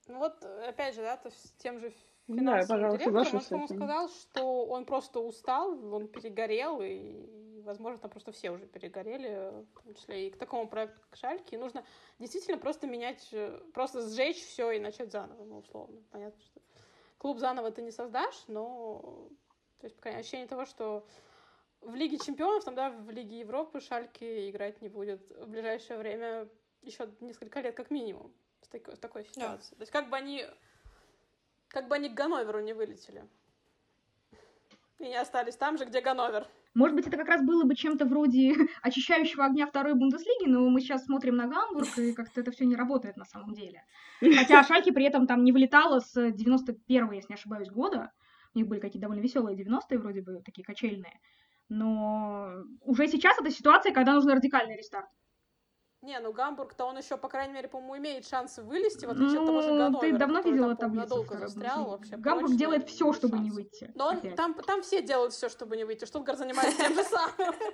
Ну 0.08 0.18
вот, 0.18 0.42
опять 0.44 0.94
же, 0.96 1.02
да, 1.02 1.16
то 1.16 1.30
с 1.30 1.54
тем 1.58 1.78
же 1.78 1.92
финансовым 2.26 2.98
да, 2.98 2.98
директором, 2.98 3.60
он 3.60 3.68
сказал, 3.68 4.08
что 4.08 4.66
он 4.66 4.84
просто 4.84 5.20
устал, 5.20 5.94
он 5.94 6.08
перегорел, 6.08 6.80
и 6.80 7.45
возможно, 7.66 8.00
там 8.00 8.10
просто 8.10 8.32
все 8.32 8.50
уже 8.50 8.66
перегорели, 8.66 9.64
в 9.74 9.82
том 9.82 9.94
числе 9.94 10.28
и 10.28 10.30
к 10.30 10.38
такому 10.38 10.68
проекту, 10.68 11.00
как 11.02 11.18
Шальки. 11.18 11.54
И 11.54 11.58
нужно 11.58 11.84
действительно 12.18 12.58
просто 12.58 12.86
менять, 12.86 13.28
э, 13.32 13.60
просто 13.74 14.08
сжечь 14.08 14.42
все 14.42 14.70
и 14.70 14.78
начать 14.78 15.12
заново, 15.12 15.44
ну, 15.44 15.58
условно. 15.58 16.02
Понятно, 16.10 16.40
что 16.42 16.60
клуб 17.18 17.38
заново 17.38 17.70
ты 17.70 17.82
не 17.82 17.90
создашь, 17.90 18.44
но 18.48 19.28
то 19.80 19.84
есть, 19.86 19.96
пока 19.96 20.10
ощущение 20.10 20.46
того, 20.46 20.64
что 20.64 21.06
в 21.80 21.94
Лиге 21.94 22.18
чемпионов, 22.18 22.64
там, 22.64 22.74
да, 22.74 22.90
в 22.90 23.10
Лиге 23.10 23.40
Европы 23.40 23.80
Шальки 23.80 24.50
играть 24.50 24.80
не 24.80 24.88
будет 24.88 25.30
в 25.30 25.48
ближайшее 25.48 25.98
время 25.98 26.48
еще 26.82 27.10
несколько 27.20 27.60
лет 27.60 27.74
как 27.74 27.90
минимум 27.90 28.32
с 28.62 28.68
такой, 28.68 28.96
с 28.96 28.98
такой 28.98 29.24
ситуацией. 29.24 29.70
Да. 29.72 29.76
То 29.76 29.82
есть 29.82 29.92
как 29.92 30.08
бы 30.08 30.16
они 30.16 30.46
как 31.68 31.88
бы 31.88 31.96
они 31.96 32.08
к 32.08 32.14
Ганноверу 32.14 32.60
не 32.60 32.72
вылетели. 32.72 33.28
И 34.98 35.04
не 35.04 35.16
остались 35.16 35.56
там 35.56 35.76
же, 35.76 35.84
где 35.84 36.00
Ганновер. 36.00 36.48
Может 36.76 36.94
быть, 36.94 37.06
это 37.06 37.16
как 37.16 37.28
раз 37.28 37.42
было 37.42 37.64
бы 37.64 37.74
чем-то 37.74 38.04
вроде 38.04 38.54
очищающего 38.82 39.46
огня 39.46 39.66
второй 39.66 39.94
Бундеслиги, 39.94 40.46
но 40.46 40.68
мы 40.68 40.82
сейчас 40.82 41.06
смотрим 41.06 41.34
на 41.34 41.46
Гамбург, 41.46 41.88
и 41.96 42.12
как-то 42.12 42.42
это 42.42 42.50
все 42.50 42.66
не 42.66 42.76
работает 42.76 43.16
на 43.16 43.24
самом 43.24 43.54
деле. 43.54 43.82
Хотя 44.20 44.62
Шальки 44.62 44.90
при 44.90 45.06
этом 45.06 45.26
там 45.26 45.42
не 45.42 45.52
вылетала 45.52 46.00
с 46.00 46.14
91-го, 46.14 47.12
если 47.12 47.30
не 47.30 47.34
ошибаюсь, 47.34 47.70
года. 47.70 48.12
У 48.54 48.58
них 48.58 48.68
были 48.68 48.80
какие-то 48.80 49.06
довольно 49.06 49.22
веселые 49.22 49.56
90-е, 49.56 49.98
вроде 49.98 50.20
бы, 50.20 50.42
такие 50.44 50.64
качельные. 50.64 51.18
Но 51.70 52.50
уже 52.82 53.08
сейчас 53.08 53.40
это 53.40 53.50
ситуация, 53.50 53.94
когда 53.94 54.12
нужен 54.12 54.32
радикальный 54.32 54.76
рестарт. 54.76 55.08
Не, 56.06 56.20
ну 56.20 56.32
Гамбург-то 56.32 56.84
он 56.84 56.96
еще, 56.96 57.16
по 57.16 57.28
крайней 57.28 57.52
мере, 57.52 57.66
по-моему, 57.66 57.98
имеет 57.98 58.28
шансы 58.28 58.62
вылезти, 58.62 59.06
в 59.06 59.10
отличие 59.10 59.40
ну, 59.40 59.42
от 59.42 59.46
того 59.46 59.62
же 59.62 59.68
Ганновера. 59.70 59.90
Ну, 59.90 59.98
ты 59.98 60.12
давно 60.12 60.40
видела 60.40 60.76
там 60.76 60.94
надолго 60.94 61.36
застрял 61.36 61.84
вообще. 61.90 62.16
Гамбург 62.16 62.46
прочно, 62.46 62.58
делает 62.58 62.88
все, 62.88 63.12
чтобы 63.12 63.38
шанс. 63.38 63.44
не 63.44 63.50
выйти. 63.50 63.90
Но 63.96 64.10
он, 64.10 64.20
там, 64.36 64.54
там 64.54 64.82
все 64.82 65.02
делают 65.02 65.32
все, 65.32 65.48
чтобы 65.48 65.76
не 65.76 65.82
выйти. 65.82 66.04
Штутгарт 66.04 66.38
занимается 66.38 66.78
тем 66.80 66.94
же 66.94 67.02
самым. 67.02 67.54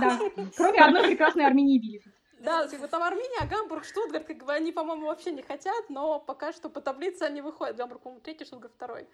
Да, 0.00 0.18
кроме 0.56 0.80
одной 0.80 1.08
прекрасной 1.08 1.44
Армении 1.44 1.78
Билефельд. 1.78 2.14
Да, 2.38 2.68
как 2.68 2.80
бы 2.80 2.86
там 2.86 3.02
Армения, 3.02 3.38
а 3.40 3.46
Гамбург, 3.46 3.84
Штутгарт, 3.84 4.24
как 4.24 4.44
бы 4.44 4.52
они, 4.52 4.70
по-моему, 4.70 5.08
вообще 5.08 5.32
не 5.32 5.42
хотят, 5.42 5.90
но 5.90 6.20
пока 6.20 6.52
что 6.52 6.70
по 6.70 6.80
таблице 6.80 7.24
они 7.24 7.42
выходят. 7.42 7.76
Гамбург, 7.76 8.00
по-моему, 8.00 8.22
третий, 8.22 8.44
Штутгарт 8.44 8.72
второй. 8.72 9.08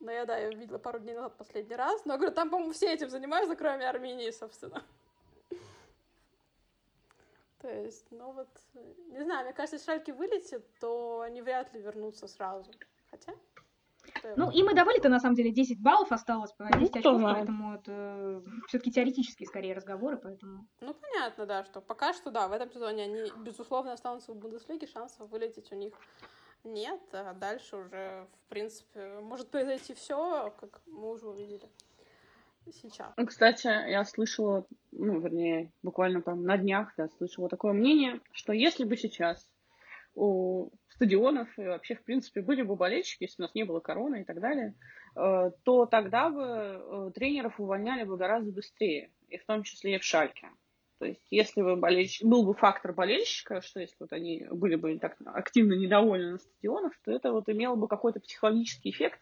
Но 0.00 0.10
я, 0.10 0.26
да, 0.26 0.36
я 0.36 0.50
видела 0.50 0.78
пару 0.78 0.98
дней 0.98 1.14
назад 1.14 1.36
последний 1.38 1.76
раз. 1.76 2.04
Но 2.04 2.14
я 2.14 2.18
говорю, 2.18 2.34
там, 2.34 2.50
по-моему, 2.50 2.72
все 2.72 2.92
этим 2.92 3.08
занимаются, 3.08 3.54
кроме 3.54 3.88
Армении, 3.88 4.30
собственно. 4.30 4.82
То 7.60 7.68
есть, 7.68 8.06
ну 8.10 8.32
вот, 8.32 8.48
не 9.08 9.22
знаю, 9.22 9.44
мне 9.44 9.52
кажется, 9.52 9.76
если 9.76 9.86
Шальки 9.86 10.10
вылетит, 10.12 10.64
то 10.80 11.22
они 11.22 11.42
вряд 11.42 11.72
ли 11.74 11.80
вернутся 11.80 12.28
сразу. 12.28 12.70
Хотя... 13.10 13.32
Ну, 14.36 14.50
им 14.50 14.70
и 14.70 14.74
давали-то, 14.74 15.08
на 15.08 15.20
самом 15.20 15.34
деле, 15.34 15.50
10 15.50 15.82
баллов 15.82 16.12
осталось 16.12 16.52
по 16.52 16.64
10 16.64 16.78
ну, 16.78 16.98
очков, 16.98 17.22
поэтому 17.22 17.74
это 17.74 18.42
все-таки 18.68 18.90
теоретические, 18.90 19.46
скорее, 19.46 19.74
разговоры, 19.74 20.16
поэтому... 20.16 20.66
Ну, 20.80 20.94
понятно, 20.94 21.46
да, 21.46 21.64
что 21.64 21.80
пока 21.80 22.12
что, 22.12 22.30
да, 22.30 22.48
в 22.48 22.52
этом 22.52 22.70
сезоне 22.70 23.04
они, 23.04 23.30
безусловно, 23.44 23.92
останутся 23.92 24.32
в 24.32 24.36
Бундеслиге, 24.36 24.86
шансов 24.86 25.28
вылететь 25.28 25.72
у 25.72 25.74
них 25.74 25.92
нет, 26.64 27.00
а 27.12 27.34
дальше 27.34 27.76
уже, 27.76 28.26
в 28.32 28.48
принципе, 28.48 29.20
может 29.20 29.50
произойти 29.50 29.94
все, 29.94 30.54
как 30.58 30.80
мы 30.86 31.10
уже 31.10 31.28
увидели 31.28 31.68
сейчас. 32.72 33.12
Ну, 33.16 33.26
кстати, 33.26 33.66
я 33.66 34.04
слышала, 34.04 34.66
ну, 34.92 35.20
вернее, 35.20 35.72
буквально 35.82 36.22
там 36.22 36.44
на 36.44 36.56
днях, 36.56 36.92
да, 36.96 37.08
слышала 37.08 37.48
такое 37.48 37.72
мнение, 37.72 38.20
что 38.32 38.52
если 38.52 38.84
бы 38.84 38.96
сейчас 38.96 39.48
у 40.14 40.70
стадионов 40.88 41.48
и 41.58 41.62
вообще, 41.62 41.94
в 41.94 42.02
принципе, 42.02 42.40
были 42.40 42.62
бы 42.62 42.74
болельщики, 42.76 43.24
если 43.24 43.42
у 43.42 43.44
нас 43.44 43.54
не 43.54 43.64
было 43.64 43.80
короны 43.80 44.22
и 44.22 44.24
так 44.24 44.40
далее, 44.40 44.74
э, 45.14 45.50
то 45.62 45.86
тогда 45.86 46.28
бы 46.28 46.42
э, 46.42 47.10
тренеров 47.14 47.60
увольняли 47.60 48.04
бы 48.04 48.16
гораздо 48.16 48.50
быстрее, 48.50 49.12
и 49.28 49.38
в 49.38 49.46
том 49.46 49.62
числе 49.62 49.94
и 49.94 49.98
в 49.98 50.04
Шальке. 50.04 50.48
То 50.98 51.06
есть, 51.06 51.24
если 51.30 51.62
бы 51.62 51.76
болельщик, 51.76 52.26
был 52.26 52.44
бы 52.44 52.54
фактор 52.54 52.92
болельщика, 52.92 53.60
что 53.60 53.78
если 53.78 53.94
вот 54.00 54.12
они 54.12 54.46
были 54.50 54.74
бы 54.74 54.98
так 54.98 55.16
активно 55.26 55.74
недовольны 55.74 56.32
на 56.32 56.38
стадионах, 56.38 56.92
то 57.04 57.12
это 57.12 57.30
вот 57.30 57.48
имело 57.48 57.76
бы 57.76 57.86
какой-то 57.86 58.18
психологический 58.18 58.90
эффект, 58.90 59.20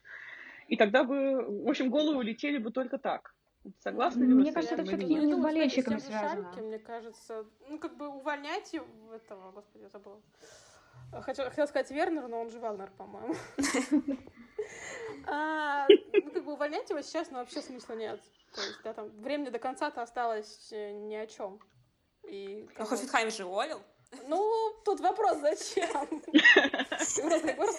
и 0.68 0.76
тогда 0.76 1.04
бы, 1.04 1.64
в 1.64 1.68
общем, 1.68 1.90
головы 1.90 2.24
летели 2.24 2.56
бы 2.56 2.72
только 2.72 2.96
так. 2.98 3.34
Согласны 3.80 4.24
ли 4.24 4.34
вы 4.34 4.40
Мне 4.40 4.52
кажется, 4.52 4.74
это 4.74 4.84
все-таки 4.84 5.14
не 5.14 5.34
с 5.34 5.38
болельщиками 5.38 5.98
связано. 5.98 6.44
Шальки, 6.44 6.60
мне 6.60 6.78
кажется, 6.78 7.46
ну, 7.68 7.78
как 7.78 7.96
бы 7.96 8.08
увольнять 8.08 8.74
этого, 9.12 9.52
господи, 9.52 9.82
я 9.82 9.88
забыла. 9.88 10.20
Хотела, 11.22 11.50
хотела 11.50 11.66
сказать 11.66 11.90
Вернер, 11.90 12.28
но 12.28 12.40
он 12.40 12.50
же 12.50 12.58
Вагнер, 12.58 12.90
по-моему. 12.96 13.34
А, 15.28 15.86
ну, 15.88 16.30
как 16.30 16.44
бы 16.44 16.52
увольнять 16.52 16.88
его 16.88 17.00
сейчас, 17.00 17.30
но 17.30 17.38
вообще 17.38 17.60
смысла 17.60 17.94
нет. 17.94 18.20
То 18.54 18.60
есть, 18.60 18.80
да, 18.84 18.92
там, 18.92 19.08
времени 19.20 19.48
до 19.48 19.58
конца-то 19.58 20.02
осталось 20.02 20.72
э, 20.72 20.92
ни 20.92 21.14
о 21.14 21.26
чем. 21.26 21.60
И, 22.28 22.68
а 22.76 22.84
Хофенхайм 22.84 23.30
же 23.30 23.44
уволил? 23.44 23.82
Ну, 24.26 24.72
тут 24.84 25.00
вопрос, 25.00 25.38
зачем? 25.38 26.22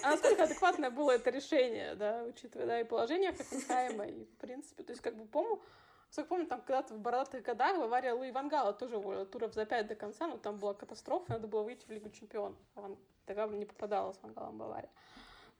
А 0.03 0.11
насколько 0.11 0.43
адекватное 0.43 0.89
было 0.89 1.11
это 1.11 1.29
решение, 1.29 1.95
да, 1.95 2.23
учитывая, 2.23 2.67
да, 2.67 2.79
и 2.81 2.83
положение 2.83 3.33
Хофенхайма, 3.33 4.05
и, 4.05 4.25
в 4.25 4.37
принципе, 4.37 4.83
то 4.83 4.91
есть, 4.91 5.01
как 5.01 5.15
бы, 5.15 5.25
помню, 5.25 5.61
Насколько 6.09 6.29
помню, 6.29 6.47
там 6.47 6.61
когда-то 6.61 6.93
в 6.93 6.99
бородатых 6.99 7.43
годах 7.43 7.77
в 7.77 7.81
аварии 7.81 8.11
Луи 8.11 8.31
Вангала 8.31 8.73
тоже 8.73 8.97
уволил 8.97 9.25
туров 9.25 9.53
за 9.53 9.65
пять 9.65 9.87
до 9.87 9.95
конца, 9.95 10.27
но 10.27 10.37
там 10.37 10.57
была 10.57 10.73
катастрофа, 10.73 11.33
надо 11.33 11.47
было 11.47 11.63
выйти 11.63 11.85
в 11.85 11.89
Лигу 11.89 12.09
Чемпионов. 12.09 12.57
А 12.75 12.95
тогда 13.25 13.45
не 13.47 13.65
попадала 13.65 14.13
с 14.13 14.21
Вангалом 14.23 14.57
Бавария. 14.57 14.89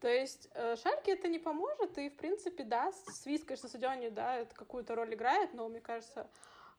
То 0.00 0.08
есть 0.08 0.48
э, 0.54 0.76
Шальке 0.76 1.12
это 1.12 1.28
не 1.28 1.38
поможет, 1.38 1.98
и, 1.98 2.08
в 2.08 2.16
принципе, 2.16 2.64
да, 2.64 2.92
свист, 2.92 3.44
конечно, 3.44 3.68
стадионе, 3.68 4.10
да, 4.10 4.36
это 4.36 4.54
какую-то 4.54 4.94
роль 4.94 5.12
играет, 5.12 5.52
но, 5.54 5.68
мне 5.68 5.80
кажется, 5.80 6.30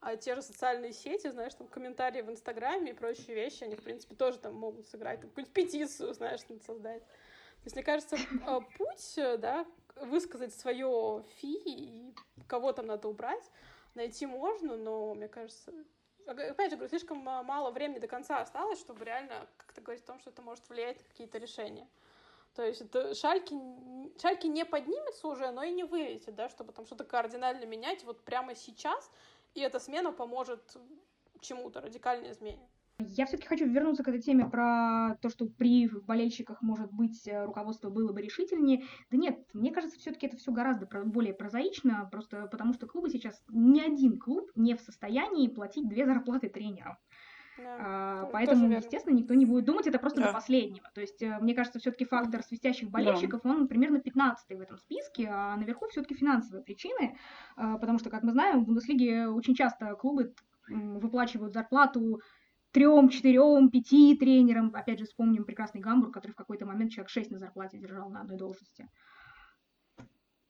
а 0.02 0.16
те 0.16 0.36
же 0.36 0.41
социальные 0.41 0.93
сети, 0.93 1.30
знаешь, 1.30 1.54
там 1.54 1.68
комментарии 1.68 2.22
в 2.22 2.30
Инстаграме 2.30 2.91
и 2.91 2.93
прочие 2.93 3.36
вещи, 3.36 3.64
они, 3.64 3.76
в 3.76 3.84
принципе, 3.84 4.16
тоже 4.16 4.38
там 4.39 4.56
могут 4.56 4.88
сыграть, 4.88 5.22
там, 5.22 5.30
какую-нибудь 5.30 5.54
петицию, 5.54 6.14
знаешь, 6.14 6.41
создать. 6.66 7.04
То 7.04 7.66
есть, 7.66 7.76
мне 7.76 7.84
кажется, 7.84 8.16
э, 8.16 8.60
путь, 8.78 9.20
да, 9.39 9.66
высказать 9.95 10.54
свое 10.54 11.24
фи 11.36 11.54
и 11.66 12.16
кого 12.47 12.72
там 12.72 12.88
надо 12.88 13.10
убрать, 13.10 13.52
найти 13.95 14.26
можно, 14.26 14.78
но, 14.78 15.14
мне 15.14 15.28
кажется, 15.28 15.74
опять 16.26 16.72
же, 16.72 16.78
говорю, 16.78 16.89
слишком 16.89 17.18
мало 17.18 17.72
времени 17.72 18.00
до 18.00 18.08
конца 18.08 18.39
осталось, 18.39 18.80
чтобы 18.80 19.04
реально 19.04 19.47
как-то 19.58 19.82
говорить 19.82 20.04
о 20.04 20.08
том, 20.08 20.20
что 20.20 20.30
это 20.30 20.41
может 20.41 20.68
влиять 20.70 20.97
на 21.00 21.04
какие-то 21.06 21.38
решения. 21.38 21.88
То 22.56 22.64
есть 22.64 22.82
это 22.82 23.14
шальки, 23.14 23.56
шальки 24.20 24.47
не 24.47 24.66
поднимется 24.66 25.28
уже, 25.28 25.52
но 25.52 25.64
и 25.64 25.72
не 25.72 25.84
вылетит, 25.84 26.36
да, 26.36 26.50
чтобы 26.50 26.74
там 26.74 26.86
что-то 26.86 27.04
кардинально 27.04 27.66
менять 27.66 28.04
вот 28.04 28.22
прямо 28.22 28.56
сейчас, 28.56 29.10
и 29.54 29.62
эта 29.62 29.80
смена 29.80 30.12
поможет 30.12 30.78
чему-то, 31.41 31.82
радикальной 31.82 32.32
измене. 32.32 32.70
Я 33.02 33.26
все-таки 33.26 33.47
хочу 33.47 33.66
вернуться 33.66 34.04
к 34.04 34.10
этой 34.10 34.22
теме 34.22 34.50
про 34.50 35.16
то, 35.22 35.30
что 35.30 35.45
при 35.45 35.88
болельщиках, 35.88 36.62
может 36.62 36.91
быть, 36.91 37.30
руководство 37.32 37.89
было 37.89 38.12
бы 38.12 38.22
решительнее. 38.22 38.84
Да 39.10 39.16
нет, 39.16 39.39
мне 39.54 39.72
кажется, 39.72 39.97
все-таки 39.97 40.28
это 40.28 40.36
все 40.36 40.52
гораздо 40.52 40.86
более 41.06 41.34
прозаично, 41.34 42.10
просто 42.12 42.47
потому 42.47 42.74
что 42.74 42.88
клубы 42.88 43.10
сейчас, 43.10 43.41
ни 43.47 43.80
один 43.80 44.20
клуб 44.20 44.52
не 44.56 44.76
в 44.76 44.82
состоянии 44.82 45.47
платить 45.47 45.88
две 45.88 46.06
зарплаты 46.06 46.50
тренерам. 46.50 46.97
Да, 47.62 47.78
а, 47.80 48.30
поэтому, 48.32 48.72
естественно, 48.72 49.16
никто 49.16 49.34
не 49.34 49.45
будет 49.45 49.66
думать, 49.66 49.88
это 49.88 49.99
просто 49.99 50.22
да. 50.22 50.28
до 50.28 50.34
последнего. 50.34 50.89
То 50.93 51.01
есть, 51.01 51.22
э, 51.22 51.38
мне 51.39 51.53
кажется, 51.53 51.80
все-таки 51.80 52.05
фактор 52.05 52.43
свистящих 52.43 52.89
болельщиков, 52.89 53.41
да. 53.43 53.49
он 53.49 53.68
примерно 53.68 53.99
15 53.99 54.57
в 54.57 54.62
этом 54.62 54.78
списке, 54.78 55.28
а 55.30 55.55
наверху 55.55 55.88
все-таки 55.88 56.16
финансовые 56.16 56.64
причины, 56.64 57.18
а, 57.55 57.78
потому 57.78 57.99
что, 57.99 58.10
как 58.10 58.24
мы 58.24 58.32
знаем, 58.32 58.62
в 58.62 58.66
Бундеслиге 58.66 59.28
очень 59.28 59.55
часто 59.55 59.93
клубы 59.95 60.34
выплачивают 60.68 61.53
зарплату 61.53 62.22
трем, 62.72 63.10
четырем, 63.10 63.70
пяти 63.70 64.16
тренерам. 64.16 64.72
Опять 64.74 64.99
же, 64.99 65.05
вспомним 65.05 65.43
прекрасный 65.43 65.82
Гамбург, 65.82 66.14
который 66.14 66.34
в 66.34 66.36
какой-то 66.36 66.66
момент 66.66 66.91
человек 66.91 67.10
шесть 67.10 67.32
на 67.32 67.39
зарплате 67.39 67.80
держал 67.80 68.10
на 68.10 68.22
одной 68.22 68.38
должности. 68.38 68.89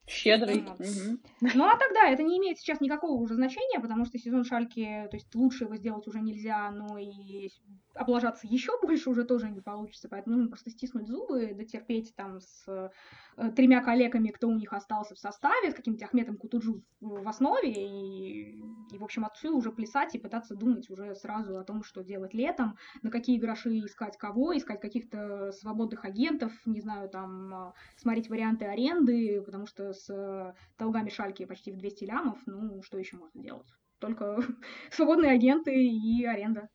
Щедрый. 0.09 0.63
Угу. 0.63 1.19
Ну 1.53 1.65
а 1.65 1.77
тогда 1.77 2.09
это 2.09 2.23
не 2.23 2.37
имеет 2.39 2.57
сейчас 2.57 2.81
никакого 2.81 3.13
уже 3.21 3.35
значения, 3.35 3.79
потому 3.79 4.05
что 4.05 4.17
сезон 4.17 4.43
Шальки, 4.43 5.07
то 5.09 5.15
есть 5.15 5.33
лучше 5.35 5.65
его 5.65 5.75
сделать 5.75 6.07
уже 6.07 6.19
нельзя, 6.19 6.71
но 6.71 6.97
и 6.97 7.49
облажаться 7.95 8.47
еще 8.47 8.71
больше 8.81 9.09
уже 9.09 9.23
тоже 9.23 9.49
не 9.49 9.61
получится, 9.61 10.07
поэтому 10.09 10.35
нужно 10.35 10.51
просто 10.51 10.69
стиснуть 10.69 11.07
зубы, 11.07 11.53
дотерпеть 11.53 12.13
там 12.15 12.39
с 12.39 12.65
э, 12.67 13.51
тремя 13.55 13.81
коллегами, 13.83 14.29
кто 14.29 14.47
у 14.47 14.55
них 14.55 14.73
остался 14.73 15.15
в 15.15 15.19
составе, 15.19 15.71
с 15.71 15.73
каким-то 15.73 16.05
Ахметом 16.05 16.37
Кутуджу 16.37 16.83
в, 17.01 17.23
в 17.23 17.27
основе, 17.27 17.71
и, 17.71 18.61
и, 18.91 18.97
в 18.97 19.03
общем, 19.03 19.25
отсюда 19.25 19.55
уже 19.55 19.71
плясать 19.71 20.15
и 20.15 20.19
пытаться 20.19 20.55
думать 20.55 20.89
уже 20.89 21.15
сразу 21.15 21.57
о 21.57 21.63
том, 21.63 21.83
что 21.83 22.03
делать 22.03 22.33
летом, 22.33 22.77
на 23.01 23.11
какие 23.11 23.39
гроши 23.39 23.79
искать 23.79 24.17
кого, 24.17 24.55
искать 24.55 24.81
каких-то 24.81 25.51
свободных 25.51 26.05
агентов, 26.05 26.53
не 26.65 26.81
знаю, 26.81 27.09
там, 27.09 27.53
э, 27.53 27.73
смотреть 27.97 28.29
варианты 28.29 28.65
аренды, 28.65 29.41
потому 29.41 29.65
что 29.65 29.93
с 29.93 30.09
э, 30.09 30.53
долгами 30.77 31.09
Шальки 31.09 31.45
почти 31.45 31.71
в 31.71 31.77
200 31.77 32.03
лямов, 32.05 32.37
ну, 32.45 32.81
что 32.81 32.97
еще 32.97 33.17
можно 33.17 33.41
делать? 33.41 33.67
Только 33.99 34.41
свободные 34.91 35.31
агенты 35.31 35.73
и 35.73 36.23
аренда. 36.25 36.69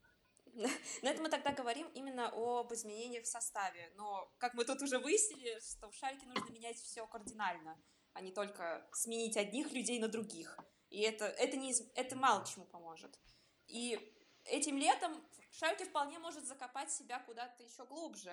Но 1.03 1.11
это 1.11 1.23
мы 1.23 1.29
тогда 1.29 1.53
говорим 1.53 1.89
именно 1.95 2.31
об 2.33 2.73
изменениях 2.73 3.25
в 3.25 3.29
составе. 3.29 3.93
Но, 3.97 4.33
как 4.39 4.55
мы 4.55 4.65
тут 4.65 4.83
уже 4.83 4.99
выяснили, 4.99 5.59
что 5.61 5.91
в 5.91 5.95
Шальке 5.95 6.27
нужно 6.27 6.51
менять 6.53 6.77
все 6.77 7.07
кардинально, 7.07 7.81
а 8.13 8.21
не 8.21 8.31
только 8.31 8.87
сменить 8.93 9.37
одних 9.37 9.73
людей 9.73 9.99
на 9.99 10.09
других. 10.09 10.59
И 10.91 11.01
это, 11.01 11.25
это, 11.25 11.57
не, 11.57 11.75
это 11.95 12.17
мало 12.17 12.47
чему 12.47 12.67
поможет. 12.67 13.19
И 13.67 13.99
этим 14.45 14.79
летом 14.79 15.21
Шальке 15.51 15.85
вполне 15.85 16.19
может 16.19 16.45
закопать 16.45 16.93
себя 16.93 17.19
куда-то 17.21 17.63
еще 17.63 17.85
глубже, 17.85 18.33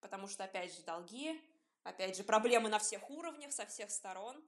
потому 0.00 0.26
что, 0.26 0.44
опять 0.44 0.74
же, 0.74 0.82
долги, 0.82 1.40
опять 1.82 2.16
же, 2.16 2.24
проблемы 2.24 2.68
на 2.68 2.78
всех 2.78 3.10
уровнях, 3.10 3.52
со 3.52 3.66
всех 3.66 3.90
сторон. 3.90 4.42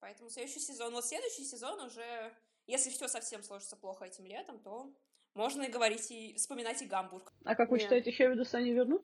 Поэтому 0.00 0.30
следующий 0.30 0.60
сезон, 0.60 0.92
вот 0.92 1.04
следующий 1.04 1.44
сезон 1.44 1.80
уже, 1.80 2.36
если 2.66 2.90
все 2.90 3.08
совсем 3.08 3.42
сложится 3.42 3.76
плохо 3.76 4.04
этим 4.04 4.26
летом, 4.26 4.60
то 4.60 4.92
можно 5.38 5.62
и 5.62 5.70
говорить, 5.70 6.10
и 6.10 6.34
вспоминать 6.34 6.82
и 6.82 6.86
Гамбург. 6.86 7.32
А 7.44 7.54
как 7.54 7.70
вы 7.70 7.76
Нет. 7.76 7.84
считаете, 7.84 8.10
Хевидус 8.10 8.52
они 8.54 8.72
вернут? 8.72 9.02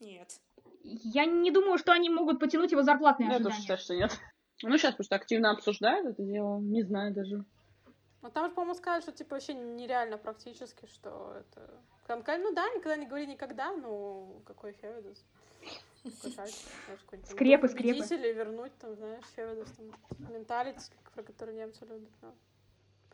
Нет. 0.00 0.40
Я 0.82 1.26
не 1.26 1.50
думаю, 1.50 1.78
что 1.78 1.92
они 1.92 2.08
могут 2.08 2.38
потянуть 2.38 2.70
его 2.70 2.82
зарплатные 2.82 3.28
ожидания. 3.28 3.44
Я 3.44 3.50
тоже 3.50 3.60
считаю, 3.60 3.78
что 3.78 3.94
нет. 3.94 4.18
Ну, 4.62 4.78
сейчас 4.78 4.94
просто 4.94 5.16
активно 5.16 5.50
обсуждают 5.50 6.06
это 6.06 6.22
дело, 6.22 6.60
не 6.60 6.82
знаю 6.84 7.12
даже. 7.12 7.44
Ну, 8.22 8.30
там 8.30 8.48
же, 8.48 8.54
по-моему, 8.54 8.74
сказали, 8.74 9.02
что, 9.02 9.12
типа, 9.12 9.34
вообще 9.34 9.52
нереально 9.52 10.16
практически, 10.16 10.86
что 10.86 11.34
это... 11.40 11.80
Там, 12.06 12.22
ну 12.26 12.54
да, 12.54 12.68
никогда 12.70 12.96
не 12.96 13.06
говори 13.06 13.26
никогда, 13.26 13.72
ну, 13.72 14.42
какой 14.46 14.74
Хевидус. 14.80 15.24
Скрепы, 17.24 17.68
скрепы. 17.68 18.32
вернуть, 18.32 18.72
там, 18.78 18.94
знаешь, 18.94 19.24
Хевидус, 19.34 19.70
там, 19.72 20.30
менталити, 20.32 20.92
про 21.14 21.22
который 21.22 21.54
немцы 21.54 21.84
любят. 21.84 22.10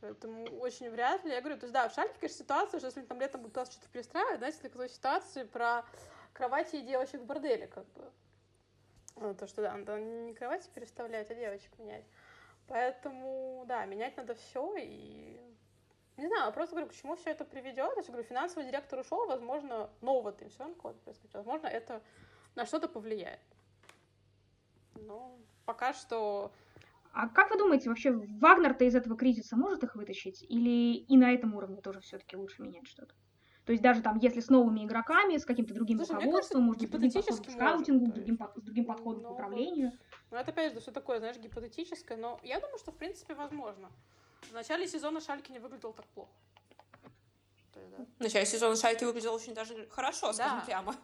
Поэтому 0.01 0.45
очень 0.59 0.91
вряд 0.91 1.25
ли. 1.25 1.33
Я 1.33 1.41
говорю, 1.41 1.59
то 1.59 1.65
есть, 1.65 1.75
да, 1.75 1.89
в 1.89 1.95
Шальке, 1.95 2.15
конечно, 2.19 2.39
ситуация, 2.39 2.79
что 2.79 2.87
если 2.87 3.03
там 3.03 3.21
летом 3.21 3.43
будут 3.43 3.71
что-то 3.71 3.89
перестраивать, 3.93 4.39
знаете, 4.39 4.59
такой 4.63 4.89
ситуации 4.89 5.43
про 5.43 5.85
кровати 6.33 6.77
и 6.77 6.83
девочек 6.83 7.21
в 7.21 7.27
борделе, 7.27 7.67
как 7.67 7.85
бы. 7.93 8.11
Ну, 9.17 9.35
то, 9.35 9.47
что, 9.47 9.63
да, 9.63 9.77
надо 9.77 10.01
не 10.01 10.33
кровати 10.33 10.71
переставлять, 10.75 11.31
а 11.31 11.35
девочек 11.35 11.71
менять. 11.79 12.05
Поэтому, 12.67 13.65
да, 13.67 13.85
менять 13.85 14.17
надо 14.17 14.35
все 14.35 14.77
и 14.79 15.41
не 16.21 16.27
знаю, 16.29 16.53
просто 16.53 16.77
говорю, 16.77 16.91
к 16.91 16.95
чему 16.95 17.17
все 17.17 17.31
это 17.31 17.47
приведет. 17.47 17.97
Я 17.97 18.03
говорю, 18.03 18.23
финансовый 18.25 18.67
директор 18.67 18.99
ушел, 18.99 19.27
возможно, 19.27 19.89
нового 20.03 20.33
ты 20.33 20.51
все 20.51 20.59
равно 20.59 20.75
происходит. 20.75 21.33
Возможно, 21.33 21.67
это 21.67 22.03
на 22.55 22.67
что-то 22.67 22.89
повлияет. 22.89 23.41
Но 24.95 25.35
пока 25.65 25.95
что 25.95 26.53
а 27.13 27.29
как 27.29 27.51
вы 27.51 27.59
думаете, 27.59 27.89
вообще 27.89 28.13
Вагнер-то 28.13 28.85
из 28.85 28.95
этого 28.95 29.17
кризиса 29.17 29.57
может 29.57 29.83
их 29.83 29.95
вытащить? 29.97 30.43
Или 30.43 30.97
и 30.97 31.17
на 31.17 31.33
этом 31.33 31.55
уровне 31.55 31.81
тоже 31.81 32.01
все-таки 32.01 32.37
лучше 32.37 32.63
менять 32.63 32.87
что-то? 32.87 33.15
То 33.65 33.73
есть 33.73 33.83
даже 33.83 34.03
там, 34.03 34.19
если 34.19 34.41
с 34.41 34.49
новыми 34.49 34.85
игроками, 34.85 35.37
с 35.37 35.45
каким-то 35.45 35.75
другим 35.75 35.99
Слушай, 35.99 36.17
руководством, 36.17 36.63
может 36.65 36.83
быть, 36.83 36.91
другим 36.91 37.13
подходом 37.13 37.45
к 37.45 37.51
скаутингу, 37.51 38.07
может, 38.07 38.15
другим, 38.15 38.39
с 38.57 38.63
другим 38.63 38.85
подходом 38.85 39.23
но, 39.23 39.29
к 39.29 39.33
управлению. 39.33 39.93
Ну, 40.31 40.37
это, 40.37 40.51
опять 40.51 40.73
же, 40.73 40.81
все 40.81 40.91
такое, 40.91 41.19
знаешь, 41.19 41.37
гипотетическое, 41.37 42.17
но 42.17 42.41
я 42.43 42.59
думаю, 42.59 42.79
что, 42.79 42.91
в 42.91 42.97
принципе, 42.97 43.35
возможно. 43.35 43.91
В 44.43 44.53
начале 44.53 44.87
сезона 44.89 45.21
Шальки 45.21 45.53
не 45.53 45.59
выглядел 45.59 45.93
так 45.93 46.07
плохо. 46.07 46.33
есть, 47.77 47.91
да. 47.91 48.07
В 48.19 48.21
начале 48.21 48.47
сезона 48.47 48.77
Шальки 48.77 49.05
выглядел 49.05 49.35
очень 49.35 49.55
даже 49.55 49.89
хорошо, 49.91 50.33
скажем 50.33 50.59
да. 50.59 50.65
прямо. 50.65 50.97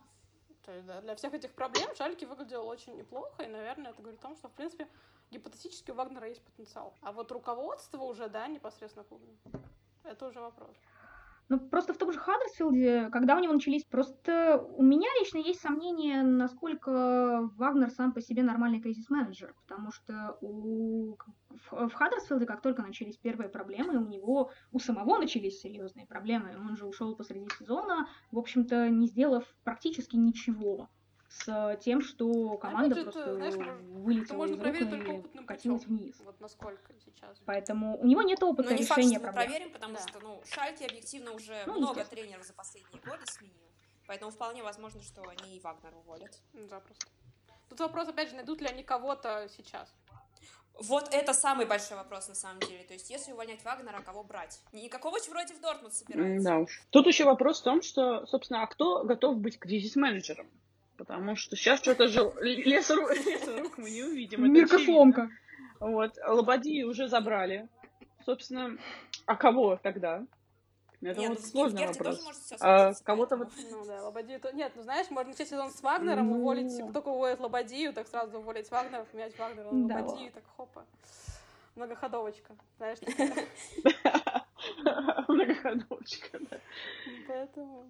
То 0.65 0.73
есть, 0.73 0.87
да, 0.87 1.01
для 1.01 1.15
всех 1.15 1.35
этих 1.35 1.53
проблем 1.53 1.95
Шальки 1.95 2.25
выглядел 2.25 2.67
очень 2.67 2.97
неплохо, 2.97 3.45
и, 3.45 3.47
наверное, 3.47 3.93
это 3.93 4.03
говорит 4.03 4.19
о 4.21 4.23
том, 4.23 4.37
что, 4.37 4.49
в 4.49 4.53
принципе, 4.53 4.89
гипотетически 5.31 5.91
у 5.91 5.95
Вагнера 5.95 6.29
есть 6.29 6.43
потенциал. 6.43 6.95
А 7.03 7.13
вот 7.13 7.31
руководство 7.33 8.03
уже, 8.03 8.29
да, 8.29 8.47
непосредственно 8.47 9.05
клубное, 9.05 9.37
это 10.05 10.27
уже 10.29 10.41
вопрос. 10.41 10.77
Ну, 11.49 11.61
просто 11.61 11.95
в 11.95 11.97
том 11.97 12.13
же 12.13 12.19
Хаддерсфилде, 12.19 13.09
когда 13.11 13.37
у 13.37 13.39
него 13.39 13.53
начались... 13.53 13.85
Просто 13.85 14.59
у 14.59 14.83
меня 14.83 15.09
лично 15.21 15.39
есть 15.39 15.61
сомнение, 15.61 16.23
насколько 16.23 17.49
Вагнер 17.55 17.91
сам 17.91 18.13
по 18.13 18.21
себе 18.21 18.43
нормальный 18.43 18.81
кризис-менеджер, 18.81 19.55
потому 19.63 19.93
что 19.93 20.37
у... 20.41 21.17
в 21.71 21.93
Хаддерсфилде, 21.93 22.47
как 22.47 22.63
только 22.63 22.83
начались 22.83 23.17
первые 23.17 23.49
проблемы, 23.49 23.97
у 23.97 24.09
него 24.09 24.51
у 24.73 24.81
самого 24.81 25.19
начались 25.19 25.61
серьезные 25.61 26.07
проблемы. 26.07 26.57
Он 26.59 26.77
же 26.77 26.85
ушел 26.85 27.15
посреди 27.15 27.49
сезона, 27.57 28.09
в 28.33 28.39
общем-то, 28.39 28.89
не 28.89 29.07
сделав 29.07 29.45
практически 29.63 30.17
ничего 30.17 30.89
с 31.29 31.79
тем, 31.83 32.01
что 32.01 32.57
команда 32.59 32.95
же, 32.95 33.03
просто 33.05 33.35
знаешь, 33.35 33.55
вылетела 33.55 34.45
из 34.47 34.59
рук 34.59 35.35
и 35.35 35.45
катилась 35.45 35.85
вниз. 35.85 36.15
Вот 36.25 36.41
насколько 36.41 36.93
сейчас. 37.05 37.39
Поэтому 37.45 37.99
у 37.99 38.07
него 38.07 38.23
нет 38.23 38.43
опыта 38.43 38.71
Но 38.71 38.77
не 38.77 38.83
решения 38.83 39.19
факт, 39.19 39.33
что 39.33 39.41
мы 39.41 39.47
проверим, 39.47 39.73
потому 39.73 39.95
да. 39.95 40.01
что 40.01 40.21
ну, 40.21 40.43
Шальки 40.47 40.85
объективно 40.85 41.33
уже 41.33 41.63
ну, 41.67 41.79
много 41.79 42.05
тренеров 42.05 42.45
за 42.45 42.53
последние 42.53 43.01
годы 43.03 43.25
сменил. 43.27 43.67
Поэтому 44.07 44.31
вполне 44.31 44.63
возможно, 44.63 45.03
что 45.03 45.23
они 45.23 45.57
и 45.57 45.61
Вагнер 45.61 45.95
уволят. 45.97 46.39
Запросто. 46.69 47.07
Тут 47.69 47.81
вопрос, 47.81 48.09
опять 48.09 48.31
же, 48.31 48.37
найдут 48.37 48.61
ли 48.61 48.69
они 48.69 48.83
кого-то 48.83 49.49
сейчас. 49.57 49.93
Вот 50.79 51.09
это 51.11 51.33
самый 51.33 51.65
большой 51.65 51.97
вопрос 51.97 52.29
на 52.29 52.35
самом 52.35 52.61
деле. 52.61 52.85
То 52.85 52.93
есть, 52.93 53.09
если 53.09 53.33
увольнять 53.33 53.65
Вагнера, 53.65 54.03
кого 54.03 54.23
брать? 54.23 54.61
Никакого 54.73 55.19
вроде 55.29 55.55
в 55.55 55.61
Дортмунд 55.61 55.95
собирается. 55.95 56.45
Да 56.49 56.59
уж. 56.59 56.83
Тут 56.91 57.07
еще 57.07 57.25
вопрос 57.25 57.61
в 57.61 57.65
том, 57.65 57.83
что, 57.83 58.27
собственно, 58.27 58.63
а 58.63 58.67
кто 58.67 59.03
готов 59.03 59.39
быть 59.39 59.59
кризис-менеджером? 59.59 60.47
Потому 60.97 61.37
что 61.37 61.57
сейчас 61.57 61.81
что-то 61.81 62.07
же 62.07 62.33
лес, 62.41 62.91
рук 62.91 63.79
мы 63.79 63.91
не 63.91 64.03
увидим. 64.03 64.51
Мирка 64.53 64.79
сломка. 64.79 65.29
Вот. 65.81 66.13
Лободи 66.27 66.85
уже 66.85 67.09
забрали. 67.09 67.69
Собственно, 68.25 68.77
а 69.27 69.37
кого 69.37 69.77
тогда? 69.77 70.25
Это 71.03 71.21
Не, 71.21 71.29
вот 71.29 71.39
ну, 71.39 71.45
в 71.45 71.47
сложный 71.47 71.87
тоже 71.87 71.99
вопрос. 71.99 72.25
может 72.25 72.41
всё 72.41 72.57
А, 72.61 72.93
кого-то 73.05 73.37
вот... 73.37 73.49
Ну 73.71 73.85
да, 73.85 74.03
Лободию... 74.03 74.41
то- 74.41 74.51
Нет, 74.53 74.73
ну 74.75 74.83
знаешь, 74.83 75.09
можно 75.11 75.33
начать 75.33 75.49
сезон 75.49 75.71
с 75.71 75.83
Вагнером, 75.83 76.29
Ну. 76.31 76.41
уволить, 76.41 76.75
как 76.81 76.93
только 76.95 77.09
уволят 77.09 77.39
Лободию, 77.39 77.93
так 77.93 78.09
сразу 78.09 78.39
уволить 78.39 78.71
Вагнера, 78.71 79.05
поменять 79.05 79.39
Вагнера 79.39 79.71
на 79.71 79.89
Да. 79.89 79.97
Лободию, 80.03 80.33
так 80.33 80.43
хопа. 80.57 80.85
Многоходовочка, 81.77 82.55
знаешь. 82.79 82.99
Многоходовочка, 85.29 86.39
да. 86.51 86.59
Поэтому... 87.29 87.85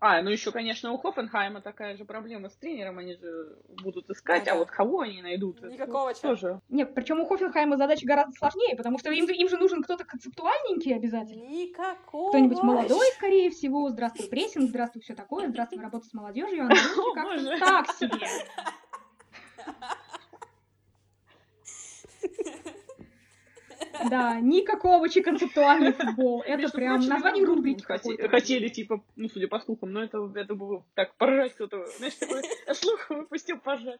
А, 0.00 0.20
ну 0.20 0.28
еще, 0.30 0.52
конечно, 0.52 0.92
у 0.92 0.98
Хофенхайма 0.98 1.62
такая 1.62 1.96
же 1.96 2.04
проблема 2.04 2.50
с 2.50 2.56
тренером, 2.56 2.98
они 2.98 3.14
же 3.14 3.56
будут 3.82 4.10
искать, 4.10 4.44
Да-да. 4.44 4.56
а 4.56 4.58
вот 4.58 4.70
кого 4.70 5.00
они 5.00 5.22
найдут? 5.22 5.58
это 5.58 5.68
Никакого 5.68 6.08
вот 6.08 6.16
чата. 6.16 6.28
тоже. 6.28 6.60
Нет, 6.68 6.94
причем 6.94 7.20
у 7.20 7.26
Хофенхайма 7.26 7.78
задача 7.78 8.06
гораздо 8.06 8.32
сложнее, 8.32 8.76
потому 8.76 8.98
что 8.98 9.10
им, 9.10 9.24
им 9.24 9.48
же 9.48 9.56
нужен 9.56 9.82
кто-то 9.82 10.04
концептуальненький 10.04 10.94
обязательно. 10.94 11.44
Никакого. 11.48 12.28
Кто-нибудь 12.28 12.62
молодой, 12.62 13.06
скорее 13.16 13.50
всего. 13.50 13.88
Здравствуй, 13.88 14.28
прессинг, 14.28 14.68
здравствуй, 14.68 15.00
все 15.02 15.14
такое. 15.14 15.48
Здравствуй, 15.48 15.82
работа 15.82 16.06
с 16.06 16.12
молодежью. 16.12 16.68
Боже. 17.14 17.58
так 17.58 17.90
себе. 17.94 18.26
Да, 24.10 24.40
никакого 24.40 25.08
концептуальный 25.08 25.92
футбол. 25.92 26.42
Это 26.42 26.62
Между 26.62 26.76
прям 26.76 26.96
прочим, 26.96 27.10
название 27.10 27.44
рубрики 27.44 27.82
хоте- 27.82 27.98
какой-то. 27.98 28.28
Хотели, 28.28 28.68
типа, 28.68 29.04
ну, 29.16 29.28
судя 29.28 29.48
по 29.48 29.58
слухам, 29.60 29.92
но 29.92 30.02
это, 30.02 30.30
это 30.34 30.54
было 30.54 30.84
так 30.94 31.14
поражать 31.16 31.54
кто-то. 31.54 31.86
Знаешь, 31.98 32.14
такой 32.14 32.42
слух 32.74 33.10
выпустил 33.10 33.58
пожар. 33.58 33.98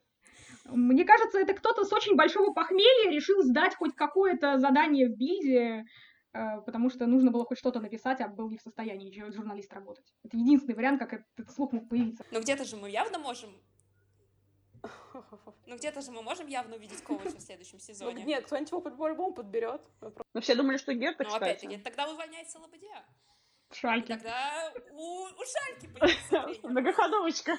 Мне 0.67 1.05
кажется, 1.05 1.39
это 1.39 1.55
кто-то 1.55 1.85
с 1.85 1.93
очень 1.93 2.15
большого 2.17 2.53
похмелья 2.53 3.11
решил 3.11 3.43
сдать 3.43 3.75
хоть 3.75 3.95
какое-то 3.95 4.59
задание 4.59 5.09
в 5.09 5.17
бильде, 5.17 5.85
э, 6.33 6.61
потому 6.65 6.89
что 6.89 7.07
нужно 7.07 7.31
было 7.31 7.45
хоть 7.45 7.59
что-то 7.59 7.81
написать, 7.81 8.21
а 8.21 8.29
был 8.29 8.49
не 8.49 8.59
в 8.59 8.63
состоянии 8.63 9.11
жу- 9.11 9.33
журналист 9.33 9.73
работать. 9.73 10.05
Это 10.25 10.37
единственный 10.37 10.75
вариант, 10.75 11.01
как 11.01 11.13
этот 11.37 11.51
слух 11.55 11.73
мог 11.73 11.89
появиться. 11.89 12.25
Но 12.31 12.41
где-то 12.41 12.65
же 12.65 12.77
мы 12.77 12.91
явно 12.91 13.19
можем... 13.19 13.51
Ну 15.67 15.77
где-то 15.77 16.01
же 16.01 16.11
мы 16.11 16.23
можем 16.23 16.47
явно 16.49 16.77
увидеть 16.77 17.03
Ковача 17.03 17.37
в 17.37 17.41
следующем 17.41 17.75
Ну, 17.79 17.81
сезоне. 17.81 18.25
Нет, 18.25 18.45
кто-нибудь 18.47 18.71
его 18.71 18.81
по-любому 18.81 19.33
подберет. 19.33 19.81
Но 20.35 20.41
все 20.41 20.55
думали, 20.55 20.77
что 20.77 20.93
Герта, 20.95 21.23
Ну, 21.25 21.29
кстати. 21.31 21.43
опять-таки, 21.45 21.77
тогда 21.79 22.11
увольняется 22.11 22.59
Лободия. 22.59 23.05
И 23.71 23.75
Шальки. 23.75 24.09
тогда 24.09 24.73
у, 24.93 25.25
у 25.25 25.43
Шальки. 25.45 26.67
Многоходовочка. 26.67 27.57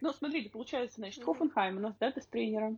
Ну, 0.00 0.12
смотрите, 0.12 0.50
получается, 0.50 0.96
значит, 0.96 1.22
Хофенхайм 1.24 1.76
у 1.76 1.80
нас, 1.80 1.94
да, 2.00 2.10
без 2.10 2.26
тренера. 2.26 2.76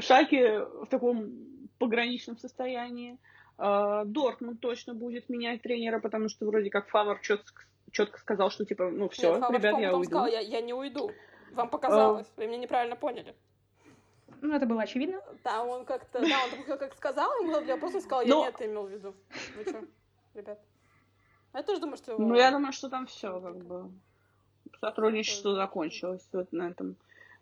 Шальки 0.00 0.58
в 0.84 0.86
таком 0.86 1.68
пограничном 1.78 2.36
состоянии. 2.38 3.18
А, 3.58 4.04
Дортмунд 4.04 4.60
точно 4.60 4.94
будет 4.94 5.28
менять 5.28 5.62
тренера, 5.62 5.98
потому 5.98 6.28
что 6.28 6.46
вроде 6.46 6.70
как 6.70 6.88
Фавор 6.88 7.20
четко, 7.20 7.64
четко 7.90 8.18
сказал, 8.20 8.50
что 8.50 8.64
типа, 8.64 8.90
ну 8.90 9.08
все, 9.08 9.32
Нет, 9.32 9.40
Фавор, 9.40 9.56
ребят, 9.56 9.80
я 9.80 9.96
уйду. 9.96 10.04
сказал, 10.04 10.26
я, 10.28 10.40
я 10.40 10.60
не 10.60 10.72
уйду. 10.74 11.10
Вам 11.54 11.68
показалось, 11.68 12.26
А. 12.36 12.40
вы 12.40 12.46
меня 12.46 12.58
неправильно 12.58 12.96
поняли. 12.96 13.34
Ну, 14.40 14.54
это 14.54 14.66
было 14.66 14.82
очевидно. 14.82 15.20
Да, 15.44 15.62
он 15.62 15.84
как-то, 15.84 16.20
да, 16.20 16.44
он 16.44 16.50
только 16.50 16.76
как 16.76 16.94
сказал, 16.94 17.30
вопрос, 17.44 17.94
он 17.94 18.00
сказал, 18.00 18.22
я 18.22 18.28
Но- 18.28 18.42
не 18.42 18.48
это 18.48 18.66
имел 18.66 18.86
в 18.86 18.90
виду. 18.90 19.14
Вы 19.56 19.62
что, 19.64 19.84
ребят? 20.34 20.58
Я 21.54 21.62
тоже 21.62 21.80
думаю, 21.80 21.96
что. 21.96 22.16
Ну, 22.18 22.34
я 22.34 22.50
думаю, 22.50 22.72
что 22.72 22.88
там 22.88 23.06
все, 23.06 23.40
как 23.40 23.56
бы, 23.64 23.90
сотрудничество 24.80 25.54
закончилось 25.54 26.26
вот 26.32 26.50
на 26.52 26.70
этом. 26.70 26.96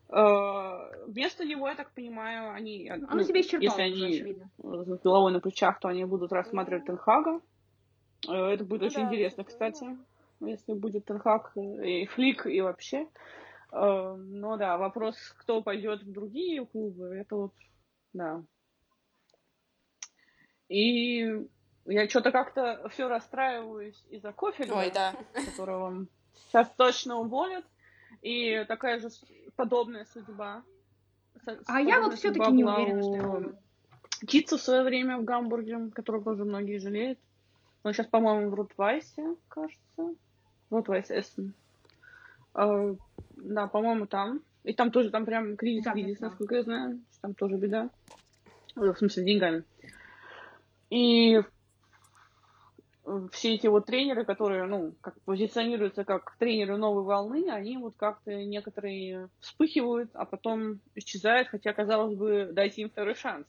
А, 0.08 0.90
Вместо 1.06 1.44
него, 1.44 1.68
я 1.68 1.76
так 1.76 1.92
понимаю, 1.92 2.52
они... 2.52 2.88
Оно 2.88 3.06
ну, 3.12 3.22
себя 3.22 3.40
исчерпало, 3.40 3.62
Если 3.62 3.82
они 3.82 4.06
очевидно. 4.06 4.50
с 4.58 5.02
головой 5.02 5.32
на 5.32 5.40
плечах, 5.40 5.78
то 5.78 5.88
они 5.88 6.04
будут 6.04 6.32
рассматривать 6.32 6.84
Тенхага. 6.86 7.40
Э, 8.28 8.32
Это 8.32 8.64
будет 8.64 8.80
Ну 8.80 8.86
очень 8.88 9.02
да, 9.02 9.06
интересно, 9.06 9.42
это 9.42 9.50
кстати, 9.50 9.86
если 10.40 10.72
будет 10.74 11.04
Тенхаг 11.04 11.52
и 11.56 12.06
Флик, 12.06 12.46
и 12.46 12.60
вообще. 12.60 13.06
Э, 13.72 14.16
Но 14.16 14.56
да, 14.56 14.76
вопрос, 14.76 15.16
кто 15.38 15.62
пойдет 15.62 16.02
в 16.02 16.12
другие 16.12 16.64
клубы, 16.66 17.14
это 17.14 17.36
вот, 17.36 17.54
да. 18.12 18.42
И 20.68 21.48
я 21.86 22.08
что-то 22.08 22.30
как-то 22.30 22.88
все 22.90 23.08
расстраиваюсь 23.08 24.04
из-за 24.10 24.32
кофе, 24.32 24.70
Ой, 24.72 24.90
да. 24.92 25.14
которого 25.34 26.06
сейчас 26.34 26.70
точно 26.76 27.18
уволят. 27.18 27.64
И 28.22 28.64
такая 28.68 29.00
же 29.00 29.08
подобная 29.56 30.04
судьба. 30.04 30.62
А 31.66 31.80
я 31.80 32.00
вот 32.00 32.14
все-таки 32.14 32.52
не 32.52 32.64
уверена, 32.64 33.02
что 33.02 33.14
его... 33.14 33.52
Китца 34.26 34.58
в 34.58 34.60
свое 34.60 34.82
время 34.82 35.18
в 35.18 35.24
Гамбурге, 35.24 35.90
которого 35.94 36.22
тоже 36.22 36.44
многие 36.44 36.78
жалеют. 36.78 37.18
Он 37.82 37.94
сейчас, 37.94 38.06
по-моему, 38.06 38.50
в 38.50 38.54
Рутвайсе, 38.54 39.36
кажется. 39.48 40.14
Рутвайс 40.68 41.10
Эссен. 41.10 41.54
А, 42.54 42.94
да, 43.36 43.66
по-моему, 43.66 44.06
там. 44.06 44.42
И 44.64 44.74
там 44.74 44.90
тоже, 44.90 45.10
там 45.10 45.24
прям 45.24 45.56
кризис, 45.56 45.84
Да, 45.84 45.92
кризис, 45.92 46.18
да. 46.18 46.28
насколько 46.28 46.56
я 46.56 46.62
знаю. 46.62 47.00
Там 47.22 47.34
тоже 47.34 47.56
беда. 47.56 47.90
Э, 48.76 48.92
В 48.92 48.98
смысле, 48.98 49.22
с 49.22 49.26
деньгами. 49.26 49.64
И 50.90 51.40
э, 53.04 53.28
все 53.32 53.54
эти 53.54 53.66
вот 53.68 53.86
тренеры, 53.86 54.24
которые, 54.24 54.64
ну, 54.64 54.94
как 55.00 55.20
позиционируются 55.22 56.04
как 56.04 56.36
тренеры 56.38 56.76
новой 56.76 57.04
волны, 57.04 57.48
они 57.50 57.78
вот 57.78 57.94
как-то 57.96 58.44
некоторые 58.44 59.28
вспыхивают, 59.38 60.10
а 60.14 60.24
потом 60.24 60.80
исчезают, 60.94 61.48
хотя, 61.48 61.72
казалось 61.72 62.16
бы, 62.16 62.50
дайте 62.52 62.82
им 62.82 62.90
второй 62.90 63.14
шанс. 63.14 63.46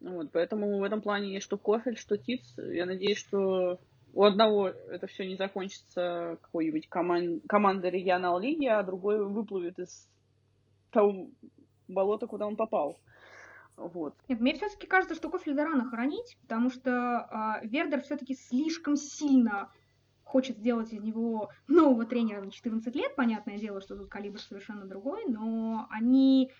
Вот, 0.00 0.30
поэтому 0.32 0.78
в 0.78 0.82
этом 0.82 1.02
плане 1.02 1.34
есть 1.34 1.44
что 1.44 1.58
Кофель, 1.58 1.98
что 1.98 2.16
Тиц. 2.16 2.54
Я 2.56 2.86
надеюсь, 2.86 3.18
что 3.18 3.78
у 4.12 4.24
одного 4.24 4.68
это 4.68 5.06
все 5.06 5.26
не 5.26 5.36
закончится 5.36 6.38
какой-нибудь 6.42 6.88
коман- 6.88 7.40
командой 7.48 7.90
регионал 7.90 8.40
лиги, 8.40 8.66
а 8.66 8.82
другой 8.82 9.24
выплывет 9.24 9.78
из 9.78 10.08
того 10.90 11.28
болота, 11.88 12.26
куда 12.26 12.46
он 12.46 12.56
попал. 12.56 12.98
Вот. 13.76 14.14
Нет, 14.28 14.40
мне 14.40 14.54
все-таки 14.54 14.86
кажется, 14.86 15.14
что 15.14 15.30
Кофель 15.30 15.56
рано 15.56 15.88
хоронить, 15.88 16.36
потому 16.42 16.70
что 16.70 16.90
а, 16.92 17.60
Вердер 17.62 18.02
все-таки 18.02 18.34
слишком 18.34 18.96
сильно 18.96 19.70
хочет 20.24 20.58
сделать 20.58 20.92
из 20.92 21.02
него 21.02 21.50
нового 21.66 22.04
тренера 22.04 22.42
на 22.42 22.50
14 22.50 22.94
лет. 22.94 23.16
Понятное 23.16 23.58
дело, 23.58 23.80
что 23.80 23.96
тут 23.96 24.08
калибр 24.08 24.38
совершенно 24.38 24.86
другой, 24.86 25.24
но 25.26 25.86
они, 25.90 26.52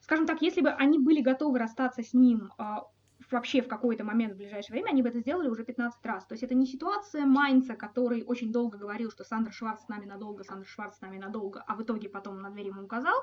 скажем 0.00 0.26
так, 0.26 0.40
если 0.40 0.60
бы 0.60 0.70
они 0.70 0.98
были 0.98 1.20
готовы 1.20 1.58
расстаться 1.58 2.02
с 2.02 2.14
ним 2.14 2.52
а, 2.58 2.84
вообще 3.30 3.62
в 3.62 3.68
какой-то 3.68 4.04
момент 4.04 4.34
в 4.34 4.36
ближайшее 4.36 4.74
время, 4.74 4.90
они 4.90 5.02
бы 5.02 5.08
это 5.08 5.20
сделали 5.20 5.48
уже 5.48 5.64
15 5.64 6.04
раз. 6.04 6.26
То 6.26 6.34
есть 6.34 6.42
это 6.42 6.54
не 6.54 6.66
ситуация 6.66 7.26
Майнца, 7.26 7.74
который 7.74 8.24
очень 8.24 8.52
долго 8.52 8.78
говорил, 8.78 9.10
что 9.10 9.24
Сандро 9.24 9.52
Шварц 9.52 9.84
с 9.84 9.88
нами 9.88 10.06
надолго, 10.06 10.44
Сандро 10.44 10.66
Шварц 10.66 10.96
с 10.96 11.00
нами 11.00 11.18
надолго, 11.18 11.64
а 11.66 11.74
в 11.74 11.82
итоге 11.82 12.08
потом 12.08 12.40
на 12.40 12.50
дверь 12.50 12.68
ему 12.68 12.84
указал. 12.84 13.16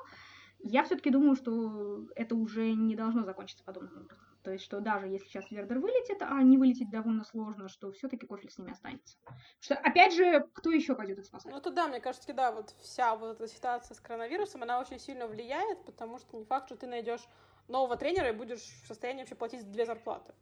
Я 0.60 0.84
все-таки 0.84 1.10
думаю, 1.10 1.36
что 1.36 2.06
это 2.14 2.34
уже 2.34 2.72
не 2.72 2.96
должно 2.96 3.24
закончиться 3.24 3.64
подобным 3.64 4.02
образом. 4.02 4.24
То 4.44 4.50
есть, 4.50 4.64
что 4.64 4.80
даже 4.80 5.06
если 5.06 5.26
сейчас 5.26 5.50
Вердер 5.50 5.78
вылетит, 5.78 6.20
а 6.20 6.42
не 6.42 6.58
вылететь 6.58 6.90
довольно 6.90 7.24
сложно, 7.24 7.68
что 7.68 7.90
все-таки 7.92 8.26
Кофельдт 8.26 8.50
с 8.50 8.58
ними 8.58 8.72
останется. 8.72 9.16
Что, 9.58 9.74
опять 9.74 10.14
же, 10.14 10.46
кто 10.52 10.70
еще 10.70 10.94
пойдет 10.94 11.18
их 11.18 11.24
спасать? 11.24 11.50
Ну, 11.50 11.58
это 11.58 11.70
да, 11.70 11.88
мне 11.88 11.98
кажется, 11.98 12.30
да, 12.34 12.52
вот 12.52 12.74
вся 12.82 13.16
вот 13.16 13.36
эта 13.36 13.48
ситуация 13.48 13.94
с 13.94 14.00
коронавирусом, 14.00 14.62
она 14.62 14.80
очень 14.80 14.98
сильно 14.98 15.26
влияет, 15.26 15.82
потому 15.86 16.18
что 16.18 16.36
не 16.36 16.44
факт, 16.44 16.66
что 16.66 16.76
ты 16.76 16.86
найдешь 16.86 17.26
нового 17.68 17.96
тренера 17.96 18.28
и 18.28 18.32
будешь 18.32 18.62
в 18.82 18.86
состоянии 18.86 19.20
вообще 19.22 19.34
платить 19.34 19.70
две 19.70 19.86
зарплаты. 19.86 20.32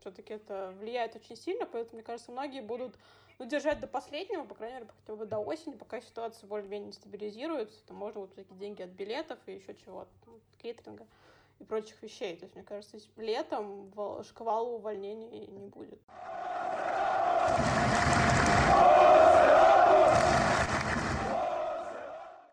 Все-таки 0.00 0.32
это 0.32 0.74
влияет 0.78 1.14
очень 1.14 1.36
сильно, 1.36 1.66
поэтому, 1.66 1.96
мне 1.96 2.02
кажется, 2.02 2.32
многие 2.32 2.62
будут 2.62 2.96
ну, 3.38 3.46
держать 3.46 3.80
до 3.80 3.86
последнего, 3.86 4.44
по 4.44 4.54
крайней 4.54 4.76
мере, 4.76 4.86
хотя 5.00 5.16
бы 5.16 5.26
до 5.26 5.38
осени, 5.38 5.74
пока 5.74 6.00
ситуация 6.00 6.46
более-менее 6.46 6.92
стабилизируется, 6.92 7.82
то 7.86 7.94
можно 7.94 8.20
вот 8.20 8.32
всякие 8.32 8.58
деньги 8.58 8.82
от 8.82 8.90
билетов 8.90 9.38
и 9.46 9.52
еще 9.52 9.74
чего-то, 9.74 10.10
кейтеринга 10.58 11.06
и 11.58 11.64
прочих 11.64 12.02
вещей. 12.02 12.36
То 12.36 12.44
есть, 12.44 12.54
мне 12.54 12.64
кажется, 12.64 12.98
летом 13.16 13.92
шквала 14.24 14.68
увольнений 14.68 15.46
не 15.46 15.66
будет. 15.66 15.98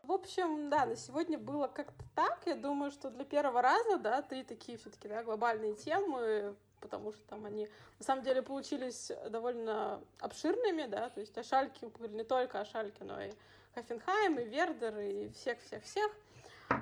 В 0.03 0.06
общем, 0.19 0.69
да, 0.69 0.85
на 0.85 0.95
сегодня 0.95 1.37
было 1.37 1.67
как-то 1.67 2.03
так. 2.15 2.39
Я 2.45 2.55
думаю, 2.55 2.91
что 2.91 3.09
для 3.09 3.25
первого 3.25 3.61
раза, 3.61 3.97
да, 3.97 4.21
три 4.21 4.43
такие 4.43 4.77
все-таки, 4.77 5.07
да, 5.07 5.23
глобальные 5.23 5.75
темы, 5.75 6.55
потому 6.81 7.11
что 7.13 7.21
там 7.27 7.45
они 7.45 7.67
на 7.99 8.05
самом 8.05 8.23
деле 8.23 8.41
получились 8.41 9.11
довольно 9.29 10.01
обширными, 10.19 10.85
да, 10.85 11.09
то 11.09 11.19
есть 11.19 11.35
мы 11.35 11.89
говорили 11.89 12.17
не 12.17 12.23
только 12.23 12.59
о 12.59 12.65
Шальке, 12.65 13.03
но 13.03 13.21
и 13.21 13.31
Хофенхайм, 13.75 14.39
и 14.39 14.43
Вердер, 14.43 14.97
и 14.99 15.29
всех-всех-всех. 15.29 16.11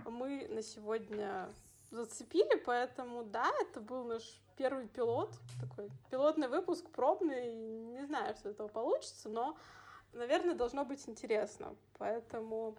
Мы 0.05 0.47
на 0.49 0.61
сегодня 0.61 1.49
зацепили, 1.91 2.55
поэтому, 2.55 3.23
да, 3.23 3.51
это 3.61 3.79
был 3.79 4.03
наш 4.03 4.23
первый 4.57 4.87
пилот, 4.87 5.31
такой 5.61 5.89
пилотный 6.09 6.47
выпуск, 6.47 6.89
пробный, 6.89 7.53
не 7.53 8.05
знаю, 8.05 8.35
что 8.35 8.49
из 8.49 8.55
этого 8.55 8.67
получится, 8.67 9.29
но, 9.29 9.57
наверное, 10.13 10.55
должно 10.55 10.85
быть 10.85 11.07
интересно, 11.07 11.75
поэтому 11.97 12.75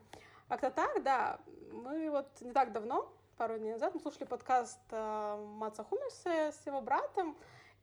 как-то 0.49 0.70
так, 0.70 1.03
да, 1.03 1.40
мы 1.72 2.11
вот 2.11 2.28
не 2.40 2.53
так 2.53 2.72
давно, 2.72 3.12
пару 3.36 3.59
дней 3.59 3.72
назад, 3.72 3.94
мы 3.94 4.01
слушали 4.01 4.24
подкаст 4.24 4.78
э, 4.90 5.47
Маца 5.57 5.82
Хумиса 5.82 6.53
с 6.53 6.66
его 6.66 6.80
братом, 6.80 7.36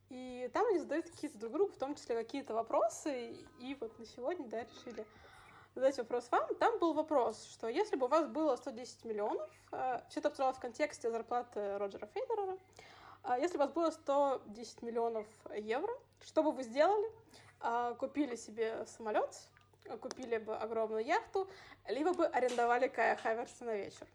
и 0.08 0.50
там 0.52 0.66
они 0.68 0.78
задают 0.78 1.10
какие-то 1.10 1.38
друг 1.38 1.52
другу, 1.52 1.72
в 1.72 1.76
том 1.76 1.94
числе 1.94 2.16
какие-то 2.16 2.54
вопросы, 2.54 3.36
и 3.60 3.76
вот 3.80 3.98
на 3.98 4.06
сегодня, 4.06 4.48
да, 4.48 4.64
решили 4.64 5.04
задать 5.74 5.98
вопрос 5.98 6.30
вам. 6.30 6.54
Там 6.54 6.78
был 6.78 6.94
вопрос, 6.94 7.44
что 7.52 7.68
если 7.68 7.96
бы 7.96 8.06
у 8.06 8.08
вас 8.08 8.26
было 8.28 8.56
110 8.56 9.04
миллионов, 9.04 9.50
э, 9.72 10.00
все 10.08 10.20
это 10.20 10.28
обсуждалось 10.28 10.56
в 10.56 10.60
контексте 10.60 11.10
зарплаты 11.10 11.76
Роджера 11.76 12.06
Федерера, 12.06 12.56
э, 13.24 13.36
если 13.40 13.58
бы 13.58 13.64
у 13.64 13.66
вас 13.66 13.74
было 13.74 13.90
110 13.90 14.80
миллионов 14.80 15.26
евро, 15.54 15.92
что 16.22 16.42
бы 16.42 16.52
вы 16.52 16.62
сделали? 16.62 17.10
Купили 17.98 18.36
себе 18.36 18.84
самолет, 18.84 19.48
купили 20.00 20.38
бы 20.38 20.56
огромную 20.56 21.04
яхту, 21.04 21.48
либо 21.88 22.12
бы 22.12 22.26
арендовали 22.26 22.88
Кая 22.88 23.16
Хаверса 23.16 23.64
на 23.64 23.74
вечер. 23.74 24.06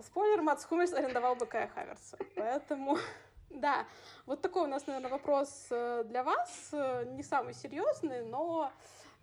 Спойлер, 0.00 0.42
Матс 0.42 0.64
Хумельс 0.64 0.92
арендовал 0.92 1.34
бы 1.34 1.46
Кая 1.46 1.68
Хаверса. 1.68 2.18
Поэтому, 2.36 2.98
да, 3.50 3.86
вот 4.26 4.40
такой 4.40 4.62
у 4.64 4.66
нас, 4.66 4.86
наверное, 4.86 5.10
вопрос 5.10 5.66
для 5.68 6.22
вас. 6.22 6.70
Не 6.72 7.22
самый 7.22 7.54
серьезный, 7.54 8.24
но 8.24 8.70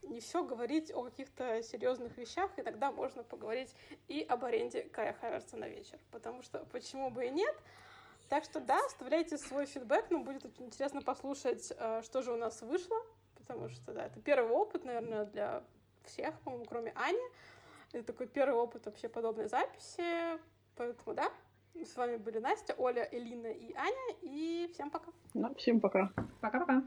не 0.04 0.20
все 0.20 0.44
говорить 0.44 0.92
о 0.94 1.04
каких-то 1.04 1.64
серьезных 1.64 2.18
вещах, 2.18 2.52
и 2.58 2.62
тогда 2.62 2.92
можно 2.92 3.24
поговорить 3.24 3.74
и 4.08 4.22
об 4.22 4.46
аренде 4.46 4.84
Кая 4.84 5.14
Хаверса 5.14 5.58
на 5.58 5.68
вечер. 5.68 5.98
Потому 6.12 6.44
что 6.44 6.60
почему 6.72 7.10
бы 7.10 7.28
и 7.28 7.30
нет? 7.30 7.56
Так 8.30 8.44
что 8.44 8.60
да, 8.60 8.84
оставляйте 8.86 9.38
свой 9.38 9.66
фидбэк, 9.66 10.10
нам 10.10 10.24
будет 10.24 10.46
очень 10.46 10.66
интересно 10.66 11.02
послушать, 11.02 11.72
э, 11.78 12.02
что 12.04 12.24
же 12.24 12.34
у 12.34 12.38
нас 12.38 12.62
вышло, 12.62 12.98
потому 13.46 13.70
что 13.70 13.94
да, 13.94 14.06
это 14.06 14.20
первый 14.22 14.52
опыт, 14.52 14.86
наверное, 14.86 15.26
для 15.26 15.64
всех, 16.04 16.40
по-моему, 16.42 16.66
кроме 16.66 16.92
Ани. 16.96 17.22
Это 17.94 18.04
такой 18.04 18.28
первый 18.28 18.56
опыт 18.56 18.86
вообще 18.86 19.08
подобной 19.08 19.48
записи, 19.48 20.40
поэтому 20.76 21.16
да, 21.16 21.32
с 21.74 21.96
вами 21.96 22.18
были 22.18 22.40
Настя, 22.40 22.74
Оля, 22.78 23.08
Элина 23.12 23.48
и 23.48 23.74
Аня, 23.74 24.16
и 24.22 24.70
всем 24.74 24.90
пока. 24.90 25.12
Да, 25.34 25.54
всем 25.56 25.80
пока. 25.80 26.12
Пока-пока. 26.42 26.84